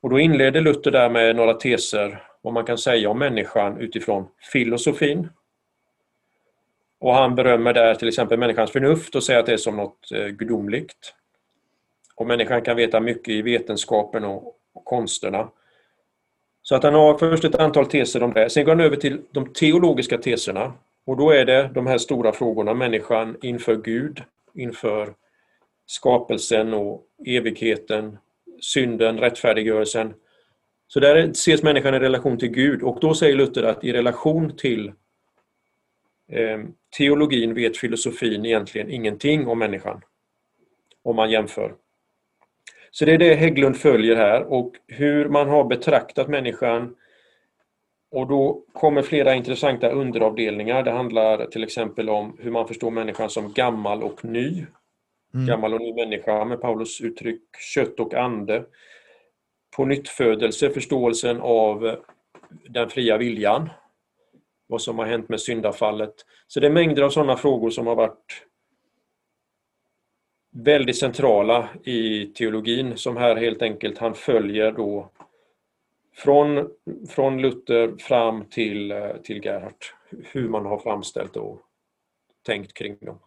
Och 0.00 0.10
då 0.10 0.18
inleder 0.18 0.60
Luther 0.60 0.90
där 0.90 1.10
med 1.10 1.36
några 1.36 1.54
teser 1.54 2.22
vad 2.42 2.54
man 2.54 2.64
kan 2.64 2.78
säga 2.78 3.10
om 3.10 3.18
människan 3.18 3.80
utifrån 3.80 4.28
filosofin. 4.52 5.28
Och 6.98 7.14
han 7.14 7.34
berömmer 7.34 7.72
där 7.72 7.94
till 7.94 8.08
exempel 8.08 8.38
människans 8.38 8.70
förnuft 8.70 9.14
och 9.14 9.24
säger 9.24 9.40
att 9.40 9.46
det 9.46 9.52
är 9.52 9.56
som 9.56 9.76
något 9.76 10.12
eh, 10.12 10.26
gudomligt. 10.26 11.14
Och 12.14 12.26
människan 12.26 12.62
kan 12.62 12.76
veta 12.76 13.00
mycket 13.00 13.28
i 13.28 13.42
vetenskapen 13.42 14.24
och, 14.24 14.56
och 14.72 14.84
konsterna. 14.84 15.48
Så 16.70 16.76
att 16.76 16.82
han 16.82 16.94
har 16.94 17.18
först 17.18 17.44
ett 17.44 17.54
antal 17.54 17.86
teser 17.86 18.22
om 18.22 18.32
det. 18.32 18.50
Sen 18.50 18.64
går 18.64 18.72
han 18.72 18.80
över 18.80 18.96
till 18.96 19.20
de 19.30 19.52
teologiska 19.52 20.18
teserna 20.18 20.72
och 21.06 21.16
då 21.16 21.30
är 21.30 21.44
det 21.44 21.70
de 21.74 21.86
här 21.86 21.98
stora 21.98 22.32
frågorna, 22.32 22.74
människan 22.74 23.36
inför 23.42 23.76
Gud, 23.76 24.22
inför 24.54 25.14
skapelsen 25.86 26.74
och 26.74 27.02
evigheten, 27.26 28.18
synden, 28.60 29.18
rättfärdiggörelsen. 29.18 30.14
Så 30.88 31.00
där 31.00 31.16
ses 31.16 31.62
människan 31.62 31.94
i 31.94 31.98
relation 31.98 32.38
till 32.38 32.48
Gud 32.48 32.82
och 32.82 33.00
då 33.00 33.14
säger 33.14 33.36
Luther 33.36 33.62
att 33.62 33.84
i 33.84 33.92
relation 33.92 34.56
till 34.56 34.92
eh, 36.32 36.60
teologin 36.98 37.54
vet 37.54 37.76
filosofin 37.76 38.46
egentligen 38.46 38.90
ingenting 38.90 39.48
om 39.48 39.58
människan. 39.58 40.00
Om 41.02 41.16
man 41.16 41.30
jämför. 41.30 41.74
Så 42.90 43.04
det 43.04 43.12
är 43.14 43.18
det 43.18 43.34
Hägglund 43.34 43.76
följer 43.76 44.16
här 44.16 44.52
och 44.52 44.72
hur 44.86 45.28
man 45.28 45.48
har 45.48 45.64
betraktat 45.64 46.28
människan 46.28 46.94
och 48.10 48.26
då 48.26 48.64
kommer 48.72 49.02
flera 49.02 49.34
intressanta 49.34 49.90
underavdelningar. 49.90 50.82
Det 50.82 50.90
handlar 50.90 51.46
till 51.46 51.64
exempel 51.64 52.10
om 52.10 52.36
hur 52.38 52.50
man 52.50 52.68
förstår 52.68 52.90
människan 52.90 53.30
som 53.30 53.52
gammal 53.52 54.02
och 54.02 54.24
ny. 54.24 54.66
Mm. 55.34 55.46
Gammal 55.46 55.74
och 55.74 55.80
ny 55.80 55.94
människa 55.94 56.44
med 56.44 56.60
Paulus 56.60 57.00
uttryck 57.00 57.42
kött 57.74 58.00
och 58.00 58.14
ande. 58.14 58.64
På 59.76 59.84
nyttfödelse, 59.84 60.70
förståelsen 60.70 61.40
av 61.40 61.96
den 62.68 62.90
fria 62.90 63.16
viljan. 63.18 63.70
Vad 64.66 64.82
som 64.82 64.98
har 64.98 65.06
hänt 65.06 65.28
med 65.28 65.40
syndafallet. 65.40 66.14
Så 66.46 66.60
det 66.60 66.66
är 66.66 66.70
mängder 66.70 67.02
av 67.02 67.10
sådana 67.10 67.36
frågor 67.36 67.70
som 67.70 67.86
har 67.86 67.94
varit 67.94 68.46
väldigt 70.50 70.98
centrala 70.98 71.68
i 71.84 72.26
teologin 72.26 72.96
som 72.96 73.16
här 73.16 73.36
helt 73.36 73.62
enkelt 73.62 73.98
han 73.98 74.14
följer 74.14 74.72
då 74.72 75.10
från, 76.16 76.68
från 77.08 77.42
Luther 77.42 77.96
fram 77.98 78.44
till, 78.44 78.92
till 79.24 79.44
Gerhard. 79.44 79.84
Hur 80.32 80.48
man 80.48 80.66
har 80.66 80.78
framställt 80.78 81.36
och 81.36 81.60
tänkt 82.46 82.74
kring 82.74 82.96
dem. 83.00 83.18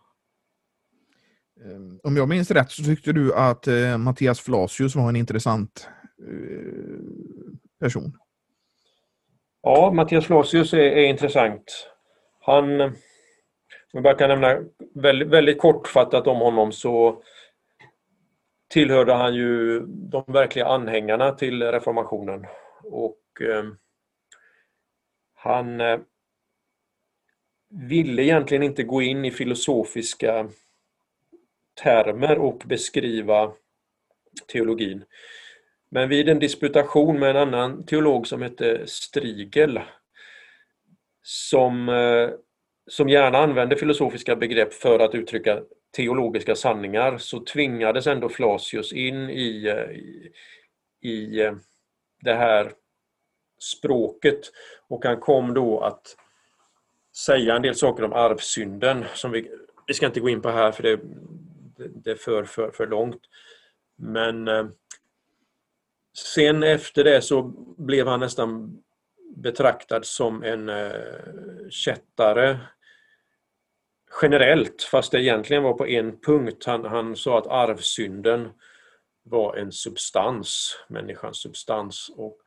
Ehm, 1.66 2.00
om 2.04 2.18
jag 2.18 2.30
minns 2.30 2.52
rätt 2.52 2.72
så 2.72 2.84
tyckte 2.84 3.12
du 3.12 3.34
att 3.34 3.68
eh, 3.68 3.98
Mattias 3.98 4.40
Flasius 4.40 4.96
var 4.96 5.10
en 5.10 5.16
intressant 5.16 5.88
eh, 6.20 7.54
person. 7.80 8.18
Ja, 9.62 9.92
Mattias 9.92 10.26
Flasius 10.26 10.74
är, 10.74 10.78
är 10.78 11.04
intressant. 11.04 11.88
Han, 12.40 12.96
om 13.94 13.98
jag 13.98 14.04
bara 14.04 14.14
kan 14.14 14.30
nämna 14.30 14.64
väldigt, 14.94 15.28
väldigt 15.28 15.58
kortfattat 15.58 16.28
om 16.28 16.38
honom 16.38 16.72
så 16.72 17.24
tillhörde 18.68 19.14
han 19.14 19.36
ju 19.36 19.80
de 19.88 20.24
verkliga 20.28 20.66
anhängarna 20.66 21.32
till 21.32 21.64
reformationen. 21.64 22.46
Och 22.84 23.42
eh, 23.42 23.64
han 25.34 25.82
eh, 25.82 26.00
ville 27.70 28.24
egentligen 28.24 28.64
inte 28.64 28.84
gå 28.84 29.02
in 29.02 29.26
i 29.26 29.32
filosofiska 29.32 30.50
termer 31.84 32.38
och 32.38 32.64
beskriva 32.66 33.54
teologin. 34.48 35.04
Men 35.90 36.10
vid 36.10 36.30
en 36.30 36.40
disputation 36.40 37.20
med 37.20 37.30
en 37.30 37.38
annan 37.38 37.86
teolog 37.86 38.28
som 38.28 38.42
hette 38.42 38.88
Strigel 38.88 39.80
som, 41.22 41.90
eh, 41.90 42.30
som 42.88 43.10
gärna 43.10 43.38
använder 43.38 43.76
filosofiska 43.76 44.36
begrepp 44.36 44.74
för 44.74 45.00
att 45.00 45.16
uttrycka 45.16 45.62
teologiska 45.96 46.56
sanningar 46.56 47.18
så 47.18 47.46
tvingades 47.46 48.08
ändå 48.08 48.30
Flasius 48.30 48.94
in 48.94 49.30
i, 49.30 49.68
eh, 49.68 49.92
i, 49.92 50.32
i 51.02 51.42
eh, 51.42 51.54
det 52.22 52.34
här 52.34 52.72
språket 53.60 54.40
och 54.88 55.06
han 55.06 55.20
kom 55.20 55.54
då 55.54 55.80
att 55.80 56.18
säga 57.18 57.56
en 57.56 57.62
del 57.62 57.76
saker 57.76 58.04
om 58.04 58.14
arvsynden 58.14 59.06
som 59.14 59.32
vi, 59.32 59.52
vi 59.88 59.94
ska 59.94 60.06
inte 60.06 60.20
gå 60.20 60.30
in 60.30 60.42
på 60.42 60.50
här 60.50 60.72
för 60.72 60.84
det, 60.84 61.00
det 61.78 62.12
är 62.12 62.16
för, 62.16 62.44
för, 62.44 62.72
för 62.72 62.88
långt. 62.88 63.22
Men 63.96 64.48
eh, 64.48 64.66
sen 66.34 66.64
efter 66.64 67.04
det 67.04 67.22
så 67.22 67.42
blev 67.78 68.08
han 68.08 68.20
nästan 68.20 68.84
betraktad 69.36 70.06
som 70.06 70.44
en 70.44 70.72
kättare 71.70 72.60
generellt 74.22 74.84
fast 74.84 75.12
det 75.12 75.22
egentligen 75.22 75.64
var 75.64 75.74
på 75.74 75.88
en 75.88 76.20
punkt. 76.20 76.66
Han, 76.66 76.86
han 76.86 77.16
sa 77.16 77.38
att 77.38 77.48
arvsynden 77.48 78.50
var 79.24 79.56
en 79.56 79.72
substans, 79.72 80.80
människans 80.88 81.38
substans. 81.38 82.12
Och, 82.16 82.38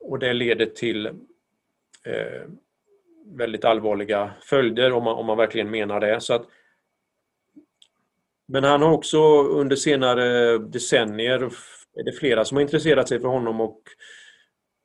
och 0.00 0.18
det 0.18 0.32
leder 0.32 0.66
till 0.66 1.06
eh, 2.04 2.42
väldigt 3.26 3.64
allvarliga 3.64 4.32
följder 4.42 4.92
om 4.92 5.04
man, 5.04 5.14
om 5.14 5.26
man 5.26 5.36
verkligen 5.36 5.70
menar 5.70 6.00
det. 6.00 6.20
Så 6.20 6.34
att 6.34 6.46
men 8.48 8.64
han 8.64 8.82
har 8.82 8.92
också 8.92 9.42
under 9.42 9.76
senare 9.76 10.58
decennier, 10.58 11.42
är 11.96 12.04
det 12.04 12.12
flera 12.12 12.44
som 12.44 12.56
har 12.56 12.62
intresserat 12.62 13.08
sig 13.08 13.20
för 13.20 13.28
honom 13.28 13.60
och 13.60 13.82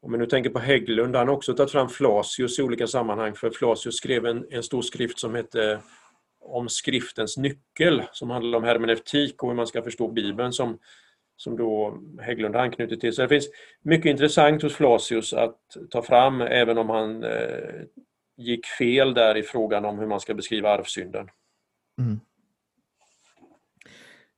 om 0.02 0.12
vi 0.12 0.18
nu 0.18 0.26
tänker 0.26 0.50
på 0.50 0.60
Hägglund, 0.60 1.16
han 1.16 1.28
har 1.28 1.36
också 1.36 1.54
tagit 1.54 1.72
fram 1.72 1.90
Flasius 1.90 2.60
i 2.60 2.62
olika 2.62 2.88
sammanhang 2.88 3.36
för 3.36 3.50
Flasius 3.50 3.98
skrev 3.98 4.26
en, 4.26 4.46
en 4.50 4.64
stor 4.64 4.82
skrift 4.82 5.20
som 5.20 5.36
hette 5.36 5.80
Om 6.40 6.70
skriftens 6.70 7.38
nyckel 7.38 8.04
som 8.12 8.30
handlar 8.30 8.58
om 8.58 8.64
hermeneutik 8.64 9.44
och 9.44 9.50
hur 9.50 9.56
man 9.56 9.68
ska 9.68 9.84
förstå 9.84 10.08
Bibeln 10.08 10.54
som, 10.54 10.80
som 11.38 11.58
då 11.58 11.98
Hägglund 12.22 12.56
har 12.56 12.62
anknutit 12.64 13.02
till. 13.02 13.14
Så 13.14 13.22
det 13.22 13.30
finns 13.30 13.50
mycket 13.82 14.10
intressant 14.10 14.62
hos 14.62 14.76
Flasius 14.76 15.34
att 15.34 15.60
ta 15.90 16.02
fram 16.02 16.42
även 16.42 16.78
om 16.78 16.90
han 16.90 17.24
eh, 17.24 17.84
gick 18.38 18.66
fel 18.66 19.14
där 19.14 19.38
i 19.38 19.44
frågan 19.44 19.86
om 19.86 20.00
hur 20.00 20.08
man 20.08 20.20
ska 20.20 20.34
beskriva 20.34 20.70
arvsynden. 20.70 21.30
Mm. 22.00 22.20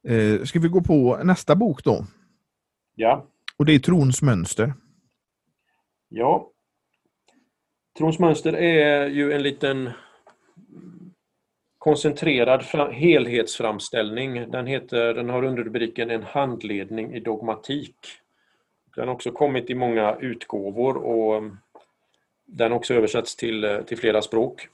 Eh, 0.08 0.44
ska 0.44 0.60
vi 0.60 0.68
gå 0.68 0.82
på 0.82 1.20
nästa 1.24 1.56
bok 1.56 1.84
då? 1.84 2.06
Ja. 2.96 3.28
Och 3.58 3.66
det 3.66 3.76
är 3.76 3.80
Trons 3.80 4.22
mönster. 4.22 4.74
Ja. 6.10 6.52
Trons 7.98 8.20
mönster 8.20 8.54
är 8.54 9.08
ju 9.08 9.34
en 9.34 9.44
liten 9.44 9.90
koncentrerad 11.78 12.64
helhetsframställning. 12.92 14.52
Den, 14.52 14.68
heter, 14.68 15.14
den 15.14 15.30
har 15.30 15.44
underrubriken 15.44 16.10
En 16.10 16.24
handledning 16.24 17.16
i 17.16 17.20
dogmatik. 17.20 17.96
Den 18.96 19.08
har 19.08 19.16
också 19.16 19.32
kommit 19.32 19.70
i 19.70 19.76
många 19.76 20.16
utgåvor 20.16 20.98
och 20.98 21.44
den 22.46 22.72
har 22.72 22.78
också 22.78 22.94
översatts 22.94 23.36
till, 23.36 23.84
till 23.88 23.98
flera 23.98 24.22
språk. 24.22 24.68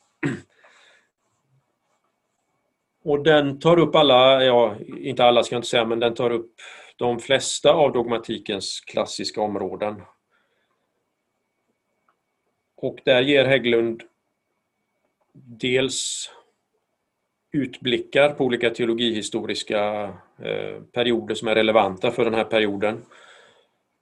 Och 3.04 3.24
den 3.24 3.60
tar 3.60 3.80
upp 3.80 3.96
alla, 3.96 4.44
ja 4.44 4.76
inte 4.98 5.26
alla 5.26 5.44
ska 5.44 5.56
jag 5.56 5.60
inte 5.60 5.68
säga, 5.68 5.86
men 5.86 6.00
den 6.00 6.14
tar 6.14 6.30
upp 6.30 6.52
de 6.96 7.20
flesta 7.20 7.74
av 7.74 7.92
dogmatikens 7.92 8.80
klassiska 8.80 9.42
områden. 9.42 10.02
Och 12.86 13.00
där 13.04 13.22
ger 13.22 13.46
Hägglund 13.46 14.04
dels 15.34 16.30
utblickar 17.52 18.30
på 18.30 18.44
olika 18.46 18.70
teologihistoriska 18.70 20.04
eh, 20.44 20.82
perioder 20.92 21.36
som 21.36 21.48
är 21.48 21.56
relevanta 21.56 22.12
för 22.12 22.26
den 22.26 22.34
här 22.34 22.44
perioden. 22.44 23.06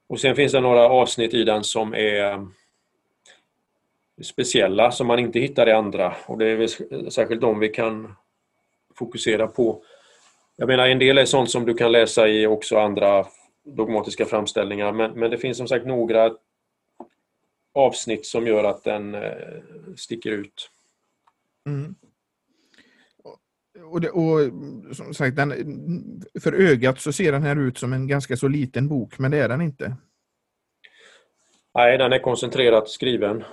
Och 0.07 0.19
sen 0.19 0.35
finns 0.35 0.51
det 0.51 0.59
några 0.59 0.89
avsnitt 0.89 1.33
i 1.33 1.43
den 1.43 1.63
som 1.63 1.93
är 1.93 2.47
speciella 4.23 4.91
som 4.91 5.07
man 5.07 5.19
inte 5.19 5.39
hittar 5.39 5.69
i 5.69 5.71
andra 5.71 6.15
och 6.25 6.37
det 6.37 6.45
är 6.45 7.09
särskilt 7.09 7.41
de 7.41 7.59
vi 7.59 7.69
kan 7.69 8.15
fokusera 8.95 9.47
på. 9.47 9.83
Jag 10.55 10.67
menar 10.67 10.87
en 10.87 10.99
del 10.99 11.17
är 11.17 11.25
sånt 11.25 11.51
som 11.51 11.65
du 11.65 11.73
kan 11.73 11.91
läsa 11.91 12.27
i 12.27 12.47
också 12.47 12.77
andra 12.77 13.25
dogmatiska 13.63 14.25
framställningar 14.25 14.91
men, 14.91 15.11
men 15.11 15.31
det 15.31 15.37
finns 15.37 15.57
som 15.57 15.67
sagt 15.67 15.85
några 15.85 16.31
avsnitt 17.73 18.25
som 18.25 18.47
gör 18.47 18.63
att 18.63 18.83
den 18.83 19.15
eh, 19.15 19.31
sticker 19.95 20.31
ut. 20.31 20.69
Mm. 21.67 21.95
Och, 23.91 24.01
det, 24.01 24.09
och 24.09 24.39
som 24.95 25.13
sagt, 25.13 25.35
den, 25.35 25.53
för 26.43 26.53
ögat 26.53 27.01
så 27.01 27.13
ser 27.13 27.31
den 27.31 27.43
här 27.43 27.55
ut 27.55 27.77
som 27.77 27.93
en 27.93 28.07
ganska 28.07 28.37
så 28.37 28.47
liten 28.47 28.87
bok, 28.87 29.19
men 29.19 29.31
det 29.31 29.37
är 29.37 29.49
den 29.49 29.61
inte. 29.61 29.95
Nej, 31.75 31.97
den 31.97 32.13
är 32.13 32.19
koncentrerat 32.19 32.89
skriven. 32.89 33.43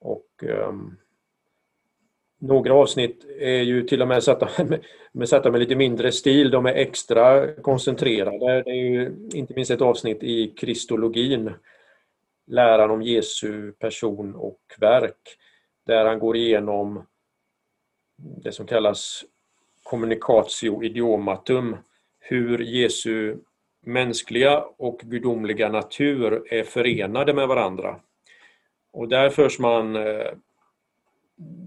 Och 0.00 0.26
um, 0.42 0.96
några 2.40 2.74
avsnitt 2.74 3.24
är 3.40 3.62
ju 3.62 3.82
till 3.82 4.02
och 4.02 4.08
med 4.08 4.22
satta 4.22 4.64
med, 4.64 4.84
med, 5.12 5.28
satta 5.28 5.50
med 5.50 5.60
lite 5.60 5.76
mindre 5.76 6.12
stil. 6.12 6.50
De 6.50 6.66
är 6.66 6.74
extra 6.74 7.54
koncentrerade. 7.54 8.62
Det 8.62 8.70
är 8.70 8.90
ju 8.90 9.28
inte 9.34 9.54
minst 9.54 9.70
ett 9.70 9.80
avsnitt 9.80 10.22
i 10.22 10.48
kristologin, 10.48 11.50
läran 12.52 12.90
om 12.90 13.02
Jesu 13.02 13.72
person 13.72 14.34
och 14.34 14.60
verk, 14.78 15.38
där 15.86 16.04
han 16.04 16.18
går 16.18 16.36
igenom 16.36 17.06
det 18.16 18.52
som 18.52 18.66
kallas 18.66 19.24
communicatio 19.82 20.84
idiomatum, 20.84 21.76
hur 22.20 22.58
Jesu 22.58 23.36
mänskliga 23.86 24.64
och 24.78 24.98
gudomliga 24.98 25.68
natur 25.68 26.52
är 26.54 26.64
förenade 26.64 27.34
med 27.34 27.48
varandra. 27.48 28.00
Och 28.92 29.08
där 29.08 29.30
förs 29.30 29.58
man 29.58 29.96
eh, 29.96 30.30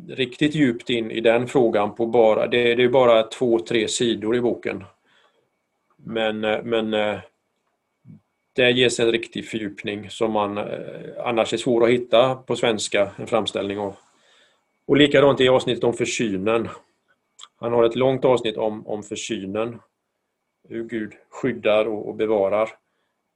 riktigt 0.07 0.55
djupt 0.55 0.89
in 0.89 1.11
i 1.11 1.21
den 1.21 1.47
frågan 1.47 1.95
på 1.95 2.05
bara, 2.05 2.47
det, 2.47 2.71
är 2.71 2.89
bara 2.89 3.23
två, 3.23 3.59
tre 3.59 3.87
sidor 3.87 4.35
i 4.35 4.41
boken. 4.41 4.83
Men, 5.97 6.43
eh, 6.43 6.63
men 6.63 6.93
eh, 6.93 7.19
det 8.55 8.71
ges 8.71 8.99
en 8.99 9.11
riktig 9.11 9.47
fördjupning 9.49 10.09
som 10.09 10.31
man 10.31 10.57
eh, 10.57 10.65
annars 11.25 11.53
är 11.53 11.57
svår 11.57 11.83
att 11.83 11.89
hitta 11.89 12.35
på 12.35 12.55
svenska, 12.55 13.11
en 13.17 13.27
framställning 13.27 13.79
av. 13.79 13.95
Och 14.87 14.97
likadant 14.97 15.41
i 15.41 15.49
avsnittet 15.49 15.83
om 15.83 15.93
försynen. 15.93 16.69
Han 17.59 17.73
har 17.73 17.83
ett 17.83 17.95
långt 17.95 18.25
avsnitt 18.25 18.57
om, 18.57 18.87
om 18.87 19.03
försynen. 19.03 19.79
hur 20.69 20.83
Gud 20.83 21.13
skyddar 21.29 21.85
och 21.85 22.15
bevarar 22.15 22.69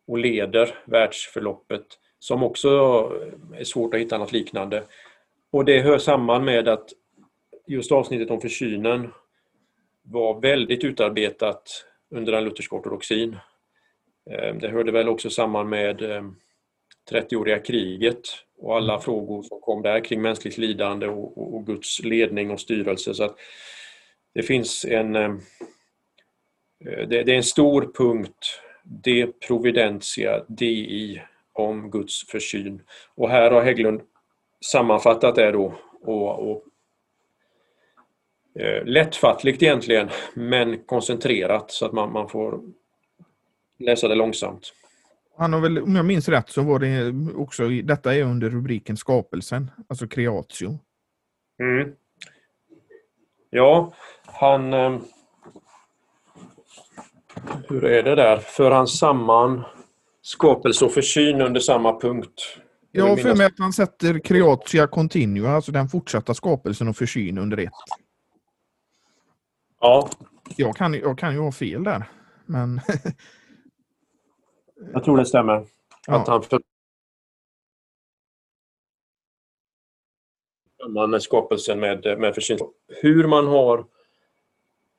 och 0.08 0.18
leder 0.18 0.76
världsförloppet 0.86 1.86
som 2.20 2.44
också 2.44 2.70
eh, 3.54 3.60
är 3.60 3.64
svårt 3.64 3.94
att 3.94 4.00
hitta 4.00 4.18
något 4.18 4.32
liknande. 4.32 4.84
Och 5.52 5.66
det 5.66 5.82
hör 5.82 5.98
samman 5.98 6.46
med 6.46 6.68
att 6.68 6.90
just 7.68 7.92
avsnittet 7.92 8.32
om 8.32 8.42
försynen 8.42 9.12
var 10.02 10.42
väldigt 10.42 10.84
utarbetat 10.84 11.86
under 12.12 12.32
den 12.32 12.44
lutherska 12.44 12.76
ortodoxin. 12.76 13.38
Eh, 14.30 14.56
det 14.56 14.70
hörde 14.70 14.92
väl 14.92 15.10
också 15.10 15.30
samman 15.30 15.70
med 15.70 16.02
30-åriga 17.12 17.56
eh, 17.56 17.64
kriget 17.64 18.22
och 18.58 18.76
alla 18.76 18.94
mm. 18.94 19.02
frågor 19.02 19.44
som 19.44 19.62
kom 19.62 19.82
där 19.82 20.00
kring 20.00 20.22
mänskligt 20.22 20.58
lidande 20.58 21.08
och, 21.08 21.56
och 21.56 21.66
Guds 21.66 22.04
ledning 22.04 22.52
och 22.52 22.60
styrelse. 22.60 23.14
Så 23.14 23.24
att 23.24 23.36
det 24.34 24.44
finns 24.44 24.86
en... 24.86 25.16
Eh, 25.16 25.36
det, 26.82 27.24
det 27.24 27.32
är 27.32 27.38
en 27.38 27.44
stor 27.44 27.92
punkt, 27.98 28.62
de 28.84 29.34
providentia 29.48 30.44
dei, 30.48 31.22
om 31.54 31.92
Guds 31.92 32.28
försyn. 32.28 32.82
Och 33.16 33.30
här 33.30 33.52
har 33.52 33.62
Hägglund 33.62 34.02
sammanfattat 34.66 35.36
det 35.36 35.52
då 35.52 35.74
och, 36.02 36.52
och 36.52 36.64
eh, 38.60 38.86
lättfattligt 38.86 39.64
egentligen, 39.64 40.10
men 40.34 40.84
koncentrerat 40.84 41.72
så 41.72 41.86
att 41.86 41.92
man, 41.92 42.12
man 42.12 42.30
får 42.30 42.62
läsa 43.80 44.08
det 44.08 44.16
långsamt. 44.16 44.74
Han 45.38 45.54
har 45.54 45.60
väl, 45.60 45.80
om 45.80 45.96
jag 45.96 46.06
minns 46.06 46.30
rätt, 46.30 46.50
så 46.50 46.62
var 46.62 46.80
det 46.80 47.14
också, 47.36 47.70
detta 47.70 48.16
är 48.16 48.24
under 48.24 48.50
rubriken 48.50 48.98
skapelsen, 48.98 49.72
alltså 49.88 50.08
creatio. 50.08 50.80
Mm. 51.60 51.92
Ja, 53.50 53.94
han... 54.26 54.74
Eh, 54.74 55.00
hur 57.70 57.86
är 57.86 58.04
det 58.04 58.16
där? 58.16 58.38
För 58.38 58.72
han 58.72 58.88
samman 58.88 59.64
skapelse 60.22 60.86
och 60.86 60.92
försyn 60.92 61.42
under 61.42 61.60
samma 61.60 62.00
punkt? 62.00 62.58
Ja, 62.92 63.18
för 63.18 63.36
mig 63.36 63.46
att 63.46 63.60
han 63.60 63.74
sätter 63.74 64.20
creatia 64.20 64.88
continua, 64.88 65.52
alltså 65.52 65.72
den 65.72 65.90
fortsatta 65.90 66.34
skapelsen 66.34 66.88
och 66.88 66.96
försyn 66.96 67.38
under 67.38 67.58
ett. 67.58 67.72
Ja. 69.80 70.10
Jag 70.56 70.76
kan, 70.76 70.94
jag 70.94 71.18
kan 71.18 71.34
ju 71.34 71.40
ha 71.40 71.52
fel 71.52 71.84
där, 71.84 72.04
men... 72.46 72.82
jag 74.94 75.04
tror 75.04 75.18
det 75.18 75.26
stämmer. 75.26 75.66
Ja. 76.08 76.22
Att 76.22 76.28
han 76.28 76.44
för... 76.44 76.62
med 81.08 81.22
skapelsen 81.22 81.80
med, 81.80 82.20
med 82.20 82.36
försyn. 82.36 82.58
Hur 82.88 83.28
man 83.28 83.48
har 83.48 83.86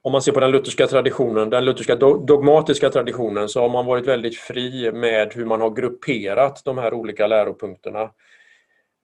om 0.03 0.13
man 0.13 0.23
ser 0.23 0.33
på 0.33 0.41
den 0.41 0.51
lutherska 0.51 0.87
traditionen, 0.87 1.51
den 1.51 1.65
lutherska 1.65 1.97
dogmatiska 1.97 2.91
traditionen, 2.91 3.49
så 3.49 3.61
har 3.61 3.69
man 3.69 3.87
varit 3.87 4.07
väldigt 4.07 4.39
fri 4.39 4.93
med 4.93 5.33
hur 5.35 5.45
man 5.45 5.61
har 5.61 5.71
grupperat 5.71 6.63
de 6.65 6.79
här 6.79 6.95
olika 6.95 7.27
läropunkterna. 7.27 8.11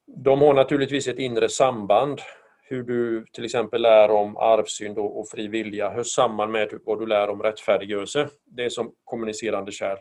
De 0.06 0.40
har 0.40 0.54
naturligtvis 0.54 1.08
ett 1.08 1.18
inre 1.18 1.48
samband. 1.48 2.20
Hur 2.62 2.82
du 2.82 3.24
till 3.32 3.44
exempel 3.44 3.82
lär 3.82 4.10
om 4.10 4.36
arvsynd 4.36 4.98
och 4.98 5.28
fri 5.28 5.48
vilja 5.48 5.90
hör 5.90 6.02
samman 6.02 6.52
med 6.52 6.80
vad 6.84 6.98
du 7.00 7.06
lär 7.06 7.28
om 7.28 7.42
rättfärdiggörelse. 7.42 8.28
Det 8.44 8.64
är 8.64 8.68
som 8.68 8.92
kommunicerande 9.04 9.72
kärl. 9.72 9.98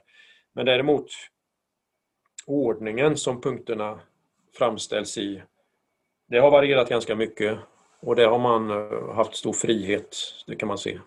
Men 0.55 0.65
däremot 0.65 1.05
ordningen 2.45 3.17
som 3.17 3.41
punkterna 3.41 3.99
framställs 4.57 5.17
i, 5.17 5.41
det 6.29 6.39
har 6.39 6.51
varierat 6.51 6.89
ganska 6.89 7.15
mycket 7.15 7.57
och 8.01 8.15
det 8.15 8.25
har 8.25 8.39
man 8.39 8.69
eh, 8.69 9.15
haft 9.15 9.35
stor 9.35 9.53
frihet, 9.53 10.17
det 10.47 10.55
kan 10.55 10.67
man 10.67 10.77
se. 10.77 10.99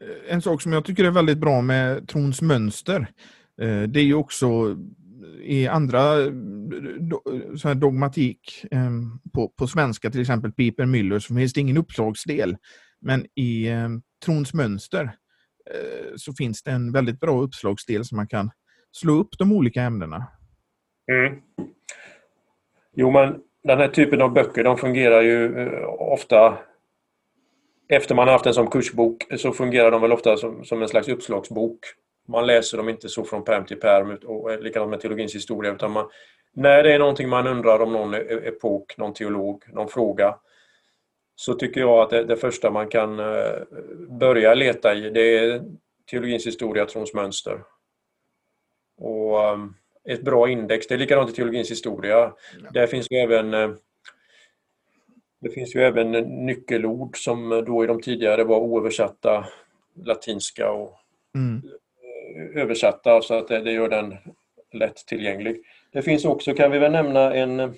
Eh, 0.00 0.32
en 0.34 0.42
sak 0.42 0.62
som 0.62 0.72
jag 0.72 0.84
tycker 0.84 1.04
är 1.04 1.10
väldigt 1.10 1.38
bra 1.38 1.62
med 1.62 2.08
trons 2.08 2.42
mönster, 2.42 3.06
eh, 3.60 3.82
det 3.82 4.00
är 4.00 4.04
ju 4.04 4.14
också 4.14 4.76
i 5.42 5.66
andra 5.66 6.14
så 7.58 7.68
här 7.68 7.74
dogmatik 7.74 8.64
ehm, 8.70 9.20
på, 9.32 9.48
på 9.48 9.66
svenska, 9.66 10.10
till 10.10 10.20
exempel 10.20 10.52
Piper 10.52 10.84
Müller, 10.84 11.18
så 11.18 11.34
finns 11.34 11.52
det 11.52 11.60
ingen 11.60 11.76
uppslagsdel. 11.76 12.56
Men 13.00 13.26
i 13.34 13.68
ehm, 13.68 14.02
trons 14.24 14.54
mönster 14.54 15.16
Eh, 15.74 16.12
så 16.16 16.32
finns 16.32 16.62
det 16.62 16.70
en 16.70 16.92
väldigt 16.92 17.20
bra 17.20 17.40
uppslagsdel 17.40 18.04
som 18.04 18.16
man 18.16 18.28
kan 18.28 18.50
slå 18.92 19.12
upp 19.12 19.38
de 19.38 19.52
olika 19.52 19.82
ämnena. 19.82 20.26
Mm. 21.12 21.40
Jo, 22.96 23.10
men 23.10 23.40
den 23.64 23.78
här 23.78 23.88
typen 23.88 24.22
av 24.22 24.32
böcker 24.32 24.64
de 24.64 24.78
fungerar 24.78 25.22
ju 25.22 25.58
eh, 25.58 25.88
ofta 25.88 26.58
efter 27.88 28.14
man 28.14 28.28
haft 28.28 28.44
den 28.44 28.54
som 28.54 28.70
kursbok 28.70 29.26
så 29.38 29.52
fungerar 29.52 29.90
de 29.90 30.00
väl 30.00 30.12
ofta 30.12 30.36
som, 30.36 30.64
som 30.64 30.82
en 30.82 30.88
slags 30.88 31.08
uppslagsbok. 31.08 31.78
Man 32.28 32.46
läser 32.46 32.76
dem 32.76 32.88
inte 32.88 33.08
så 33.08 33.24
från 33.24 33.44
perm 33.44 33.64
till 33.64 33.80
perm 33.80 34.18
och 34.24 34.62
likadant 34.62 34.90
med 34.90 35.00
teologins 35.00 35.34
historia 35.34 35.72
utan 35.72 35.90
man, 35.90 36.08
när 36.52 36.82
det 36.82 36.94
är 36.94 36.98
någonting 36.98 37.28
man 37.28 37.46
undrar 37.46 37.80
om 37.80 37.92
någon 37.92 38.14
e-, 38.14 38.18
epok, 38.44 38.96
någon 38.96 39.14
teolog, 39.14 39.64
någon 39.72 39.88
fråga 39.88 40.34
så 41.36 41.54
tycker 41.54 41.80
jag 41.80 41.98
att 41.98 42.10
det, 42.10 42.24
det 42.24 42.36
första 42.36 42.70
man 42.70 42.88
kan 42.88 43.18
eh, 43.18 43.62
börja 44.08 44.54
leta 44.54 44.94
i 44.94 45.10
det 45.10 45.38
är 45.38 45.64
teologins 46.10 46.46
historia, 46.46 46.86
trons 46.86 47.14
mönster. 47.14 47.60
Och 48.96 49.52
um, 49.52 49.74
ett 50.08 50.22
bra 50.22 50.48
index. 50.48 50.86
Det 50.86 50.94
är 50.94 50.98
likadant 50.98 51.30
i 51.30 51.32
teologins 51.32 51.70
historia. 51.70 52.16
Ja. 52.62 52.70
Där 52.70 52.86
finns 52.86 53.10
ju 53.10 53.16
även 53.16 53.54
eh, 53.54 53.70
det 55.44 55.50
finns 55.50 55.76
ju 55.76 55.82
även 55.82 56.10
nyckelord 56.46 57.24
som 57.24 57.64
då 57.66 57.84
i 57.84 57.86
de 57.86 58.02
tidigare 58.02 58.44
var 58.44 58.58
oöversatta 58.58 59.46
latinska 59.94 60.70
och 60.70 60.98
mm. 61.34 61.62
Eh, 62.36 62.62
översatta 62.62 63.22
så 63.22 63.34
att 63.34 63.48
det, 63.48 63.60
det 63.60 63.72
gör 63.72 63.88
den 63.88 64.16
lätt 64.72 64.96
tillgänglig. 64.96 65.62
Det 65.92 66.02
finns 66.02 66.24
också, 66.24 66.54
kan 66.54 66.70
vi 66.70 66.78
väl 66.78 66.92
nämna, 66.92 67.34
en, 67.34 67.60
en, 67.60 67.74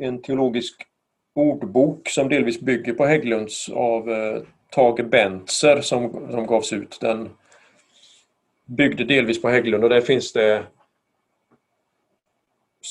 en 0.00 0.22
teologisk 0.22 0.86
ordbok 1.34 2.08
som 2.08 2.28
delvis 2.28 2.60
bygger 2.60 2.92
på 2.92 3.06
Hägglunds 3.06 3.68
av 3.68 4.10
eh, 4.10 4.42
Tage 4.70 5.04
Bentzer 5.04 5.80
som, 5.80 6.30
som 6.30 6.46
gavs 6.46 6.72
ut. 6.72 6.98
Den 7.00 7.30
byggde 8.66 9.04
delvis 9.04 9.42
på 9.42 9.48
Hägglund 9.48 9.84
och 9.84 9.90
där 9.90 10.00
finns 10.00 10.32
det 10.32 10.66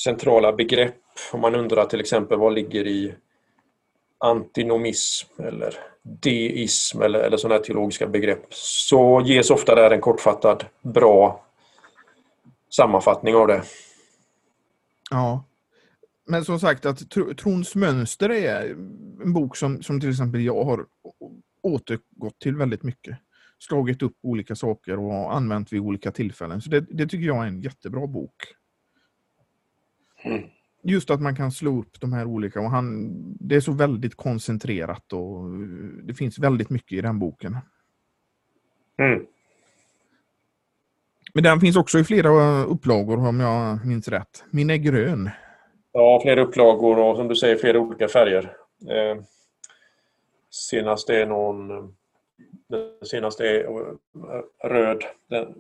centrala 0.04 0.54
begrepp. 0.54 0.96
Om 1.32 1.42
man 1.42 1.56
undrar 1.56 1.86
till 1.86 2.00
exempel 2.00 2.38
vad 2.40 2.54
ligger 2.54 2.88
i 2.88 3.16
antinomism 4.18 5.44
eller 5.44 5.74
deism 6.02 7.02
eller, 7.02 7.20
eller 7.20 7.38
sådana 7.38 7.56
här 7.56 7.64
teologiska 7.64 8.08
begrepp 8.08 8.46
så 8.50 9.22
ges 9.26 9.50
ofta 9.50 9.76
där 9.76 9.92
en 9.92 10.02
kortfattad 10.02 10.66
bra 10.82 11.46
sammanfattning 12.70 13.36
av 13.36 13.48
det. 13.48 13.64
Ja. 15.12 15.44
Men 16.28 16.46
som 16.46 16.60
sagt 16.60 16.86
att 16.86 17.10
Trons 17.38 17.76
mönster 17.76 18.30
är 18.30 18.70
en 19.24 19.34
bok 19.34 19.56
som, 19.56 19.84
som 19.84 20.00
till 20.00 20.10
exempel 20.10 20.42
jag 20.42 20.64
har 20.64 20.86
återgått 21.62 22.40
till 22.40 22.56
väldigt 22.56 22.84
mycket 22.84 23.18
slagit 23.60 24.02
upp 24.02 24.18
olika 24.22 24.56
saker 24.56 25.00
och 25.00 25.36
använt 25.36 25.74
vid 25.74 25.80
olika 25.80 26.12
tillfällen. 26.12 26.62
Så 26.62 26.70
det, 26.70 26.86
det 26.90 27.08
tycker 27.08 27.26
jag 27.26 27.44
är 27.44 27.48
en 27.48 27.62
jättebra 27.62 28.08
bok. 28.08 28.36
Mm. 30.24 30.44
Just 30.84 31.10
att 31.10 31.22
man 31.22 31.36
kan 31.36 31.52
slå 31.52 31.80
upp 31.80 32.00
de 32.00 32.14
här 32.14 32.26
olika 32.26 32.60
och 32.60 32.70
han, 32.70 33.14
det 33.40 33.56
är 33.56 33.60
så 33.60 33.72
väldigt 33.72 34.16
koncentrerat 34.16 35.14
och 35.14 35.50
det 36.04 36.14
finns 36.14 36.40
väldigt 36.40 36.70
mycket 36.70 36.98
i 36.98 37.02
den 37.02 37.20
boken. 37.20 37.58
Mm. 38.98 39.26
Men 41.34 41.44
den 41.44 41.60
finns 41.60 41.76
också 41.76 42.00
i 42.00 42.04
flera 42.04 42.64
upplagor 42.64 43.28
om 43.28 43.40
jag 43.40 43.86
minns 43.86 44.08
rätt. 44.08 44.44
Min 44.52 44.70
är 44.70 44.78
grön. 44.78 45.30
Ja, 46.00 46.20
flera 46.22 46.42
upplagor 46.42 47.00
och 47.00 47.18
som 47.18 47.28
du 47.28 47.36
säger 47.36 47.58
flera 47.58 47.80
olika 47.80 48.08
färger. 48.08 48.44
Eh, 48.90 49.24
senast 50.50 51.10
är 51.10 51.26
någon 51.26 51.68
den 52.70 53.08
senaste 53.08 53.44
är 53.48 53.66
röd. 54.68 55.04
Den 55.30 55.56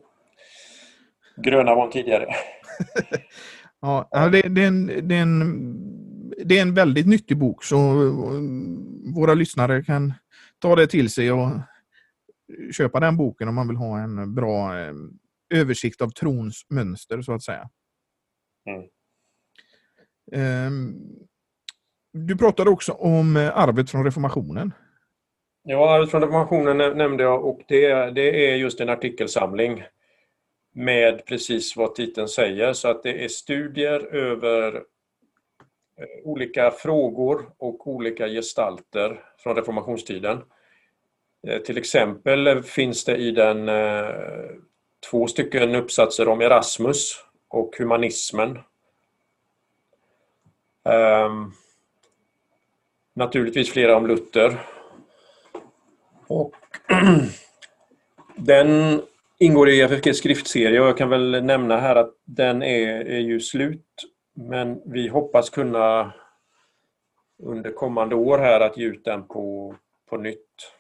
gröna 1.38 1.76
var 1.76 1.88
tidigare. 1.88 2.28
ja, 3.82 4.10
det, 4.32 4.42
det, 4.42 4.64
är 4.64 4.68
en, 4.68 4.88
det, 5.08 5.16
är 5.16 5.22
en, 5.22 5.76
det 6.46 6.58
är 6.58 6.62
en 6.62 6.74
väldigt 6.74 7.08
nyttig 7.08 7.38
bok 7.38 7.64
så 7.64 7.78
våra 9.16 9.34
lyssnare 9.34 9.84
kan 9.84 10.14
ta 10.60 10.76
det 10.76 10.88
till 10.88 11.10
sig 11.10 11.32
och 11.32 11.50
köpa 12.72 13.00
den 13.00 13.18
boken 13.18 13.48
om 13.48 13.56
man 13.56 13.68
vill 13.68 13.78
ha 13.78 14.00
en 14.00 14.36
bra 14.36 14.80
eh, 14.80 14.94
översikt 15.54 16.02
av 16.02 16.10
trons 16.10 16.66
mönster 16.70 17.22
så 17.22 17.34
att 17.34 17.44
säga. 17.44 17.70
Mm. 18.70 18.88
Ehm, 20.32 20.96
du 22.14 22.38
pratade 22.38 22.70
också 22.70 22.92
om 22.92 23.38
eh, 23.38 23.58
arvet 23.58 23.92
från 23.92 24.06
reformationen. 24.06 24.74
Ja, 25.64 25.96
Arvet 25.96 26.12
från 26.12 26.22
reformationen 26.22 26.98
nämnde 26.98 27.24
jag 27.24 27.46
och 27.46 27.62
det, 27.68 28.12
det 28.12 28.52
är 28.52 28.56
just 28.56 28.82
en 28.82 28.90
artikelsamling 28.90 29.84
med 30.76 31.26
precis 31.26 31.78
vad 31.78 31.96
titeln 31.96 32.28
säger. 32.28 32.74
Så 32.74 32.88
att 32.88 33.04
det 33.04 33.24
är 33.24 33.28
studier 33.28 34.16
över 34.16 34.76
eh, 34.76 34.82
olika 36.24 36.72
frågor 36.72 37.50
och 37.58 37.88
olika 37.88 38.28
gestalter 38.28 39.22
från 39.38 39.56
reformationstiden. 39.56 40.42
Eh, 41.48 41.62
till 41.62 41.78
exempel 41.78 42.64
finns 42.64 43.06
det 43.06 43.18
i 43.18 43.32
den 43.32 43.70
två 45.10 45.28
stycken 45.28 45.76
uppsatser 45.76 46.28
om 46.28 46.42
Erasmus 46.42 47.12
och 47.50 47.76
humanismen. 47.78 48.60
Ehm, 50.88 51.52
naturligtvis 53.14 53.72
flera 53.72 53.96
om 53.96 54.08
Luther. 54.08 54.58
Och 56.28 56.56
den 58.36 59.02
ingår 59.40 59.70
i 59.70 59.82
FFGs 59.82 60.18
skriftserie 60.18 60.82
och 60.82 60.88
jag 60.88 60.98
kan 60.98 61.10
väl 61.10 61.44
nämna 61.44 61.78
här 61.78 61.96
att 61.96 62.14
den 62.26 62.64
är, 62.64 63.06
är 63.06 63.20
ju 63.20 63.40
slut. 63.40 63.86
Men 64.34 64.82
vi 64.86 65.08
hoppas 65.08 65.50
kunna 65.50 66.14
under 67.44 67.72
kommande 67.72 68.16
år 68.16 68.38
här 68.38 68.60
att 68.60 68.78
ge 68.78 68.86
ut 68.86 69.06
den 69.06 69.28
på, 69.28 69.76
på 70.10 70.18
nytt. 70.18 70.74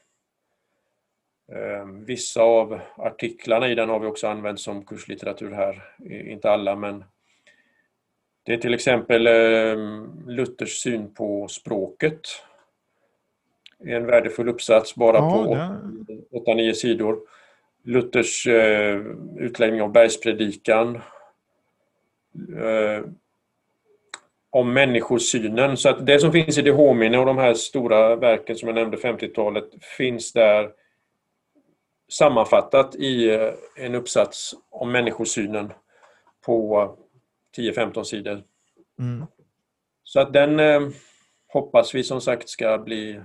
Ehm, 1.51 2.05
vissa 2.05 2.41
av 2.41 2.79
artiklarna 2.97 3.67
i 3.67 3.75
den 3.75 3.89
har 3.89 3.99
vi 3.99 4.07
också 4.07 4.27
använt 4.27 4.59
som 4.59 4.85
kurslitteratur 4.85 5.51
här, 5.51 5.83
inte 6.09 6.51
alla 6.51 6.75
men 6.75 7.03
det 8.47 8.53
är 8.53 8.57
till 8.57 8.73
exempel 8.73 9.27
ehm, 9.27 10.23
Luthers 10.27 10.81
syn 10.81 11.13
på 11.13 11.47
språket. 11.47 12.19
En 13.79 14.05
värdefull 14.05 14.49
uppsats 14.49 14.95
bara 14.95 15.17
ja, 15.17 15.77
på 16.31 16.51
8-9 16.51 16.73
sidor. 16.73 17.19
Luthers 17.83 18.47
eh, 18.47 19.01
utläggning 19.37 19.81
av 19.81 19.91
bergspredikan. 19.91 20.95
Eh, 22.57 23.05
om 24.49 24.73
människosynen. 24.73 25.77
Så 25.77 25.89
att 25.89 26.05
det 26.05 26.19
som 26.19 26.31
finns 26.31 26.57
i 26.57 26.61
det 26.61 26.71
Homine 26.71 27.17
och 27.17 27.25
de 27.25 27.37
här 27.37 27.53
stora 27.53 28.15
verken 28.15 28.55
som 28.55 28.67
jag 28.67 28.75
nämnde, 28.75 28.97
50-talet, 28.97 29.69
finns 29.97 30.33
där 30.33 30.69
sammanfattat 32.11 32.95
i 32.95 33.29
eh, 33.29 33.53
en 33.75 33.95
uppsats 33.95 34.53
om 34.69 34.91
människosynen 34.91 35.73
på 36.45 36.97
10-15 37.57 38.03
sidor. 38.03 38.43
Mm. 38.99 39.25
Så 40.03 40.19
att 40.19 40.33
den 40.33 40.59
eh, 40.59 40.81
hoppas 41.47 41.95
vi 41.95 42.03
som 42.03 42.21
sagt 42.21 42.49
ska 42.49 42.77
bli 42.77 43.21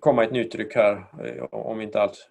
komma 0.00 0.24
ett 0.24 0.32
nytryck 0.32 0.74
här 0.74 1.04
eh, 1.24 1.44
om 1.44 1.80
inte 1.80 2.00
allt 2.00 2.30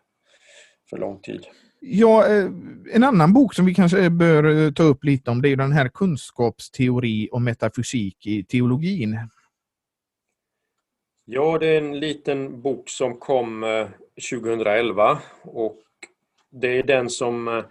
för 0.89 0.97
lång 0.97 1.19
tid. 1.19 1.47
Ja, 1.79 2.27
eh, 2.27 2.45
en 2.93 3.03
annan 3.03 3.33
bok 3.33 3.53
som 3.53 3.65
vi 3.65 3.75
kanske 3.75 4.09
bör 4.09 4.65
eh, 4.65 4.71
ta 4.71 4.83
upp 4.83 5.03
lite 5.03 5.31
om 5.31 5.41
det 5.41 5.49
är 5.49 5.55
den 5.55 5.71
här 5.71 5.87
kunskapsteori 5.87 7.29
och 7.31 7.41
metafysik 7.41 8.27
i 8.27 8.43
teologin. 8.43 9.19
Ja, 11.25 11.57
det 11.57 11.67
är 11.67 11.77
en 11.77 11.99
liten 11.99 12.61
bok 12.61 12.89
som 12.89 13.17
kom 13.17 13.65
2011 14.31 15.19
och 15.43 15.81
det 16.51 16.67
är 16.79 16.83
den 16.83 17.09
som 17.09 17.63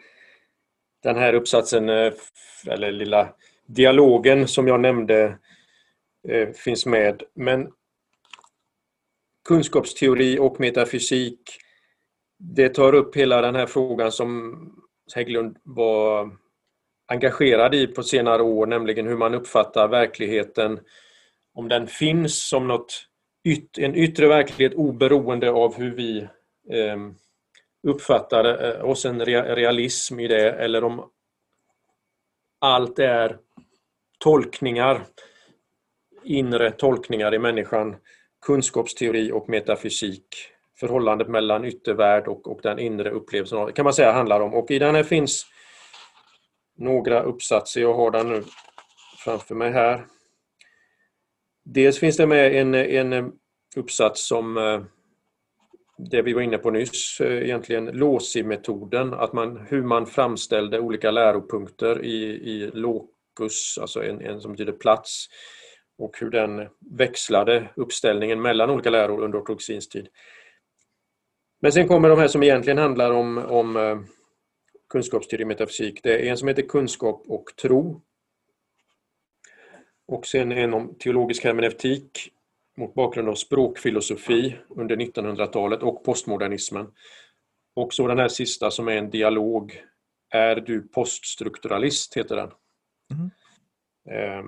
den 1.05 1.17
här 1.17 1.35
uppsatsen, 1.35 1.89
eh, 1.89 2.13
eller 2.67 2.93
lilla 2.93 3.29
dialogen 3.67 4.49
som 4.49 4.69
jag 4.69 4.81
nämnde, 4.81 5.39
eh, 6.29 6.49
finns 6.49 6.87
med. 6.87 7.23
Men 7.35 7.73
kunskapsteori 9.49 10.39
och 10.39 10.61
metafysik 10.61 11.41
det 12.39 12.69
tar 12.69 12.95
upp 12.95 13.17
hela 13.17 13.41
den 13.41 13.55
här 13.55 13.67
frågan 13.67 14.13
som 14.13 14.55
Hägglund 15.15 15.57
var 15.63 16.31
engagerad 17.07 17.75
i 17.75 17.87
på 17.87 18.03
senare 18.03 18.43
år, 18.43 18.67
nämligen 18.67 19.07
hur 19.07 19.17
man 19.17 19.35
uppfattar 19.35 19.89
verkligheten. 19.89 20.81
Om 21.55 21.69
den 21.69 21.87
finns 21.87 22.49
som 22.49 22.69
något 22.69 23.07
yt 23.45 23.79
en 23.79 23.95
yttre 23.95 24.29
verklighet 24.29 24.75
oberoende 24.75 25.51
av 25.51 25.75
hur 25.77 25.95
vi 25.95 26.19
eh, 26.71 26.97
uppfattar 27.85 28.65
eh, 28.65 28.85
oss 28.85 29.05
en 29.05 29.25
realism 29.25 30.21
i 30.21 30.29
det 30.29 30.53
eller 30.53 30.85
om 30.85 31.11
allt 32.61 32.99
är 32.99 33.39
tolkningar, 34.19 35.07
inre 36.25 36.71
tolkningar 36.71 37.35
i 37.35 37.39
människan, 37.39 37.97
kunskapsteori 38.47 39.33
och 39.33 39.49
metafysik 39.49 40.27
förhållandet 40.81 41.29
mellan 41.29 41.65
yttervärld 41.65 42.29
och, 42.29 42.47
och 42.47 42.61
den 42.63 42.79
inre 42.79 43.11
upplevelsen 43.11 43.73
kan 43.73 43.85
man 43.85 43.95
säga 43.95 44.13
handlar 44.13 44.41
om. 44.41 44.55
Och 44.55 44.71
i 44.71 44.79
den 44.79 44.95
här 44.95 45.03
finns 45.03 45.47
några 46.77 47.23
uppsatser, 47.23 47.81
jag 47.81 47.95
har 47.95 48.11
den 48.11 48.29
nu 48.29 48.45
framför 49.25 49.55
mig 49.55 49.73
här. 49.73 50.07
Dels 51.65 51.99
finns 51.99 52.17
det 52.17 52.27
med 52.27 52.55
en, 52.55 52.75
en 52.75 53.33
uppsats 53.77 54.29
som 54.29 54.57
eh, 54.57 54.83
det 55.97 56.23
vi 56.23 56.33
var 56.33 56.43
inne 56.43 56.59
på 56.59 56.71
nyss, 56.71 57.21
eh, 57.21 57.43
egentligen 57.43 57.87
LOSI-metoden, 57.87 59.15
att 59.15 59.33
man, 59.33 59.67
hur 59.69 59.83
man 59.83 60.07
framställde 60.07 60.81
olika 60.81 61.11
läropunkter 61.11 62.05
i, 62.05 62.25
i 62.25 62.71
locus, 62.75 63.79
alltså 63.81 64.03
en, 64.03 64.21
en 64.21 64.41
som 64.41 64.53
betyder 64.53 64.73
plats, 64.73 65.29
och 65.99 66.17
hur 66.21 66.31
den 66.31 66.69
växlade 66.91 67.69
uppställningen 67.77 68.43
mellan 68.43 68.71
olika 68.71 68.91
läror 68.91 69.21
under 69.21 69.39
ortodoxins 69.39 69.89
tid. 69.89 70.09
Men 71.61 71.73
sen 71.73 71.89
kommer 71.89 72.09
de 72.09 72.19
här 72.19 72.29
som 72.29 72.43
egentligen 72.43 72.79
handlar 72.79 73.11
om, 73.11 73.39
om 73.39 73.77
eh, 73.77 73.99
kunskapsteori 74.89 75.45
och 75.45 75.49
metafysik. 75.49 76.01
Det 76.03 76.13
är 76.13 76.31
en 76.31 76.39
som 76.39 76.49
heter 76.49 76.63
Kunskap 76.63 77.25
och 77.29 77.45
tro. 77.63 78.01
Och 80.07 80.27
sen 80.27 80.53
en 80.53 80.75
om 80.75 80.95
teologisk 80.99 81.45
hermeneutik 81.45 82.33
mot 82.77 82.95
bakgrund 82.95 83.29
av 83.29 83.35
språkfilosofi 83.35 84.57
under 84.69 84.97
1900-talet 84.97 85.83
och 85.83 86.05
postmodernismen. 86.05 86.87
Och 87.77 87.95
så 87.95 88.09
den 88.09 88.19
här 88.19 88.29
sista 88.29 88.71
som 88.71 88.89
är 88.89 88.97
en 88.97 89.11
dialog. 89.11 89.83
Är 90.31 90.57
du 90.57 90.89
poststrukturalist? 90.89 92.17
heter 92.17 92.37
den. 92.37 92.51
Mm. 93.15 93.31
Eh, 94.11 94.45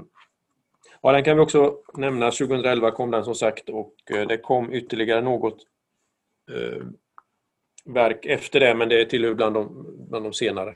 ja, 1.03 1.12
den 1.12 1.24
kan 1.24 1.37
vi 1.37 1.43
också 1.43 1.77
nämna. 1.95 2.31
2011 2.31 2.91
kom 2.91 3.11
den 3.11 3.24
som 3.24 3.35
sagt 3.35 3.68
och 3.68 3.95
eh, 4.11 4.27
det 4.27 4.39
kom 4.39 4.72
ytterligare 4.72 5.20
något 5.20 5.59
verk 7.87 8.27
efter 8.27 8.61
det, 8.61 8.74
men 8.74 8.89
det 8.89 9.05
tillhör 9.05 9.35
bland 9.35 9.55
de, 9.55 9.87
bland 10.11 10.24
de 10.24 10.33
senare. 10.33 10.74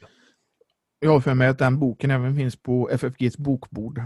Jag 0.99 1.11
har 1.11 1.21
för 1.21 1.35
mig 1.35 1.49
att 1.49 1.59
den 1.59 1.79
boken 1.79 2.11
även 2.11 2.37
finns 2.37 2.57
på 2.57 2.91
FFGs 2.91 3.39
bokbord. 3.39 4.01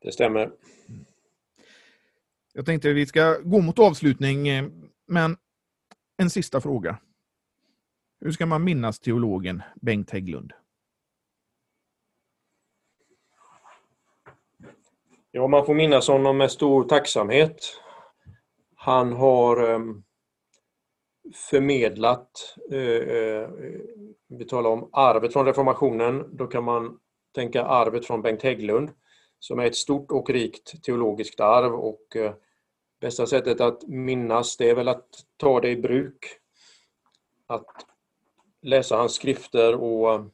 Det 0.00 0.12
stämmer. 0.12 0.50
Jag 2.56 2.66
tänkte 2.66 2.90
att 2.90 2.96
vi 2.96 3.06
ska 3.06 3.38
gå 3.44 3.60
mot 3.60 3.78
avslutning, 3.78 4.48
eh, 4.48 4.64
men 5.06 5.36
en 6.16 6.30
sista 6.30 6.60
fråga. 6.60 6.98
Hur 8.20 8.32
ska 8.32 8.46
man 8.46 8.64
minnas 8.64 9.00
teologen 9.00 9.62
Bengt 9.74 10.10
Hägglund? 10.10 10.52
Ja, 15.30 15.46
man 15.46 15.66
får 15.66 15.74
minnas 15.74 16.08
honom 16.08 16.36
med 16.36 16.50
stor 16.50 16.84
tacksamhet. 16.84 17.56
Han 18.74 19.12
har 19.12 19.70
ehm, 19.70 20.02
förmedlat, 21.50 22.56
eh, 22.70 22.78
eh, 22.78 23.48
vi 24.28 24.44
talar 24.44 24.70
om 24.70 24.90
arvet 24.92 25.32
från 25.32 25.46
reformationen, 25.46 26.36
då 26.36 26.46
kan 26.46 26.64
man 26.64 26.98
tänka 27.34 27.64
arvet 27.64 28.06
från 28.06 28.22
Bengt 28.22 28.42
Hägglund 28.42 28.90
som 29.44 29.58
är 29.58 29.66
ett 29.66 29.76
stort 29.76 30.10
och 30.10 30.30
rikt 30.30 30.82
teologiskt 30.82 31.40
arv 31.40 31.74
och 31.74 32.16
eh, 32.16 32.34
bästa 33.00 33.26
sättet 33.26 33.60
att 33.60 33.86
minnas 33.86 34.56
det 34.56 34.70
är 34.70 34.74
väl 34.74 34.88
att 34.88 35.08
ta 35.36 35.60
det 35.60 35.70
i 35.70 35.76
bruk. 35.76 36.26
Att 37.46 37.86
läsa 38.62 38.96
hans 38.96 39.14
skrifter 39.14 39.74
och 39.74 40.14
eh, 40.14 40.24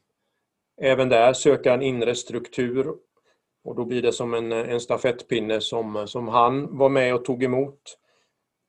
även 0.80 1.08
där 1.08 1.32
söka 1.32 1.74
en 1.74 1.82
inre 1.82 2.14
struktur 2.14 2.94
och 3.64 3.76
då 3.76 3.84
blir 3.84 4.02
det 4.02 4.12
som 4.12 4.34
en, 4.34 4.52
eh, 4.52 4.70
en 4.70 4.80
stafettpinne 4.80 5.60
som, 5.60 6.08
som 6.08 6.28
han 6.28 6.78
var 6.78 6.88
med 6.88 7.14
och 7.14 7.24
tog 7.24 7.42
emot 7.42 7.98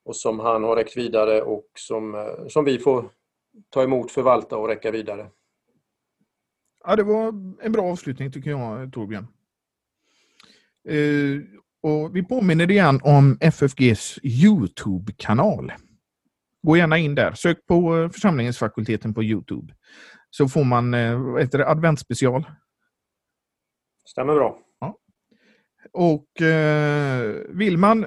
och 0.05 0.15
som 0.15 0.39
han 0.39 0.63
har 0.63 0.75
räckt 0.75 0.97
vidare 0.97 1.41
och 1.41 1.67
som, 1.75 2.35
som 2.49 2.65
vi 2.65 2.79
får 2.79 3.09
ta 3.69 3.83
emot, 3.83 4.11
förvalta 4.11 4.57
och 4.57 4.67
räcka 4.67 4.91
vidare. 4.91 5.29
Ja, 6.83 6.95
det 6.95 7.03
var 7.03 7.27
en 7.61 7.71
bra 7.71 7.83
avslutning 7.83 8.31
tycker 8.31 8.49
jag, 8.49 8.93
Torbjörn. 8.93 9.27
Eh, 10.89 11.41
och 11.83 12.15
vi 12.15 12.23
påminner 12.23 12.71
igen 12.71 12.99
om 13.03 13.37
FFGs 13.41 14.19
Youtube-kanal. 14.23 15.71
Gå 16.63 16.77
gärna 16.77 16.97
in 16.97 17.15
där. 17.15 17.33
Sök 17.33 17.65
på 17.65 17.97
eh, 17.97 18.09
församlingsfakulteten 18.09 19.13
på 19.13 19.23
Youtube. 19.23 19.73
Så 20.29 20.47
får 20.47 20.63
man 20.63 20.93
heter 21.39 21.57
det, 21.57 21.69
adventsspecial. 21.69 22.45
Stämmer 24.05 24.33
bra. 24.33 24.59
Ja. 24.79 24.97
Och 25.93 26.41
eh, 26.41 27.35
vill 27.49 27.77
man 27.77 28.05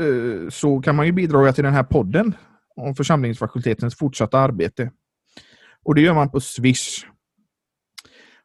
Eh, 0.00 0.48
så 0.48 0.80
kan 0.80 0.96
man 0.96 1.06
ju 1.06 1.12
bidra 1.12 1.52
till 1.52 1.64
den 1.64 1.72
här 1.72 1.82
podden 1.82 2.36
om 2.76 2.94
församlingsfakultetens 2.94 3.96
fortsatta 3.98 4.38
arbete. 4.38 4.90
Och 5.82 5.94
det 5.94 6.00
gör 6.00 6.14
man 6.14 6.30
på 6.30 6.40
Swish. 6.40 7.06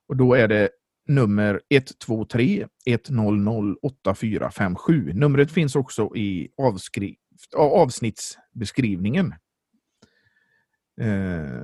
Och 0.08 0.16
då 0.16 0.34
är 0.34 0.48
det 0.48 0.70
nummer 1.10 1.62
123 1.70 2.68
100 2.86 3.76
8457. 3.82 5.14
Numret 5.14 5.52
finns 5.52 5.76
också 5.76 6.16
i 6.16 6.50
avsnittsbeskrivningen. 7.56 9.34
Eh, 11.02 11.64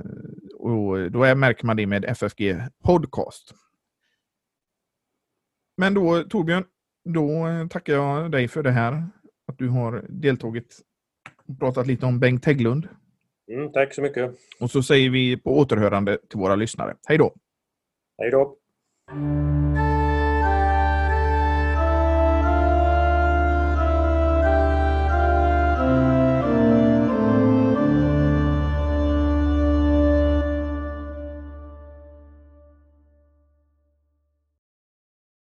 och 0.56 1.12
då 1.12 1.24
är, 1.24 1.36
märker 1.36 1.66
man 1.66 1.78
det 1.78 1.88
med 1.88 2.06
FFG 2.06 2.62
Podcast. 2.84 3.54
Men 5.78 5.94
då 5.94 6.24
Torbjörn, 6.24 6.66
då 7.06 7.48
tackar 7.70 7.94
jag 7.94 8.32
dig 8.32 8.48
för 8.48 8.64
det 8.64 8.72
här. 8.72 9.08
Att 9.48 9.58
du 9.58 9.70
har 9.70 10.06
deltagit 10.10 10.80
och 11.46 11.60
pratat 11.60 11.88
lite 11.88 12.06
om 12.06 12.20
Bengt 12.20 12.46
Hägglund. 12.46 12.88
Mm, 13.52 13.72
tack 13.72 13.94
så 13.94 14.02
mycket. 14.02 14.32
Och 14.60 14.72
så 14.72 14.84
säger 14.84 15.10
vi 15.10 15.38
på 15.38 15.58
återhörande 15.58 16.18
till 16.30 16.40
våra 16.40 16.56
lyssnare. 16.56 16.96
Hej 17.08 17.18
då! 17.18 17.36
Hej 18.18 18.32
då! 18.32 18.58
Música 19.08 19.85